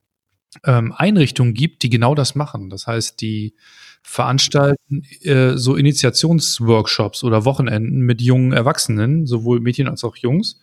ähm, 0.64 0.92
Einrichtungen 0.96 1.54
gibt, 1.54 1.82
die 1.82 1.90
genau 1.90 2.14
das 2.14 2.34
machen. 2.34 2.70
Das 2.70 2.86
heißt, 2.86 3.20
die 3.20 3.54
veranstalten 4.02 5.02
äh, 5.22 5.56
so 5.56 5.76
Initiationsworkshops 5.76 7.24
oder 7.24 7.44
Wochenenden 7.44 8.00
mit 8.00 8.22
jungen 8.22 8.52
Erwachsenen, 8.52 9.26
sowohl 9.26 9.60
Mädchen 9.60 9.88
als 9.88 10.04
auch 10.04 10.16
Jungs, 10.16 10.60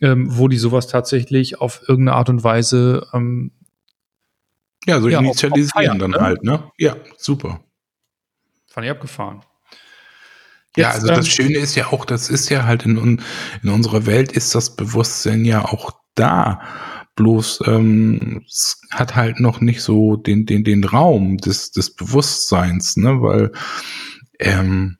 ähm, 0.00 0.26
wo 0.36 0.48
die 0.48 0.58
sowas 0.58 0.88
tatsächlich 0.88 1.60
auf 1.60 1.82
irgendeine 1.88 2.16
Art 2.16 2.28
und 2.28 2.44
Weise 2.44 3.06
ähm, 3.12 3.52
ja, 4.86 5.00
so 5.00 5.08
ja, 5.08 5.20
initialisieren 5.20 5.70
feiern, 5.70 5.98
dann 5.98 6.10
ne? 6.12 6.20
halt, 6.20 6.42
ne? 6.44 6.70
Ja, 6.78 6.96
super. 7.16 7.60
Fand 8.66 8.84
ich 8.84 8.90
abgefahren. 8.90 9.42
Ja, 10.76 10.90
also 10.90 11.06
das 11.08 11.26
ähm, 11.26 11.32
Schöne 11.32 11.58
ist 11.58 11.74
ja 11.74 11.88
auch, 11.92 12.04
das 12.04 12.30
ist 12.30 12.50
ja 12.50 12.64
halt 12.64 12.84
in, 12.84 13.20
in 13.62 13.68
unserer 13.68 14.06
Welt 14.06 14.32
ist 14.32 14.54
das 14.54 14.76
Bewusstsein 14.76 15.44
ja 15.44 15.64
auch 15.64 15.90
da. 16.14 16.60
Bloß 17.16 17.62
ähm, 17.66 18.44
es 18.46 18.80
hat 18.90 19.16
halt 19.16 19.40
noch 19.40 19.60
nicht 19.60 19.82
so 19.82 20.16
den, 20.16 20.46
den, 20.46 20.62
den 20.62 20.84
Raum 20.84 21.38
des, 21.38 21.72
des 21.72 21.94
Bewusstseins, 21.94 22.96
ne? 22.96 23.20
Weil 23.20 23.52
ähm, 24.38 24.98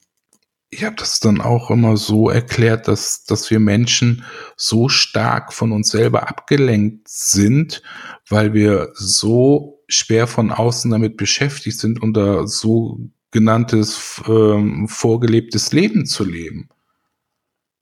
ich 0.71 0.85
habe 0.85 0.97
das 0.97 1.21
dann 1.21 1.41
auch 1.41 1.71
immer 1.71 1.97
so 1.97 2.29
erklärt, 2.29 2.89
dass, 2.89 3.25
dass 3.25 3.51
wir 3.51 3.61
Menschen 3.61 4.25
so 4.57 4.89
stark 4.89 5.53
von 5.53 5.73
uns 5.73 5.91
selber 5.91 6.29
abgelenkt 6.29 7.09
sind, 7.09 7.83
weil 8.29 8.53
wir 8.53 8.91
so 8.95 9.83
schwer 9.89 10.27
von 10.27 10.51
außen 10.51 10.91
damit 10.91 11.17
beschäftigt 11.17 11.79
sind 11.79 12.03
und 12.03 12.15
da 12.15 12.47
so 12.47 12.99
genanntes 13.31 14.23
ähm, 14.27 14.89
vorgelebtes 14.89 15.73
Leben 15.73 16.07
zu 16.07 16.25
leben. 16.25 16.69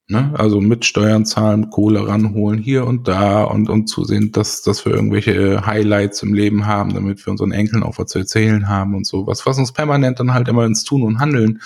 Ne? 0.09 0.33
Also 0.37 0.61
mit 0.61 0.85
Steuern 0.85 1.27
zahlen, 1.27 1.71
Kohle 1.71 2.07
ranholen, 2.07 2.61
hier 2.61 2.87
und 2.87 3.09
da 3.09 3.43
und, 3.43 3.69
und 3.69 3.89
zu 3.89 4.05
sehen, 4.05 4.31
dass, 4.31 4.63
dass 4.63 4.85
wir 4.85 4.93
irgendwelche 4.93 5.67
Highlights 5.67 6.23
im 6.23 6.33
Leben 6.33 6.67
haben, 6.67 6.95
damit 6.95 7.27
wir 7.27 7.33
unseren 7.33 7.51
Enkeln 7.51 7.83
auch 7.83 7.99
was 7.99 8.13
zu 8.13 8.21
erzählen 8.21 8.69
haben 8.69 8.95
und 8.95 9.05
so. 9.05 9.27
Was, 9.27 9.45
was 9.47 9.59
uns 9.59 9.73
permanent 9.73 10.21
dann 10.21 10.33
halt 10.33 10.47
immer 10.47 10.65
ins 10.65 10.85
Tun 10.85 11.03
und 11.03 11.19
Handeln 11.19 11.61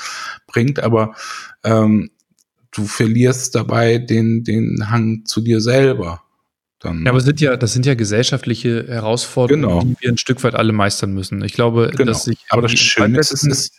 bringt, 0.46 0.82
aber 0.82 1.14
ähm, 1.64 2.10
du 2.70 2.84
verlierst 2.84 3.54
dabei 3.54 3.98
den, 3.98 4.42
den 4.42 4.90
Hang 4.90 5.26
zu 5.26 5.42
dir 5.42 5.60
selber. 5.60 6.22
Dann 6.80 7.04
ja, 7.04 7.10
aber 7.10 7.20
sind 7.20 7.40
ja, 7.40 7.56
das 7.56 7.74
sind 7.74 7.84
ja 7.84 7.94
gesellschaftliche 7.94 8.86
Herausforderungen, 8.88 9.62
genau. 9.62 9.80
die 9.82 9.96
wir 10.00 10.10
ein 10.10 10.18
Stück 10.18 10.42
weit 10.42 10.54
alle 10.54 10.72
meistern 10.72 11.12
müssen. 11.12 11.44
Ich 11.44 11.52
glaube, 11.52 11.90
genau. 11.94 12.06
dass 12.06 12.24
sich 12.24 12.38
aber 12.48 12.62
das 12.62 12.72
Schöne 12.72 13.18
ist, 13.18 13.32
ist 13.32 13.74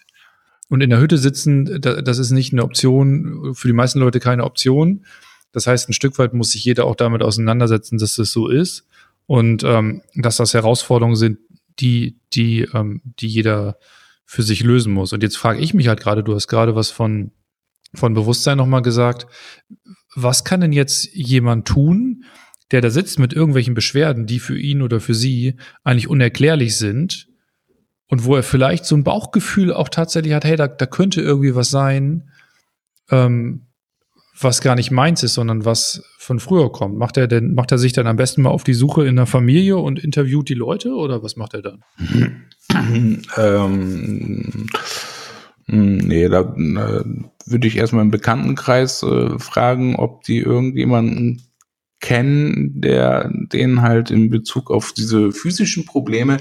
und 0.69 0.81
in 0.81 0.89
der 0.89 0.99
Hütte 0.99 1.17
sitzen, 1.17 1.81
das 1.81 2.17
ist 2.17 2.31
nicht 2.31 2.53
eine 2.53 2.63
Option, 2.63 3.53
für 3.55 3.67
die 3.67 3.73
meisten 3.73 3.99
Leute 3.99 4.21
keine 4.21 4.45
Option. 4.45 5.05
Das 5.51 5.67
heißt, 5.67 5.89
ein 5.89 5.93
Stück 5.93 6.17
weit 6.17 6.33
muss 6.33 6.51
sich 6.51 6.63
jeder 6.63 6.85
auch 6.85 6.95
damit 6.95 7.23
auseinandersetzen, 7.23 7.97
dass 7.97 8.15
das 8.15 8.31
so 8.31 8.47
ist 8.47 8.87
und 9.25 9.63
ähm, 9.65 10.01
dass 10.15 10.37
das 10.37 10.53
Herausforderungen 10.53 11.17
sind, 11.17 11.39
die, 11.79 12.19
die, 12.33 12.61
ähm, 12.73 13.01
die 13.03 13.27
jeder 13.27 13.77
für 14.25 14.43
sich 14.43 14.63
lösen 14.63 14.93
muss. 14.93 15.11
Und 15.11 15.23
jetzt 15.23 15.37
frage 15.37 15.59
ich 15.59 15.73
mich 15.73 15.89
halt 15.89 15.99
gerade, 15.99 16.23
du 16.23 16.35
hast 16.35 16.47
gerade 16.47 16.73
was 16.73 16.89
von, 16.89 17.31
von 17.93 18.13
Bewusstsein 18.13 18.57
nochmal 18.57 18.81
gesagt. 18.81 19.27
Was 20.15 20.45
kann 20.45 20.61
denn 20.61 20.71
jetzt 20.71 21.13
jemand 21.13 21.67
tun, 21.67 22.23
der 22.71 22.81
da 22.81 22.89
sitzt 22.89 23.19
mit 23.19 23.33
irgendwelchen 23.33 23.73
Beschwerden, 23.73 24.25
die 24.25 24.39
für 24.39 24.57
ihn 24.57 24.81
oder 24.81 24.99
für 24.99 25.15
sie 25.15 25.55
eigentlich 25.83 26.07
unerklärlich 26.07 26.77
sind 26.77 27.27
und 28.07 28.25
wo 28.25 28.35
er 28.35 28.43
vielleicht 28.43 28.85
so 28.85 28.95
ein 28.95 29.03
Bauchgefühl 29.03 29.73
auch 29.73 29.89
tatsächlich 29.89 30.33
hat, 30.33 30.45
hey, 30.45 30.55
da, 30.55 30.67
da 30.67 30.85
könnte 30.85 31.21
irgendwie 31.21 31.55
was 31.55 31.69
sein, 31.69 32.29
ähm, 33.09 33.67
was 34.39 34.61
gar 34.61 34.75
nicht 34.75 34.91
meins 34.91 35.23
ist, 35.23 35.33
sondern 35.33 35.65
was 35.65 36.03
von 36.17 36.39
früher 36.39 36.71
kommt. 36.71 36.97
Macht 36.97 37.17
er 37.17 37.27
denn, 37.27 37.53
macht 37.53 37.71
er 37.71 37.77
sich 37.77 37.93
dann 37.93 38.07
am 38.07 38.15
besten 38.15 38.41
mal 38.41 38.49
auf 38.49 38.63
die 38.63 38.73
Suche 38.73 39.05
in 39.05 39.15
der 39.15 39.27
Familie 39.27 39.77
und 39.77 39.99
interviewt 39.99 40.49
die 40.49 40.55
Leute 40.55 40.93
oder 40.93 41.21
was 41.21 41.35
macht 41.35 41.53
er 41.53 41.61
dann? 41.61 41.83
ähm, 43.37 44.67
nee, 45.67 46.27
da 46.27 46.41
äh, 46.41 47.03
würde 47.45 47.67
ich 47.67 47.77
erstmal 47.77 48.03
im 48.03 48.11
Bekanntenkreis 48.11 49.03
äh, 49.03 49.37
fragen, 49.37 49.95
ob 49.97 50.23
die 50.23 50.39
irgendjemanden 50.39 51.41
kennen, 52.01 52.81
der 52.81 53.29
denen 53.31 53.81
halt 53.81 54.11
in 54.11 54.29
Bezug 54.29 54.71
auf 54.71 54.91
diese 54.91 55.31
physischen 55.31 55.85
Probleme 55.85 56.37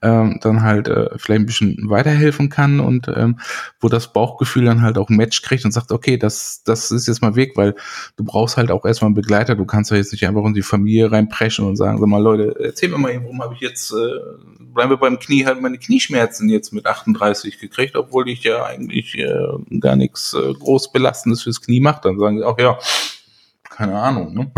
ähm, 0.00 0.38
dann 0.40 0.62
halt 0.62 0.88
äh, 0.88 1.10
vielleicht 1.18 1.40
ein 1.40 1.46
bisschen 1.46 1.76
weiterhelfen 1.90 2.48
kann 2.48 2.80
und 2.80 3.08
ähm, 3.14 3.40
wo 3.80 3.88
das 3.88 4.12
Bauchgefühl 4.12 4.64
dann 4.64 4.80
halt 4.80 4.96
auch 4.98 5.10
ein 5.10 5.16
Match 5.16 5.42
kriegt 5.42 5.64
und 5.64 5.72
sagt, 5.72 5.90
okay, 5.90 6.16
das, 6.16 6.62
das 6.64 6.92
ist 6.92 7.08
jetzt 7.08 7.20
mal 7.20 7.34
weg, 7.34 7.52
weil 7.56 7.74
du 8.16 8.24
brauchst 8.24 8.56
halt 8.56 8.70
auch 8.70 8.84
erstmal 8.84 9.08
einen 9.08 9.16
Begleiter, 9.16 9.56
du 9.56 9.66
kannst 9.66 9.90
ja 9.90 9.96
jetzt 9.96 10.12
nicht 10.12 10.26
einfach 10.26 10.44
in 10.44 10.54
die 10.54 10.62
Familie 10.62 11.10
reinpreschen 11.10 11.66
und 11.66 11.76
sagen, 11.76 11.98
sag 11.98 12.06
mal 12.06 12.22
Leute, 12.22 12.54
erzähl 12.60 12.88
mir 12.88 12.98
mal, 12.98 13.14
warum 13.22 13.42
habe 13.42 13.54
ich 13.54 13.60
jetzt, 13.60 13.92
äh, 13.92 14.18
bleiben 14.72 14.90
wir 14.90 14.98
beim 14.98 15.18
Knie, 15.18 15.44
halt 15.44 15.60
meine 15.60 15.78
Knieschmerzen 15.78 16.48
jetzt 16.48 16.72
mit 16.72 16.86
38 16.86 17.58
gekriegt, 17.58 17.96
obwohl 17.96 18.28
ich 18.28 18.44
ja 18.44 18.64
eigentlich 18.64 19.18
äh, 19.18 19.78
gar 19.80 19.96
nichts 19.96 20.32
äh, 20.34 20.54
groß 20.54 20.92
Belastendes 20.92 21.42
fürs 21.42 21.60
Knie 21.60 21.80
mache, 21.80 22.02
dann 22.04 22.20
sagen 22.20 22.38
sie 22.38 22.44
auch, 22.44 22.58
ja, 22.58 22.78
keine 23.68 23.98
Ahnung, 23.98 24.32
ne? 24.34 24.52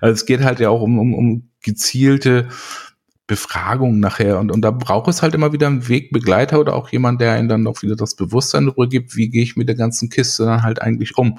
Also 0.00 0.14
es 0.14 0.26
geht 0.26 0.42
halt 0.42 0.60
ja 0.60 0.70
auch 0.70 0.80
um, 0.80 0.98
um, 0.98 1.14
um 1.14 1.48
gezielte 1.62 2.48
Befragung 3.26 3.98
nachher. 3.98 4.38
Und, 4.38 4.52
und 4.52 4.62
da 4.62 4.70
braucht 4.70 5.08
es 5.08 5.22
halt 5.22 5.34
immer 5.34 5.52
wieder 5.52 5.66
einen 5.66 5.88
Wegbegleiter 5.88 6.60
oder 6.60 6.74
auch 6.74 6.90
jemand, 6.90 7.20
der 7.20 7.32
einen 7.32 7.48
dann 7.48 7.66
auch 7.66 7.82
wieder 7.82 7.96
das 7.96 8.14
Bewusstsein 8.14 8.66
darüber 8.66 8.88
gibt, 8.88 9.16
wie 9.16 9.28
gehe 9.28 9.42
ich 9.42 9.56
mit 9.56 9.68
der 9.68 9.74
ganzen 9.74 10.08
Kiste 10.08 10.44
dann 10.44 10.62
halt 10.62 10.80
eigentlich 10.80 11.16
um. 11.16 11.38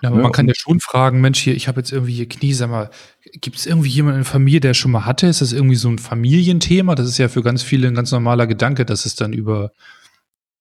Ja, 0.00 0.10
aber 0.10 0.18
man 0.22 0.32
kann 0.32 0.46
ja 0.46 0.54
schon 0.56 0.78
fragen, 0.80 1.20
Mensch, 1.20 1.40
hier, 1.40 1.56
ich 1.56 1.66
habe 1.66 1.80
jetzt 1.80 1.92
irgendwie 1.92 2.12
hier 2.12 2.28
Knie, 2.28 2.52
sag 2.52 2.70
mal, 2.70 2.90
gibt 3.32 3.56
es 3.56 3.66
irgendwie 3.66 3.88
jemanden 3.88 4.18
in 4.18 4.24
der 4.24 4.30
Familie, 4.30 4.60
der 4.60 4.74
schon 4.74 4.92
mal 4.92 5.06
hatte? 5.06 5.26
Ist 5.26 5.40
das 5.40 5.52
irgendwie 5.52 5.76
so 5.76 5.88
ein 5.88 5.98
Familienthema? 5.98 6.94
Das 6.94 7.08
ist 7.08 7.18
ja 7.18 7.28
für 7.28 7.42
ganz 7.42 7.62
viele 7.62 7.88
ein 7.88 7.94
ganz 7.94 8.12
normaler 8.12 8.46
Gedanke, 8.46 8.84
dass 8.84 9.06
es 9.06 9.16
dann 9.16 9.32
über 9.32 9.72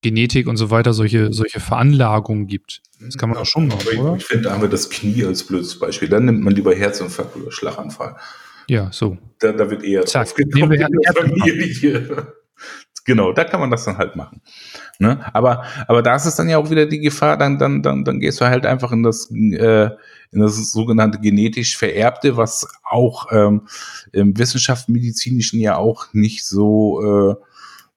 Genetik 0.08 0.48
und 0.48 0.58
so 0.58 0.72
weiter 0.72 0.94
solche, 0.94 1.34
solche 1.34 1.60
Veranlagungen 1.60 2.48
gibt. 2.48 2.82
Das 3.00 3.18
kann 3.18 3.30
man 3.30 3.38
ja, 3.38 3.42
auch 3.42 3.46
schon 3.46 3.68
machen, 3.68 4.00
oder? 4.00 4.14
Ich, 4.16 4.22
ich 4.22 4.26
finde, 4.26 4.46
da 4.46 4.54
haben 4.54 4.62
wir 4.62 4.70
das 4.70 4.90
Knie 4.90 5.26
als 5.26 5.44
blödes 5.44 5.78
Beispiel. 5.78 6.10
Dann 6.10 6.26
nimmt 6.26 6.42
man 6.42 6.54
lieber 6.54 6.74
Herzinfarkt 6.74 7.36
oder 7.36 7.52
Schlaganfall. 7.52 8.16
Ja, 8.68 8.90
so. 8.92 9.18
Da, 9.40 9.52
da 9.52 9.70
wird 9.70 9.84
eher 9.84 10.06
Zack. 10.06 10.34
Genau, 13.08 13.32
da 13.32 13.46
kann 13.46 13.62
man 13.62 13.72
das 13.72 13.86
dann 13.86 13.98
halt 13.98 14.18
machen. 14.18 14.42
Ne? 15.00 15.34
Aber, 15.34 15.64
aber 15.88 16.04
da 16.04 16.18
ist 16.18 16.26
es 16.26 16.36
dann 16.36 16.50
ja 16.50 16.58
auch 16.58 16.70
wieder 16.70 16.86
die 16.86 17.00
Gefahr, 17.00 17.38
dann, 17.38 17.58
dann, 17.58 17.82
dann, 17.82 18.04
dann 18.04 18.20
gehst 18.20 18.42
du 18.42 18.46
halt 18.46 18.66
einfach 18.66 18.92
in 18.92 19.02
das, 19.02 19.32
äh, 19.32 19.90
in 20.32 20.42
das 20.42 20.74
sogenannte 20.74 21.18
genetisch 21.18 21.78
Vererbte, 21.78 22.36
was 22.36 22.68
auch 22.84 23.32
ähm, 23.32 23.62
im 24.12 24.38
Wissenschaftsmedizinischen 24.38 25.62
ja 25.62 25.78
auch 25.78 26.08
nicht 26.12 26.44
so 26.44 27.02
äh, 27.32 27.36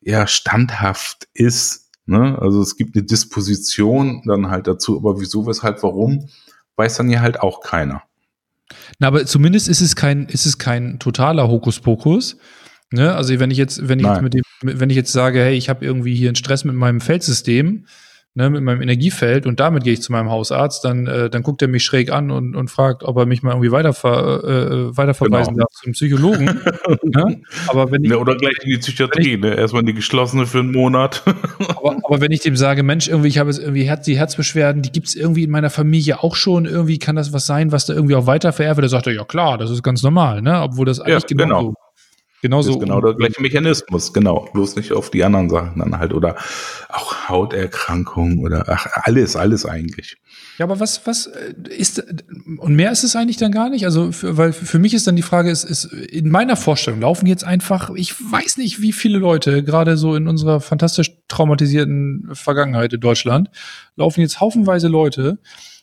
ja, 0.00 0.28
standhaft 0.28 1.26
ist. 1.34 1.89
Ne? 2.10 2.36
Also 2.40 2.60
es 2.60 2.76
gibt 2.76 2.96
eine 2.96 3.04
Disposition 3.04 4.22
dann 4.26 4.50
halt 4.50 4.66
dazu, 4.66 4.96
aber 4.96 5.20
wieso, 5.20 5.46
weshalb, 5.46 5.80
warum, 5.84 6.28
weiß 6.74 6.96
dann 6.96 7.08
ja 7.08 7.20
halt 7.20 7.38
auch 7.38 7.60
keiner. 7.60 8.02
Na, 8.98 9.06
aber 9.06 9.26
zumindest 9.26 9.68
ist 9.68 9.80
es 9.80 9.94
kein, 9.94 10.26
ist 10.26 10.44
es 10.44 10.58
kein 10.58 10.98
totaler 10.98 11.46
Hokuspokus. 11.46 12.36
Ne? 12.90 13.14
Also 13.14 13.38
wenn 13.38 13.52
ich 13.52 13.58
jetzt, 13.58 13.88
wenn 13.88 14.00
ich 14.00 14.06
jetzt 14.06 14.22
mit 14.22 14.34
dem, 14.34 14.42
wenn 14.60 14.90
ich 14.90 14.96
jetzt 14.96 15.12
sage, 15.12 15.38
hey, 15.38 15.54
ich 15.54 15.68
habe 15.68 15.84
irgendwie 15.84 16.16
hier 16.16 16.30
einen 16.30 16.34
Stress 16.34 16.64
mit 16.64 16.74
meinem 16.74 17.00
Feldsystem, 17.00 17.86
ne, 18.34 18.48
mit 18.48 18.62
meinem 18.62 18.82
Energiefeld 18.82 19.46
und 19.46 19.58
damit 19.58 19.84
gehe 19.84 19.92
ich 19.92 20.02
zu 20.02 20.12
meinem 20.12 20.30
Hausarzt, 20.30 20.84
dann, 20.84 21.06
äh, 21.06 21.28
dann 21.28 21.42
guckt 21.42 21.62
er 21.62 21.68
mich 21.68 21.84
schräg 21.84 22.12
an 22.12 22.30
und, 22.30 22.54
und 22.54 22.70
fragt, 22.70 23.02
ob 23.02 23.16
er 23.16 23.26
mich 23.26 23.42
mal 23.42 23.52
irgendwie 23.52 23.72
weiter, 23.72 23.90
äh, 23.90 24.48
äh, 24.48 24.96
weiterverweisen 24.96 25.54
genau. 25.54 25.66
darf 25.66 25.80
zum 25.82 25.92
Psychologen. 25.92 26.46
ne? 27.02 27.42
Aber 27.66 27.90
wenn 27.90 28.04
ich, 28.04 28.10
ja, 28.10 28.16
oder 28.16 28.36
gleich 28.36 28.56
in 28.62 28.70
die 28.70 28.78
Psychiatrie, 28.78 29.34
ich, 29.34 29.40
ne? 29.40 29.56
erstmal 29.56 29.82
die 29.82 29.94
geschlossene 29.94 30.46
für 30.46 30.60
einen 30.60 30.72
Monat. 30.72 31.22
aber, 31.76 31.96
aber 32.02 32.20
wenn 32.20 32.30
ich 32.30 32.40
dem 32.40 32.56
sage, 32.56 32.82
Mensch, 32.82 33.08
irgendwie, 33.08 33.28
ich 33.28 33.38
habe 33.38 33.50
jetzt 33.50 33.60
irgendwie 33.60 33.82
Herz, 33.82 34.04
die 34.04 34.16
Herzbeschwerden, 34.16 34.82
die 34.82 34.92
gibt's 34.92 35.14
irgendwie 35.14 35.44
in 35.44 35.50
meiner 35.50 35.70
Familie 35.70 36.22
auch 36.22 36.36
schon, 36.36 36.66
irgendwie 36.66 36.98
kann 36.98 37.16
das 37.16 37.32
was 37.32 37.46
sein, 37.46 37.72
was 37.72 37.86
da 37.86 37.94
irgendwie 37.94 38.14
auch 38.14 38.26
weiter 38.26 38.52
vererbt 38.52 38.76
wird, 38.76 38.84
da 38.84 38.88
sagt 38.88 39.08
er, 39.08 39.12
ja 39.12 39.24
klar, 39.24 39.58
das 39.58 39.70
ist 39.70 39.82
ganz 39.82 40.02
normal, 40.02 40.40
ne? 40.40 40.60
Obwohl 40.62 40.86
das 40.86 41.00
eigentlich 41.00 41.30
ja, 41.30 41.36
genau, 41.36 41.58
genau. 41.60 41.74
Genauso. 42.42 42.72
Ist 42.72 42.80
genau 42.80 43.00
der 43.00 43.14
gleiche 43.14 43.42
Mechanismus, 43.42 44.12
genau. 44.12 44.48
Bloß 44.52 44.76
nicht 44.76 44.92
auf 44.92 45.10
die 45.10 45.22
anderen 45.24 45.50
Sachen 45.50 45.78
dann 45.78 45.98
halt. 45.98 46.14
Oder 46.14 46.36
auch 46.88 47.28
Hauterkrankungen 47.28 48.38
oder 48.38 48.64
ach, 48.68 48.86
alles, 49.02 49.36
alles 49.36 49.66
eigentlich. 49.66 50.16
Ja, 50.58 50.64
aber 50.64 50.80
was, 50.80 51.06
was 51.06 51.26
äh, 51.26 51.54
ist, 51.68 52.02
und 52.58 52.74
mehr 52.74 52.92
ist 52.92 53.04
es 53.04 53.14
eigentlich 53.14 53.36
dann 53.36 53.52
gar 53.52 53.68
nicht? 53.68 53.84
Also, 53.84 54.12
für, 54.12 54.36
weil 54.36 54.52
für 54.52 54.78
mich 54.78 54.94
ist 54.94 55.06
dann 55.06 55.16
die 55.16 55.22
Frage, 55.22 55.50
ist, 55.50 55.64
ist, 55.64 55.84
in 55.84 56.30
meiner 56.30 56.56
Vorstellung 56.56 57.00
laufen 57.00 57.26
jetzt 57.26 57.44
einfach, 57.44 57.90
ich 57.94 58.14
weiß 58.14 58.56
nicht, 58.56 58.80
wie 58.80 58.92
viele 58.92 59.18
Leute, 59.18 59.62
gerade 59.62 59.98
so 59.98 60.14
in 60.14 60.26
unserer 60.26 60.60
fantastisch 60.60 61.12
traumatisierten 61.28 62.30
Vergangenheit 62.32 62.92
in 62.92 63.00
Deutschland, 63.00 63.50
laufen 63.96 64.22
jetzt 64.22 64.40
haufenweise 64.40 64.88
Leute, 64.88 65.38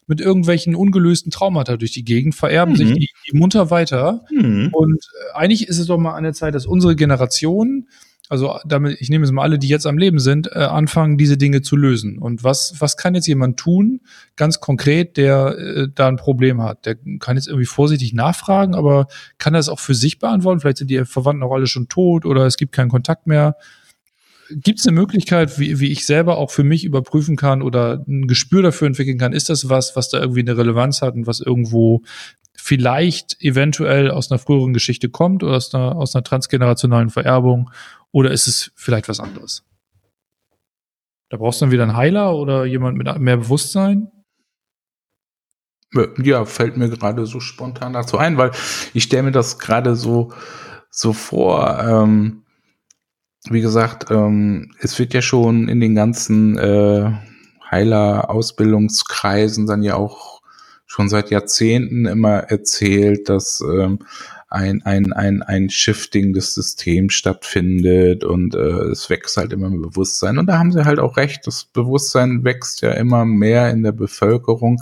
mit 0.08 0.22
irgendwelchen 0.22 0.74
ungelösten 0.74 1.32
Traumata 1.32 1.78
durch 1.78 1.91
die 1.91 2.05
Gegend, 2.05 2.34
vererben 2.34 2.74
mhm. 2.74 2.78
sich 2.78 2.93
die, 2.93 3.10
die, 3.30 3.38
munter 3.38 3.70
weiter. 3.70 4.24
Mhm. 4.32 4.70
Und 4.72 4.95
äh, 4.95 5.38
eigentlich 5.38 5.68
ist 5.68 5.78
es 5.78 5.88
doch 5.88 5.97
mal 5.97 6.16
an 6.16 6.24
der 6.24 6.34
Zeit, 6.34 6.55
dass 6.55 6.66
unsere 6.66 6.95
Generation, 6.95 7.88
also 8.30 8.58
damit, 8.66 8.99
ich 9.01 9.10
nehme 9.10 9.26
es 9.26 9.32
mal 9.32 9.43
alle, 9.43 9.60
die 9.60 9.68
jetzt 9.68 9.86
am 9.86 9.97
Leben 9.97 10.20
sind, 10.20 10.47
äh, 10.47 10.60
anfangen, 10.60 11.18
diese 11.18 11.38
Dinge 11.38 11.62
zu 11.62 11.76
lösen. 11.76 12.18
Und 12.18 12.43
was, 12.43 12.76
was 12.80 12.95
kann 12.95 13.16
jetzt 13.16 13.28
jemand 13.28 13.58
tun, 13.58 13.99
ganz 14.38 14.62
konkret, 14.62 15.18
der 15.18 15.58
äh, 15.58 15.88
da 15.93 16.08
ein 16.08 16.18
Problem 16.18 16.62
hat? 16.62 16.86
Der 16.86 16.95
kann 17.20 17.36
jetzt 17.36 17.47
irgendwie 17.47 17.66
vorsichtig 17.66 18.14
nachfragen, 18.14 18.76
aber 18.76 19.08
kann 19.38 19.53
er 19.55 19.60
es 19.60 19.70
auch 19.70 19.80
für 19.80 19.95
sich 19.95 20.20
beantworten? 20.20 20.62
Vielleicht 20.62 20.78
sind 20.78 20.89
die 20.89 21.03
Verwandten 21.03 21.43
auch 21.43 21.53
alle 21.53 21.68
schon 21.68 21.89
tot 21.89 22.26
oder 22.26 22.45
es 22.45 22.55
gibt 22.55 22.72
keinen 22.72 22.89
Kontakt 22.89 23.28
mehr. 23.28 23.58
Gibt 24.50 24.80
es 24.80 24.88
eine 24.88 24.95
Möglichkeit, 24.95 25.60
wie, 25.60 25.80
wie 25.80 25.91
ich 25.91 26.06
selber 26.06 26.38
auch 26.38 26.52
für 26.52 26.64
mich 26.64 26.86
überprüfen 26.86 27.36
kann 27.36 27.62
oder 27.62 28.04
ein 28.08 28.28
Gespür 28.28 28.62
dafür 28.62 28.88
entwickeln 28.88 29.18
kann, 29.18 29.34
ist 29.34 29.50
das 29.50 29.70
was, 29.70 29.95
was 29.95 30.10
da 30.10 30.20
irgendwie 30.20 30.41
eine 30.41 30.58
Relevanz 30.58 31.02
hat 31.02 31.16
und 31.16 31.28
was 31.28 31.39
irgendwo 31.39 32.04
vielleicht 32.56 33.41
eventuell 33.41 34.12
aus 34.12 34.32
einer 34.32 34.39
früheren 34.39 34.74
Geschichte 34.74 35.10
kommt 35.10 35.43
oder 35.43 35.56
aus 35.56 35.74
einer, 35.74 35.95
aus 35.95 36.16
einer 36.16 36.24
transgenerationalen 36.24 37.10
Vererbung 37.10 37.72
oder 38.12 38.32
ist 38.32 38.48
es 38.48 38.72
vielleicht 38.76 39.10
was 39.10 39.20
anderes? 39.20 39.64
Da 41.30 41.38
brauchst 41.38 41.62
du 41.62 41.66
dann 41.66 41.72
wieder 41.72 41.84
einen 41.84 41.95
Heiler 41.95 42.36
oder 42.36 42.66
jemand 42.66 42.98
mit 42.98 43.20
mehr 43.20 43.38
Bewusstsein? 43.38 44.12
Ja, 46.18 46.45
fällt 46.45 46.78
mir 46.78 46.89
gerade 46.89 47.26
so 47.26 47.39
spontan 47.39 47.93
dazu 47.93 48.18
ein, 48.18 48.38
weil 48.38 48.52
ich 48.93 49.04
stelle 49.04 49.24
mir 49.24 49.32
das 49.32 49.58
gerade 49.58 49.95
so, 49.95 50.34
so 50.89 51.14
vor, 51.14 51.80
ähm, 51.80 52.43
wie 53.50 53.62
gesagt, 53.62 54.12
ähm, 54.12 54.72
es 54.80 54.98
wird 55.00 55.14
ja 55.14 55.22
schon 55.22 55.68
in 55.70 55.80
den 55.80 55.96
ganzen 55.96 56.58
äh, 56.58 57.12
Heiler-Ausbildungskreisen 57.70 59.68
dann 59.68 59.84
ja 59.84 59.96
auch 59.96 60.42
schon 60.86 61.10
seit 61.10 61.30
Jahrzehnten 61.32 62.06
immer 62.06 62.38
erzählt, 62.38 63.30
dass 63.30 63.62
ähm, 63.62 64.00
ein, 64.50 64.82
ein, 64.84 65.12
ein, 65.12 65.44
ein 65.44 65.70
Shifting 65.70 66.32
des 66.34 66.54
Systems 66.54 67.14
stattfindet 67.14 68.24
und 68.24 68.56
äh, 68.56 68.86
es 68.92 69.10
wächst 69.10 69.36
halt 69.36 69.52
immer 69.52 69.70
mehr 69.70 69.90
Bewusstsein. 69.90 70.38
Und 70.38 70.48
da 70.48 70.58
haben 70.58 70.72
sie 70.72 70.86
halt 70.86 71.00
auch 71.00 71.18
recht, 71.18 71.46
das 71.46 71.66
Bewusstsein 71.66 72.46
wächst 72.46 72.82
ja 72.82 72.92
immer 72.92 73.26
mehr 73.26 73.70
in 73.72 73.84
der 73.84 73.92
Bevölkerung 73.92 74.82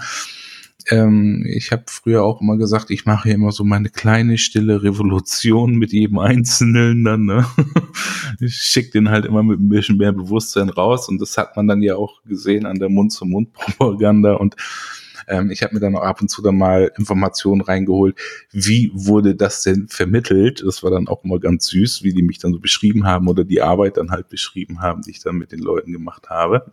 ähm, 0.90 1.44
ich 1.48 1.72
habe 1.72 1.84
früher 1.88 2.24
auch 2.24 2.42
immer 2.42 2.58
gesagt, 2.58 2.92
ich 2.92 3.06
mache 3.06 3.30
immer 3.30 3.52
so 3.52 3.64
meine 3.64 3.90
kleine 3.90 4.38
stille 4.38 4.84
Revolution 4.84 5.76
mit 5.76 5.92
jedem 5.92 6.20
Einzelnen 6.20 7.04
dann. 7.04 7.26
Ne? 7.26 7.46
Ich 8.42 8.56
schicke 8.56 8.92
den 8.92 9.10
halt 9.10 9.26
immer 9.26 9.44
mit 9.44 9.60
ein 9.60 9.70
bisschen 9.70 9.98
mehr 9.98 10.12
Bewusstsein 10.12 10.70
raus 10.70 11.08
und 11.08 11.22
das 11.22 11.38
hat 11.38 11.56
man 11.56 11.68
dann 11.68 11.82
ja 11.82 11.96
auch 11.96 12.22
gesehen 12.24 12.66
an 12.66 12.80
der 12.80 12.90
Mund-zu-Mund-Propaganda 12.90 14.34
und 14.34 14.56
ähm, 15.28 15.52
ich 15.52 15.64
habe 15.64 15.74
mir 15.74 15.80
dann 15.80 15.96
auch 15.96 16.04
ab 16.04 16.22
und 16.22 16.30
zu 16.30 16.42
dann 16.42 16.58
mal 16.58 16.92
Informationen 16.98 17.62
reingeholt, 17.62 18.18
wie 18.52 18.92
wurde 18.94 19.36
das 19.36 19.64
denn 19.64 19.88
vermittelt? 19.88 20.64
Das 20.66 20.84
war 20.84 20.92
dann 20.92 21.08
auch 21.08 21.24
immer 21.24 21.40
ganz 21.40 21.68
süß, 21.68 22.04
wie 22.04 22.14
die 22.14 22.24
mich 22.24 22.40
dann 22.40 22.54
so 22.54 22.60
beschrieben 22.60 23.06
haben 23.06 23.28
oder 23.28 23.44
die 23.44 23.62
Arbeit 23.62 23.98
dann 23.98 24.12
halt 24.12 24.30
beschrieben 24.30 24.82
haben, 24.82 25.02
die 25.02 25.12
ich 25.12 25.20
dann 25.20 25.36
mit 25.36 25.52
den 25.52 25.60
Leuten 25.60 25.92
gemacht 25.92 26.30
habe. 26.30 26.72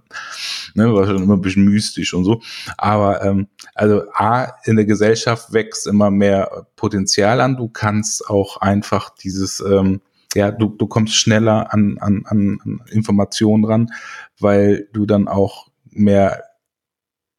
Ne, 0.75 0.93
war 0.93 1.07
schon 1.07 1.23
immer 1.23 1.35
ein 1.35 1.41
bisschen 1.41 1.65
mystisch 1.65 2.15
und 2.15 2.25
so. 2.25 2.41
Aber 2.77 3.23
ähm, 3.25 3.49
also 3.75 4.05
A, 4.15 4.53
in 4.65 4.77
der 4.77 4.85
Gesellschaft 4.85 5.53
wächst 5.53 5.87
immer 5.87 6.11
mehr 6.11 6.67
Potenzial 6.77 7.41
an. 7.41 7.57
Du 7.57 7.69
kannst 7.69 8.29
auch 8.29 8.59
einfach 8.59 9.11
dieses 9.11 9.61
ähm, 9.61 10.01
ja, 10.35 10.51
du, 10.51 10.69
du 10.69 10.87
kommst 10.87 11.15
schneller 11.15 11.73
an, 11.73 11.99
an, 11.99 12.25
an 12.27 12.81
Informationen 12.91 13.65
ran, 13.65 13.93
weil 14.39 14.89
du 14.93 15.05
dann 15.07 15.29
auch 15.29 15.69
mehr 15.91 16.43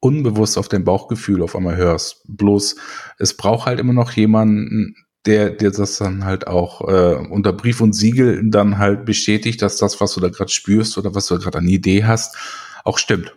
unbewusst 0.03 0.57
auf 0.57 0.67
dein 0.67 0.83
Bauchgefühl 0.83 1.41
auf 1.41 1.55
einmal 1.55 1.77
hörst. 1.77 2.23
Bloß 2.27 2.75
es 3.19 3.37
braucht 3.37 3.65
halt 3.65 3.79
immer 3.79 3.93
noch 3.93 4.11
jemanden, 4.11 4.95
der 5.25 5.51
dir 5.51 5.71
das 5.71 5.97
dann 5.97 6.25
halt 6.25 6.45
auch 6.45 6.81
äh, 6.81 7.15
unter 7.29 7.53
Brief 7.53 7.79
und 7.79 7.93
Siegel 7.93 8.41
dann 8.49 8.77
halt 8.77 9.05
bestätigt, 9.05 9.61
dass 9.61 9.77
das, 9.77 10.01
was 10.01 10.13
du 10.13 10.19
da 10.19 10.27
gerade 10.27 10.51
spürst 10.51 10.97
oder 10.97 11.15
was 11.15 11.27
du 11.27 11.39
gerade 11.39 11.59
an 11.59 11.67
Idee 11.69 12.03
hast, 12.03 12.35
auch 12.83 12.97
stimmt. 12.97 13.33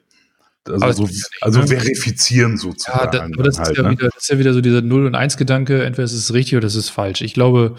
Also, 0.69 1.07
so, 1.07 1.15
also 1.43 1.61
ne? 1.61 1.69
verifizieren 1.69 2.57
sozusagen. 2.57 2.99
Ja, 2.99 3.07
da, 3.07 3.25
aber 3.27 3.45
das, 3.45 3.59
halt, 3.61 3.71
ist 3.71 3.77
ja 3.77 3.83
ne? 3.85 3.91
wieder, 3.93 4.09
das 4.13 4.25
ist 4.25 4.29
ja 4.31 4.39
wieder 4.41 4.53
so 4.53 4.61
dieser 4.61 4.83
Null- 4.83 5.07
und 5.07 5.15
Eins-Gedanke, 5.15 5.85
entweder 5.85 6.05
ist 6.05 6.15
es 6.15 6.33
richtig 6.33 6.57
oder 6.57 6.67
ist 6.67 6.75
es 6.75 6.89
falsch. 6.89 7.21
Ich 7.21 7.35
glaube, 7.35 7.77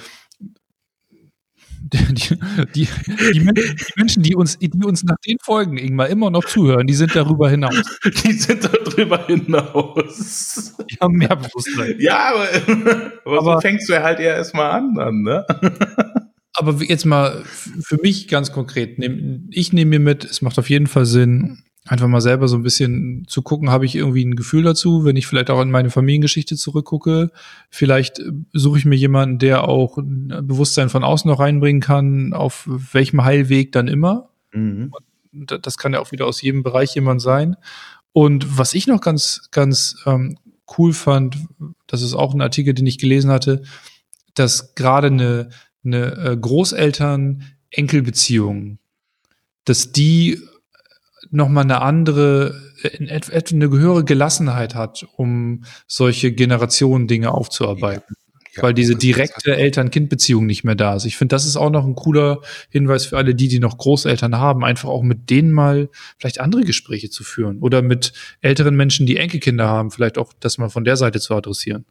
die, 1.94 2.38
die, 2.76 2.88
die, 3.34 3.52
Menschen, 3.96 4.24
die 4.24 4.36
uns, 4.36 4.58
die 4.60 4.70
uns 4.84 5.04
nach 5.04 5.18
den 5.26 5.38
Folgen 5.42 5.78
Ingmar 5.78 6.08
immer 6.10 6.30
noch 6.30 6.46
zuhören, 6.46 6.88
die 6.88 6.94
sind 6.94 7.16
darüber 7.16 7.50
hinaus. 7.50 7.76
Die 8.24 8.34
sind 8.34 8.64
darüber 8.64 9.26
hinaus. 9.28 10.76
Die 10.90 10.98
haben 11.00 11.16
mehr 11.16 11.36
Bewusstsein. 11.36 11.96
Ja, 12.00 12.34
aber, 12.34 12.48
aber, 13.26 13.38
aber 13.40 13.54
so 13.56 13.62
fängst 13.62 13.90
du 13.90 13.94
ja 13.94 14.04
halt 14.04 14.20
eher 14.20 14.36
erstmal 14.36 14.72
an 14.72 14.96
dann, 14.96 15.22
ne? 15.22 15.46
Aber 16.54 16.82
jetzt 16.84 17.06
mal 17.06 17.44
für 17.82 17.98
mich 18.02 18.28
ganz 18.28 18.52
konkret, 18.52 18.98
ich 19.52 19.74
nehme 19.74 19.90
mir 19.90 20.00
mit, 20.00 20.26
es 20.26 20.42
macht 20.42 20.58
auf 20.58 20.70
jeden 20.70 20.88
Fall 20.88 21.06
Sinn, 21.06 21.64
einfach 21.88 22.08
mal 22.08 22.22
selber 22.22 22.48
so 22.48 22.56
ein 22.56 22.64
bisschen 22.64 23.26
zu 23.28 23.42
gucken, 23.42 23.70
habe 23.70 23.86
ich 23.86 23.96
irgendwie 23.96 24.26
ein 24.26 24.36
Gefühl 24.36 24.64
dazu, 24.64 25.06
wenn 25.06 25.16
ich 25.16 25.28
vielleicht 25.28 25.50
auch 25.50 25.62
in 25.62 25.72
meine 25.72 25.90
Familiengeschichte 25.90 26.56
zurückgucke. 26.56 27.32
Vielleicht 27.70 28.20
äh, 28.20 28.32
suche 28.54 28.80
ich 28.80 28.86
mir 28.86 28.96
jemanden, 28.96 29.40
der 29.40 29.68
auch 29.68 29.98
ein 29.98 30.42
Bewusstsein 30.44 30.90
von 30.90 31.04
außen 31.04 31.30
noch 31.30 31.40
reinbringen 31.40 31.82
kann, 31.82 32.34
auf 32.34 32.68
welchem 32.68 33.24
Heilweg 33.24 33.72
dann 33.72 33.88
immer. 33.88 34.30
Mhm. 34.54 34.92
Das 35.32 35.78
kann 35.78 35.94
ja 35.94 36.00
auch 36.00 36.12
wieder 36.12 36.26
aus 36.26 36.42
jedem 36.42 36.64
Bereich 36.64 36.96
jemand 36.96 37.22
sein. 37.22 37.56
Und 38.12 38.58
was 38.58 38.74
ich 38.74 38.88
noch 38.88 39.02
ganz, 39.02 39.50
ganz 39.52 40.02
ähm, 40.06 40.40
cool 40.78 40.94
fand, 40.94 41.38
das 41.86 42.02
ist 42.02 42.16
auch 42.16 42.34
ein 42.34 42.42
Artikel, 42.42 42.74
den 42.74 42.88
ich 42.88 42.98
gelesen 42.98 43.30
hatte, 43.30 43.62
dass 44.34 44.74
gerade 44.76 45.08
eine, 45.08 45.50
eine 45.86 46.18
äh, 46.18 46.38
Großeltern-Enkelbeziehung, 46.38 48.80
dass 49.66 49.92
die 49.92 50.42
nochmal 51.32 51.64
eine 51.64 51.82
andere, 51.82 52.60
eine 53.52 53.70
höhere 53.70 54.04
Gelassenheit 54.04 54.76
hat, 54.76 55.06
um 55.16 55.64
solche 55.88 56.32
Generationen-Dinge 56.32 57.32
aufzuarbeiten. 57.32 58.16
Ja, 58.56 58.64
weil 58.64 58.74
diese 58.74 58.96
direkte 58.96 59.56
Eltern-Kind-Beziehung 59.56 60.46
nicht 60.46 60.64
mehr 60.64 60.76
da 60.76 60.96
ist. 60.96 61.06
Ich 61.06 61.16
finde, 61.16 61.36
das 61.36 61.46
ist 61.46 61.58
auch 61.58 61.70
noch 61.70 61.86
ein 61.86 61.96
cooler 61.96 62.42
Hinweis 62.70 63.06
für 63.06 63.18
alle 63.18 63.36
die, 63.36 63.48
die 63.48 63.60
noch 63.60 63.78
Großeltern 63.78 64.36
haben, 64.36 64.66
einfach 64.66 64.90
auch 64.90 65.04
mit 65.04 65.30
denen 65.30 65.52
mal 65.52 65.90
vielleicht 66.18 66.40
andere 66.40 66.62
Gespräche 66.62 67.10
zu 67.10 67.24
führen 67.24 67.60
oder 67.60 67.84
mit 67.84 68.14
älteren 68.42 68.76
Menschen, 68.76 69.06
die 69.06 69.18
Enkelkinder 69.18 69.68
haben, 69.68 69.92
vielleicht 69.92 70.18
auch 70.18 70.34
das 70.40 70.58
mal 70.58 70.70
von 70.70 70.86
der 70.86 70.98
Seite 70.98 71.20
zu 71.20 71.36
adressieren. 71.36 71.86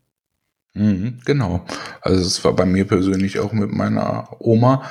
Mhm, 0.75 1.21
genau. 1.25 1.65
Also 2.03 2.21
es 2.21 2.45
war 2.45 2.55
bei 2.55 2.67
mir 2.67 2.85
persönlich 2.85 3.39
auch 3.39 3.53
mit 3.53 3.71
meiner 3.71 4.29
Oma 4.41 4.83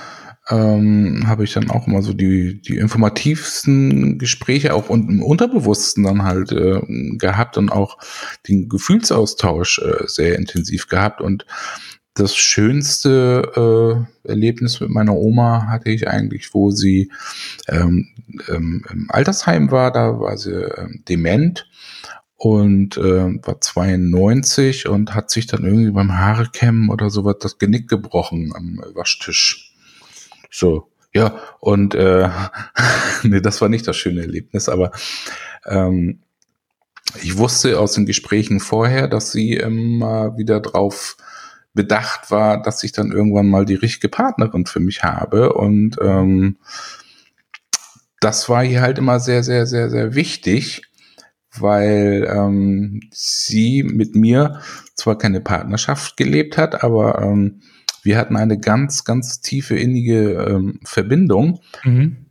ähm, 0.49 1.23
habe 1.25 1.43
ich 1.43 1.53
dann 1.53 1.69
auch 1.69 1.87
immer 1.87 2.01
so 2.01 2.13
die, 2.13 2.61
die 2.61 2.77
informativsten 2.77 4.19
Gespräche 4.19 4.73
auch 4.73 4.89
und 4.89 5.09
im 5.09 5.23
Unterbewussten 5.23 6.03
dann 6.03 6.23
halt 6.23 6.51
äh, 6.51 6.81
gehabt 7.17 7.57
und 7.57 7.71
auch 7.71 7.97
den 8.47 8.69
Gefühlsaustausch 8.69 9.79
äh, 9.79 10.07
sehr 10.07 10.37
intensiv 10.37 10.87
gehabt. 10.87 11.21
Und 11.21 11.45
das 12.13 12.35
schönste 12.35 14.07
äh, 14.23 14.29
Erlebnis 14.29 14.79
mit 14.79 14.89
meiner 14.89 15.15
Oma 15.15 15.67
hatte 15.67 15.89
ich 15.89 16.07
eigentlich, 16.07 16.53
wo 16.53 16.69
sie 16.71 17.11
ähm, 17.67 18.07
ähm, 18.47 18.85
im 18.89 19.07
Altersheim 19.09 19.71
war. 19.71 19.91
Da 19.91 20.19
war 20.19 20.37
sie 20.37 20.53
ähm, 20.53 21.03
dement 21.09 21.67
und 22.37 22.97
äh, 22.97 23.01
war 23.45 23.59
92 23.59 24.87
und 24.87 25.15
hat 25.15 25.31
sich 25.31 25.47
dann 25.47 25.65
irgendwie 25.65 25.91
beim 25.91 26.17
Haarekämmen 26.17 26.89
oder 26.89 27.09
sowas 27.09 27.37
das 27.39 27.57
Genick 27.57 27.87
gebrochen 27.87 28.53
am 28.55 28.79
Waschtisch. 28.93 29.64
So, 30.57 30.89
ja, 31.13 31.37
und 31.59 31.95
äh, 31.95 32.29
nee, 33.23 33.41
das 33.41 33.59
war 33.59 33.67
nicht 33.67 33.85
das 33.89 33.97
schöne 33.97 34.21
Erlebnis, 34.21 34.69
aber 34.69 34.91
ähm, 35.65 36.21
ich 37.21 37.37
wusste 37.37 37.77
aus 37.77 37.91
den 37.91 38.05
Gesprächen 38.05 38.61
vorher, 38.61 39.09
dass 39.09 39.33
sie 39.33 39.55
immer 39.55 40.37
wieder 40.37 40.61
drauf 40.61 41.17
bedacht 41.73 42.31
war, 42.31 42.61
dass 42.61 42.85
ich 42.85 42.93
dann 42.93 43.11
irgendwann 43.11 43.49
mal 43.49 43.65
die 43.65 43.75
richtige 43.75 44.07
Partnerin 44.07 44.65
für 44.65 44.79
mich 44.79 45.03
habe. 45.03 45.51
Und 45.51 45.97
ähm, 46.01 46.55
das 48.21 48.47
war 48.47 48.63
ihr 48.63 48.79
halt 48.79 48.97
immer 48.97 49.19
sehr, 49.19 49.43
sehr, 49.43 49.65
sehr, 49.65 49.89
sehr 49.89 50.15
wichtig, 50.15 50.83
weil 51.57 52.25
ähm, 52.33 53.01
sie 53.11 53.83
mit 53.83 54.15
mir 54.15 54.61
zwar 54.95 55.17
keine 55.17 55.41
Partnerschaft 55.41 56.15
gelebt 56.15 56.57
hat, 56.57 56.81
aber 56.81 57.21
ähm, 57.21 57.61
wir 58.05 58.17
hatten 58.17 58.37
eine 58.37 58.59
ganz, 58.59 59.03
ganz 59.03 59.41
tiefe 59.41 59.75
innige 59.75 60.33
ähm, 60.33 60.79
Verbindung. 60.83 61.59
Mhm. 61.83 62.25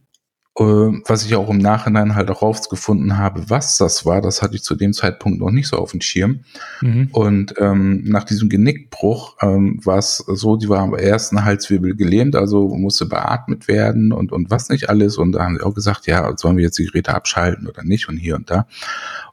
Äh, 0.57 0.63
was 0.63 1.27
ich 1.27 1.35
auch 1.35 1.51
im 1.51 1.59
Nachhinein 1.59 2.15
halt 2.15 2.31
auch 2.31 2.43
rausgefunden 2.43 3.19
habe, 3.19 3.51
was 3.51 3.77
das 3.77 4.07
war, 4.07 4.21
das 4.21 4.41
hatte 4.41 4.55
ich 4.55 4.63
zu 4.63 4.77
dem 4.77 4.93
Zeitpunkt 4.93 5.41
noch 5.41 5.51
nicht 5.51 5.67
so 5.67 5.79
auf 5.79 5.91
dem 5.91 6.01
Schirm. 6.01 6.45
Mhm. 6.81 7.09
Und 7.11 7.55
ähm, 7.59 8.05
nach 8.05 8.23
diesem 8.23 8.49
Genickbruch 8.49 9.37
ähm, 9.43 9.85
war 9.85 9.99
es 9.99 10.19
so, 10.19 10.57
die 10.57 10.69
war 10.69 10.79
am 10.79 10.95
ersten 10.95 11.45
Halswirbel 11.45 11.97
gelähmt, 11.97 12.37
also 12.37 12.69
musste 12.69 13.07
beatmet 13.07 13.67
werden 13.67 14.13
und, 14.13 14.31
und 14.31 14.49
was 14.49 14.69
nicht 14.69 14.89
alles. 14.89 15.19
Und 15.19 15.33
da 15.33 15.43
haben 15.45 15.57
sie 15.57 15.65
auch 15.65 15.75
gesagt, 15.75 16.07
ja, 16.07 16.37
sollen 16.37 16.57
wir 16.57 16.65
jetzt 16.65 16.79
die 16.79 16.85
Geräte 16.85 17.15
abschalten 17.17 17.67
oder 17.67 17.83
nicht 17.83 18.09
und 18.09 18.17
hier 18.17 18.37
und 18.37 18.49
da. 18.49 18.69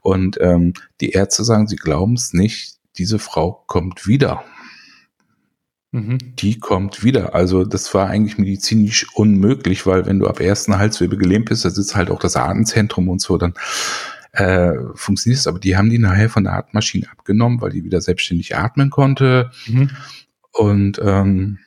Und 0.02 0.40
ähm, 0.42 0.74
die 1.02 1.12
Ärzte 1.12 1.44
sagen, 1.44 1.68
sie 1.68 1.76
glauben 1.76 2.14
es 2.14 2.34
nicht, 2.34 2.78
diese 2.98 3.20
Frau 3.20 3.64
kommt 3.68 4.08
wieder. 4.08 4.44
Mhm. 5.92 6.36
Die 6.38 6.58
kommt 6.60 7.04
wieder. 7.04 7.36
Also 7.36 7.66
das 7.66 7.94
war 7.94 8.08
eigentlich 8.08 8.38
medizinisch 8.38 9.08
unmöglich, 9.14 9.86
weil 9.86 10.06
wenn 10.06 10.20
du 10.20 10.28
ab 10.28 10.40
ersten 10.40 10.78
Halswirbel 10.78 11.18
gelähmt 11.18 11.50
bist, 11.50 11.66
da 11.66 11.70
sitzt 11.70 11.96
halt 11.96 12.10
auch 12.10 12.20
das 12.20 12.38
Atemzentrum 12.38 13.10
und 13.10 13.22
so, 13.22 13.38
dann 13.38 13.54
äh, 14.32 14.74
funktioniert 14.96 15.40
es. 15.40 15.48
Aber 15.48 15.60
die 15.60 15.76
haben 15.76 15.90
die 15.90 16.00
nachher 16.00 16.30
von 16.30 16.46
der 16.46 16.54
Atemmaschine 16.54 17.10
abgenommen, 17.12 17.60
weil 17.60 17.72
die 17.72 17.84
wieder 17.84 18.00
selbstständig 18.00 18.56
atmen 18.56 18.90
konnte. 18.90 19.52
Mhm. 19.68 19.90
Und 20.54 21.02
ähm, 21.04 21.60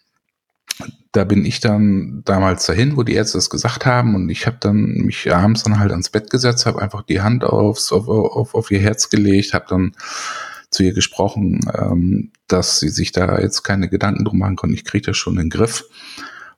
da 1.13 1.25
bin 1.25 1.45
ich 1.45 1.61
dann 1.61 2.23
damals 2.25 2.67
dahin, 2.67 2.97
wo 2.97 3.03
die 3.03 3.15
Ärzte 3.15 3.39
das 3.39 3.49
gesagt 3.49 3.87
haben 3.87 4.15
und 4.17 4.29
ich 4.31 4.47
habe 4.47 4.57
dann 4.59 4.83
mich 5.05 5.33
abends 5.33 5.63
dann 5.63 5.79
halt 5.79 5.93
ans 5.93 6.11
Bett 6.11 6.29
gesetzt, 6.29 6.67
habe 6.67 6.83
einfach 6.83 7.03
die 7.03 7.21
Hand 7.21 7.45
aufs, 7.45 7.93
auf, 7.93 8.09
auf, 8.09 8.55
auf 8.55 8.71
ihr 8.73 8.81
Herz 8.81 9.11
gelegt, 9.11 9.55
habe 9.55 9.67
dann 9.69 9.93
zu 10.71 10.83
ihr 10.83 10.93
gesprochen, 10.93 11.61
ähm, 11.73 12.33
dass 12.49 12.81
sie 12.81 12.89
sich 12.89 13.13
da 13.13 13.39
jetzt 13.41 13.63
keine 13.63 13.89
Gedanken 13.89 14.25
drum 14.25 14.39
machen 14.39 14.57
konnte. 14.57 14.75
Ich 14.75 14.85
kriege 14.85 15.07
das 15.07 15.17
schon 15.17 15.35
in 15.35 15.45
den 15.45 15.51
Griff. 15.51 15.85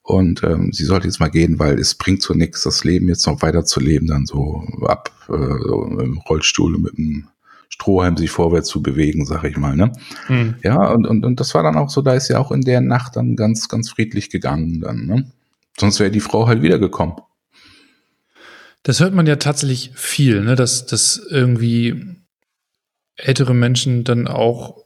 Und 0.02 0.44
ähm, 0.44 0.72
sie 0.72 0.84
sollte 0.84 1.08
jetzt 1.08 1.18
mal 1.18 1.30
gehen, 1.30 1.58
weil 1.58 1.80
es 1.80 1.96
bringt 1.96 2.22
so 2.22 2.32
nichts, 2.32 2.62
das 2.62 2.84
Leben 2.84 3.08
jetzt 3.08 3.26
noch 3.26 3.42
weiter 3.42 3.64
zu 3.64 3.80
leben, 3.80 4.06
dann 4.06 4.24
so 4.24 4.62
ab 4.86 5.10
äh, 5.28 5.32
so 5.32 5.84
im 5.98 6.18
Rollstuhl 6.18 6.78
mit 6.78 6.96
dem 6.96 7.28
Strohhalm 7.68 8.16
sich 8.16 8.30
vorwärts 8.30 8.68
zu 8.68 8.82
bewegen, 8.82 9.26
sag 9.26 9.42
ich 9.44 9.56
mal. 9.56 9.76
Ne? 9.76 9.92
Mhm. 10.28 10.54
Ja, 10.62 10.92
und, 10.92 11.06
und, 11.06 11.24
und 11.24 11.40
das 11.40 11.54
war 11.54 11.64
dann 11.64 11.76
auch 11.76 11.90
so, 11.90 12.02
da 12.02 12.14
ist 12.14 12.28
ja 12.28 12.38
auch 12.38 12.52
in 12.52 12.62
der 12.62 12.80
Nacht 12.80 13.16
dann 13.16 13.34
ganz, 13.34 13.68
ganz 13.68 13.90
friedlich 13.90 14.30
gegangen 14.30 14.80
dann. 14.80 15.06
Ne? 15.06 15.32
Sonst 15.76 15.98
wäre 15.98 16.10
die 16.10 16.20
Frau 16.20 16.46
halt 16.46 16.62
wiedergekommen. 16.62 17.16
Das 18.84 19.00
hört 19.00 19.14
man 19.14 19.26
ja 19.26 19.36
tatsächlich 19.36 19.90
viel, 19.96 20.42
ne? 20.42 20.54
dass, 20.54 20.86
dass 20.86 21.20
irgendwie 21.28 22.16
ältere 23.16 23.54
Menschen 23.54 24.04
dann 24.04 24.28
auch 24.28 24.85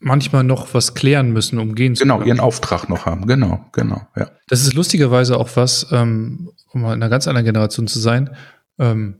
manchmal 0.00 0.42
noch 0.42 0.74
was 0.74 0.94
klären 0.94 1.30
müssen, 1.30 1.58
um 1.58 1.74
gehen 1.74 1.94
zu 1.94 2.02
genau, 2.02 2.16
können. 2.16 2.24
Genau, 2.24 2.36
ihren 2.36 2.44
Auftrag 2.44 2.88
noch 2.88 3.06
haben. 3.06 3.26
Genau, 3.26 3.64
genau, 3.72 4.00
ja. 4.16 4.30
Das 4.48 4.62
ist 4.62 4.74
lustigerweise 4.74 5.36
auch 5.36 5.50
was, 5.54 5.86
ähm, 5.92 6.50
um 6.72 6.82
mal 6.82 6.94
in 6.94 7.02
einer 7.02 7.10
ganz 7.10 7.28
anderen 7.28 7.44
Generation 7.44 7.86
zu 7.86 8.00
sein, 8.00 8.30
ähm, 8.78 9.16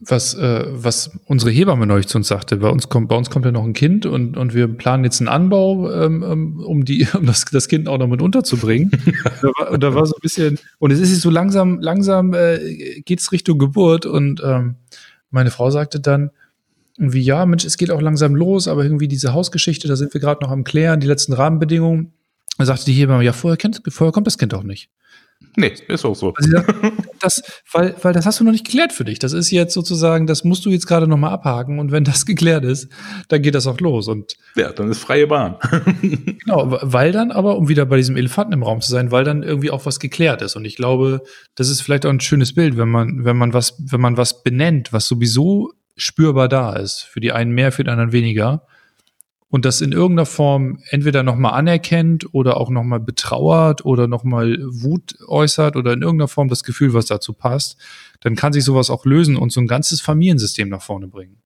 was, 0.00 0.34
äh, 0.34 0.64
was 0.68 1.18
unsere 1.24 1.50
Hebamme 1.50 1.86
neulich 1.86 2.06
zu 2.06 2.18
uns 2.18 2.28
sagte. 2.28 2.58
Bei 2.58 2.68
uns 2.68 2.88
kommt, 2.88 3.08
bei 3.08 3.16
uns 3.16 3.30
kommt 3.30 3.44
ja 3.46 3.50
noch 3.50 3.64
ein 3.64 3.72
Kind 3.72 4.06
und, 4.06 4.36
und 4.36 4.54
wir 4.54 4.68
planen 4.68 5.02
jetzt 5.02 5.20
einen 5.20 5.28
Anbau, 5.28 5.90
ähm, 5.90 6.22
ähm 6.22 6.60
um 6.60 6.84
die, 6.84 7.08
um 7.14 7.26
das, 7.26 7.46
das 7.46 7.66
Kind 7.66 7.88
auch 7.88 7.98
noch 7.98 8.06
mit 8.06 8.22
unterzubringen. 8.22 8.90
da 9.42 9.48
war, 9.48 9.70
und 9.72 9.82
da 9.82 9.94
war 9.94 10.06
so 10.06 10.14
ein 10.14 10.20
bisschen, 10.20 10.58
und 10.78 10.92
es 10.92 11.00
ist 11.00 11.20
so 11.20 11.30
langsam, 11.30 11.80
langsam 11.80 12.34
äh, 12.34 13.00
geht 13.00 13.20
es 13.20 13.32
Richtung 13.32 13.58
Geburt 13.58 14.06
und 14.06 14.42
ähm, 14.44 14.76
meine 15.30 15.50
Frau 15.50 15.70
sagte 15.70 15.98
dann, 15.98 16.30
irgendwie, 16.98 17.20
ja, 17.20 17.46
Mensch, 17.46 17.64
es 17.64 17.76
geht 17.76 17.90
auch 17.90 18.00
langsam 18.00 18.34
los, 18.34 18.68
aber 18.68 18.82
irgendwie 18.82 19.08
diese 19.08 19.32
Hausgeschichte, 19.32 19.88
da 19.88 19.96
sind 19.96 20.12
wir 20.14 20.20
gerade 20.20 20.42
noch 20.42 20.50
am 20.50 20.64
Klären, 20.64 21.00
die 21.00 21.06
letzten 21.06 21.32
Rahmenbedingungen. 21.32 22.12
Da 22.58 22.64
sagte 22.64 22.86
die 22.86 22.92
Hebamme, 22.92 23.24
ja, 23.24 23.32
vorher, 23.32 23.56
kennt, 23.56 23.80
vorher 23.88 24.12
kommt 24.12 24.26
das 24.26 24.36
Kind 24.36 24.52
auch 24.52 24.64
nicht. 24.64 24.90
Nee, 25.56 25.72
ist 25.88 26.04
auch 26.04 26.14
so. 26.14 26.34
Also 26.34 26.62
das, 27.20 27.42
weil, 27.72 27.94
weil 28.02 28.12
das 28.12 28.26
hast 28.26 28.40
du 28.40 28.44
noch 28.44 28.52
nicht 28.52 28.64
geklärt 28.64 28.92
für 28.92 29.04
dich. 29.04 29.18
Das 29.18 29.32
ist 29.32 29.50
jetzt 29.50 29.74
sozusagen, 29.74 30.26
das 30.26 30.44
musst 30.44 30.64
du 30.64 30.70
jetzt 30.70 30.86
gerade 30.86 31.06
nochmal 31.06 31.32
abhaken 31.32 31.78
und 31.78 31.90
wenn 31.92 32.04
das 32.04 32.26
geklärt 32.26 32.64
ist, 32.64 32.88
dann 33.28 33.42
geht 33.42 33.54
das 33.54 33.66
auch 33.66 33.80
los. 33.80 34.08
Und 34.08 34.36
ja, 34.56 34.72
dann 34.72 34.90
ist 34.90 34.98
freie 34.98 35.26
Bahn. 35.26 35.56
genau, 36.02 36.78
weil 36.82 37.12
dann 37.12 37.30
aber, 37.30 37.56
um 37.56 37.68
wieder 37.68 37.86
bei 37.86 37.96
diesem 37.96 38.16
Elefanten 38.16 38.52
im 38.52 38.62
Raum 38.62 38.80
zu 38.80 38.90
sein, 38.90 39.10
weil 39.10 39.24
dann 39.24 39.42
irgendwie 39.42 39.70
auch 39.70 39.86
was 39.86 40.00
geklärt 40.00 40.42
ist. 40.42 40.56
Und 40.56 40.64
ich 40.64 40.76
glaube, 40.76 41.22
das 41.54 41.68
ist 41.68 41.80
vielleicht 41.80 42.06
auch 42.06 42.10
ein 42.10 42.20
schönes 42.20 42.54
Bild, 42.54 42.76
wenn 42.76 42.88
man, 42.88 43.24
wenn 43.24 43.36
man 43.36 43.52
was, 43.52 43.76
wenn 43.78 44.00
man 44.00 44.16
was 44.16 44.42
benennt, 44.42 44.92
was 44.92 45.06
sowieso 45.06 45.72
spürbar 45.98 46.48
da 46.48 46.74
ist. 46.74 47.02
Für 47.02 47.20
die 47.20 47.32
einen 47.32 47.52
mehr, 47.52 47.72
für 47.72 47.84
die 47.84 47.90
anderen 47.90 48.12
weniger 48.12 48.66
und 49.50 49.64
das 49.64 49.80
in 49.80 49.92
irgendeiner 49.92 50.26
Form 50.26 50.82
entweder 50.90 51.22
nochmal 51.22 51.54
anerkennt 51.54 52.34
oder 52.34 52.58
auch 52.58 52.70
nochmal 52.70 53.00
betrauert 53.00 53.84
oder 53.84 54.06
nochmal 54.06 54.58
Wut 54.60 55.16
äußert 55.26 55.76
oder 55.76 55.92
in 55.92 56.02
irgendeiner 56.02 56.28
Form 56.28 56.48
das 56.48 56.64
Gefühl, 56.64 56.92
was 56.92 57.06
dazu 57.06 57.32
passt, 57.32 57.78
dann 58.20 58.36
kann 58.36 58.52
sich 58.52 58.64
sowas 58.64 58.90
auch 58.90 59.04
lösen 59.06 59.36
und 59.36 59.50
so 59.50 59.60
ein 59.60 59.66
ganzes 59.66 60.00
Familiensystem 60.00 60.68
nach 60.68 60.82
vorne 60.82 61.08
bringen. 61.08 61.42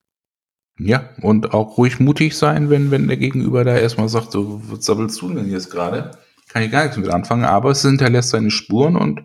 Ja, 0.79 1.09
und 1.21 1.53
auch 1.53 1.77
ruhig 1.77 1.99
mutig 1.99 2.35
sein, 2.35 2.69
wenn, 2.69 2.91
wenn 2.91 3.07
der 3.07 3.17
Gegenüber 3.17 3.63
da 3.63 3.77
erstmal 3.77 4.09
sagt, 4.09 4.31
so, 4.31 4.61
was 4.67 4.85
sabbelst 4.85 5.21
du 5.21 5.33
denn 5.33 5.49
jetzt 5.49 5.69
gerade? 5.69 6.11
Kann 6.49 6.63
ich 6.63 6.71
gar 6.71 6.83
nichts 6.83 6.97
mit 6.97 7.09
anfangen, 7.09 7.45
aber 7.45 7.71
es 7.71 7.83
hinterlässt 7.83 8.31
seine 8.31 8.51
Spuren 8.51 8.95
und 8.95 9.21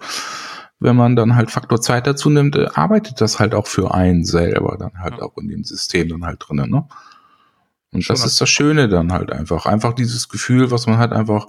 wenn 0.81 0.97
man 0.97 1.16
dann 1.16 1.35
halt 1.35 1.51
Faktor 1.51 1.81
Zeit 1.81 2.07
dazu 2.07 2.31
nimmt, 2.31 2.57
äh, 2.57 2.68
arbeitet 2.74 3.20
das 3.20 3.39
halt 3.39 3.55
auch 3.55 3.66
für 3.66 3.95
einen 3.95 4.24
selber 4.24 4.76
dann 4.79 4.99
halt 5.01 5.14
ja. 5.18 5.22
auch 5.22 5.37
in 5.39 5.49
dem 5.49 5.64
System 5.64 6.09
dann 6.09 6.24
halt 6.24 6.45
drinnen, 6.47 6.70
ne? 6.70 6.87
Und 7.91 8.09
das 8.11 8.24
ist 8.24 8.39
das 8.39 8.51
Schöne 8.51 8.89
dann 8.89 9.12
halt 9.12 9.33
einfach. 9.33 9.64
Einfach 9.64 9.95
dieses 9.95 10.29
Gefühl, 10.29 10.70
was 10.70 10.87
man 10.87 10.99
halt 10.99 11.12
einfach 11.12 11.47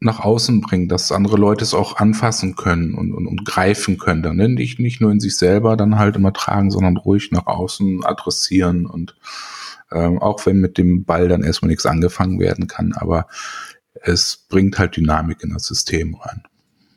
nach 0.00 0.20
außen 0.20 0.60
bringt, 0.60 0.90
dass 0.90 1.12
andere 1.12 1.36
Leute 1.36 1.62
es 1.62 1.74
auch 1.74 1.96
anfassen 1.96 2.56
können 2.56 2.94
und, 2.94 3.12
und, 3.12 3.26
und 3.26 3.44
greifen 3.44 3.98
können. 3.98 4.22
Dann 4.22 4.36
ne? 4.36 4.48
nicht, 4.48 4.78
nicht 4.78 5.00
nur 5.00 5.10
in 5.10 5.20
sich 5.20 5.36
selber 5.36 5.76
dann 5.76 5.98
halt 5.98 6.16
immer 6.16 6.32
tragen, 6.32 6.70
sondern 6.70 6.96
ruhig 6.96 7.32
nach 7.32 7.46
außen 7.46 8.04
adressieren 8.04 8.86
und 8.86 9.16
ähm, 9.92 10.18
auch 10.18 10.44
wenn 10.46 10.60
mit 10.60 10.78
dem 10.78 11.04
Ball 11.04 11.28
dann 11.28 11.42
erstmal 11.42 11.68
nichts 11.68 11.86
angefangen 11.86 12.40
werden 12.40 12.66
kann, 12.66 12.92
aber 12.92 13.26
es 13.94 14.46
bringt 14.48 14.78
halt 14.78 14.96
Dynamik 14.96 15.42
in 15.42 15.52
das 15.52 15.66
System 15.66 16.14
rein. 16.14 16.42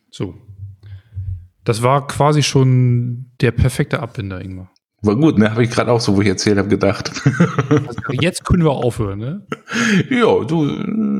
So. 0.09 0.35
Das 1.67 1.83
war 1.83 2.07
quasi 2.07 2.43
schon 2.43 3.25
der 3.41 3.51
perfekte 3.51 3.99
Abbinder, 3.99 4.39
Ingmar. 4.39 4.71
War 5.01 5.17
gut, 5.17 5.37
ne? 5.37 5.51
Habe 5.51 5.65
ich 5.65 5.69
gerade 5.69 5.91
auch 5.91 5.99
so, 5.99 6.15
wo 6.15 6.21
ich 6.21 6.29
erzählt 6.29 6.57
habe, 6.57 6.69
gedacht. 6.69 7.11
Also 7.69 7.99
jetzt 8.21 8.45
können 8.45 8.63
wir 8.63 8.71
aufhören, 8.71 9.19
ne? 9.19 9.45
Ja, 10.09 10.45
du 10.45 10.65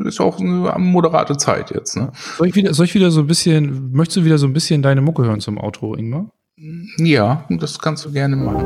ist 0.06 0.22
auch 0.22 0.40
eine 0.40 0.74
moderate 0.78 1.36
Zeit 1.36 1.72
jetzt, 1.72 1.98
ne? 1.98 2.14
Soll 2.38 2.48
ich 2.48 2.56
wieder, 2.56 2.74
soll 2.74 2.86
ich 2.86 2.96
wieder 2.96 3.12
so 3.12 3.20
ein 3.20 3.28
bisschen, 3.28 3.92
möchtest 3.92 4.18
du 4.18 4.24
wieder 4.24 4.38
so 4.38 4.48
ein 4.48 4.54
bisschen 4.54 4.82
deine 4.82 5.02
Mucke 5.02 5.26
hören 5.26 5.42
zum 5.42 5.58
Outro, 5.58 5.96
Ingmar? 5.96 6.32
Ja, 6.98 7.46
das 7.50 7.78
kannst 7.78 8.06
du 8.06 8.12
gerne 8.14 8.38
machen. 8.38 8.66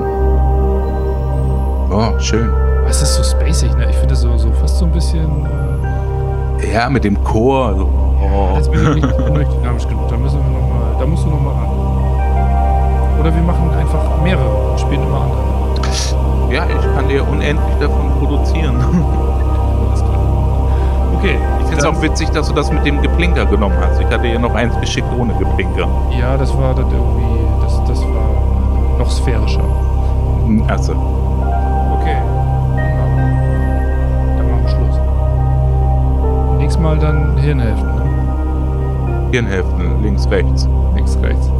Oh, 1.91 2.19
schön. 2.19 2.47
Was 2.83 3.01
ist 3.01 3.15
so 3.15 3.23
spacig, 3.23 3.75
ne? 3.75 3.89
Ich 3.89 3.95
finde 3.95 4.15
so, 4.15 4.37
so 4.37 4.51
fast 4.51 4.77
so 4.77 4.85
ein 4.85 4.91
bisschen. 4.91 5.47
Äh 5.47 6.73
ja, 6.73 6.89
mit 6.91 7.03
dem 7.03 7.21
Chor. 7.23 7.75
So. 7.75 8.01
Oh. 8.21 8.55
Jetzt 8.55 8.71
bin 8.71 8.81
ich 8.81 8.95
nicht, 8.95 9.51
dynamisch 9.51 9.87
genug. 9.87 10.07
Da 10.07 10.17
müssen 10.17 10.37
wir 10.37 10.59
noch 10.59 10.69
mal, 10.69 10.95
da 10.99 11.05
musst 11.05 11.25
du 11.25 11.29
noch 11.29 11.41
mal 11.41 11.53
ran. 11.53 11.60
Oder 13.21 13.35
wir 13.35 13.43
machen 13.43 13.69
einfach 13.77 14.19
mehrere 14.23 14.49
und 14.49 14.79
spielen 14.79 15.03
immer 15.03 15.21
andere. 15.21 16.51
Ja, 16.51 16.65
ich 16.65 16.95
kann 16.95 17.07
dir 17.07 17.21
unendlich 17.27 17.75
davon 17.79 18.09
produzieren. 18.19 18.75
Okay. 21.13 21.37
Ich 21.59 21.67
finde 21.67 21.77
es 21.77 21.85
auch 21.85 22.01
witzig, 22.01 22.29
dass 22.31 22.47
du 22.47 22.55
das 22.55 22.71
mit 22.71 22.83
dem 22.83 22.99
Geplinker 22.99 23.45
genommen 23.45 23.75
hast. 23.79 24.01
Ich 24.01 24.07
hatte 24.07 24.25
ja 24.25 24.39
noch 24.39 24.55
eins 24.55 24.73
geschickt 24.79 25.07
ohne 25.19 25.35
Geplinker. 25.35 25.87
Ja, 26.19 26.35
das 26.35 26.57
war 26.57 26.73
dann 26.73 26.89
irgendwie, 26.91 27.45
das, 27.61 27.79
das 27.87 28.01
war 28.01 28.97
noch 28.97 29.11
sphärischer. 29.11 29.61
Also. 30.67 30.93
Okay. 31.99 32.17
Dann 34.35 34.49
machen 34.49 34.63
wir 34.63 34.69
Schluss. 34.69 34.99
Nächstes 36.57 36.81
Mal 36.81 36.97
dann 36.97 37.37
Hirnhälften, 37.37 37.95
ne? 37.95 39.29
Hirnhälften, 39.31 40.01
links, 40.01 40.27
rechts. 40.31 40.67
Links, 40.95 41.19
rechts. 41.21 41.51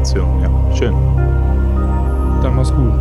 Kombination, 0.00 0.40
ja. 0.40 0.76
Schön. 0.76 0.94
Dann 2.42 2.56
mach's 2.56 2.72
gut. 2.72 2.92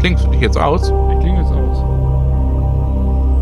Klingst 0.00 0.24
du 0.24 0.30
dich 0.30 0.40
jetzt 0.40 0.56
aus? 0.56 0.84
Ich 0.84 1.20
klinge 1.20 1.40
jetzt 1.40 1.52
aus. 1.52 1.78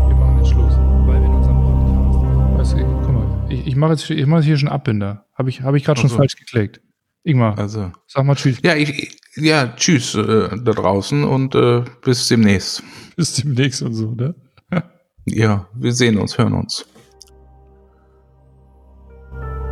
Wir 0.07 0.15
machen 0.15 0.37
jetzt 0.39 0.49
Schluss. 0.49 0.73
Weil 1.05 1.21
wir 1.21 1.27
in 1.27 1.33
unserem 1.33 1.55
Podcast. 1.61 2.57
Weißt 2.57 2.73
du, 2.73 2.85
guck 3.05 3.13
mal, 3.13 3.45
ich, 3.49 3.67
ich 3.67 3.75
mache 3.77 3.91
jetzt 3.91 4.09
ich 4.09 4.27
mach 4.27 4.43
hier 4.43 4.57
schon 4.57 4.69
Abbinder. 4.69 5.25
Habe 5.33 5.49
ich, 5.49 5.61
hab 5.61 5.75
ich 5.75 5.85
gerade 5.85 6.01
schon 6.01 6.09
so. 6.09 6.17
falsch 6.17 6.35
geklickt. 6.35 6.81
Ingmar, 7.23 7.57
also. 7.57 7.91
sag 8.07 8.25
mal 8.25 8.35
Tschüss. 8.35 8.59
Ja, 8.63 8.75
ich, 8.75 9.17
ja 9.35 9.73
Tschüss 9.75 10.15
äh, 10.15 10.49
da 10.49 10.71
draußen 10.71 11.23
und 11.23 11.55
äh, 11.55 11.83
bis 12.03 12.27
demnächst. 12.27 12.83
Bis 13.15 13.35
demnächst 13.35 13.81
und 13.81 13.93
so, 13.93 14.11
ne? 14.11 14.35
ja, 15.25 15.67
wir 15.73 15.93
sehen 15.93 16.17
uns, 16.17 16.37
hören 16.37 16.53
uns. 16.53 16.85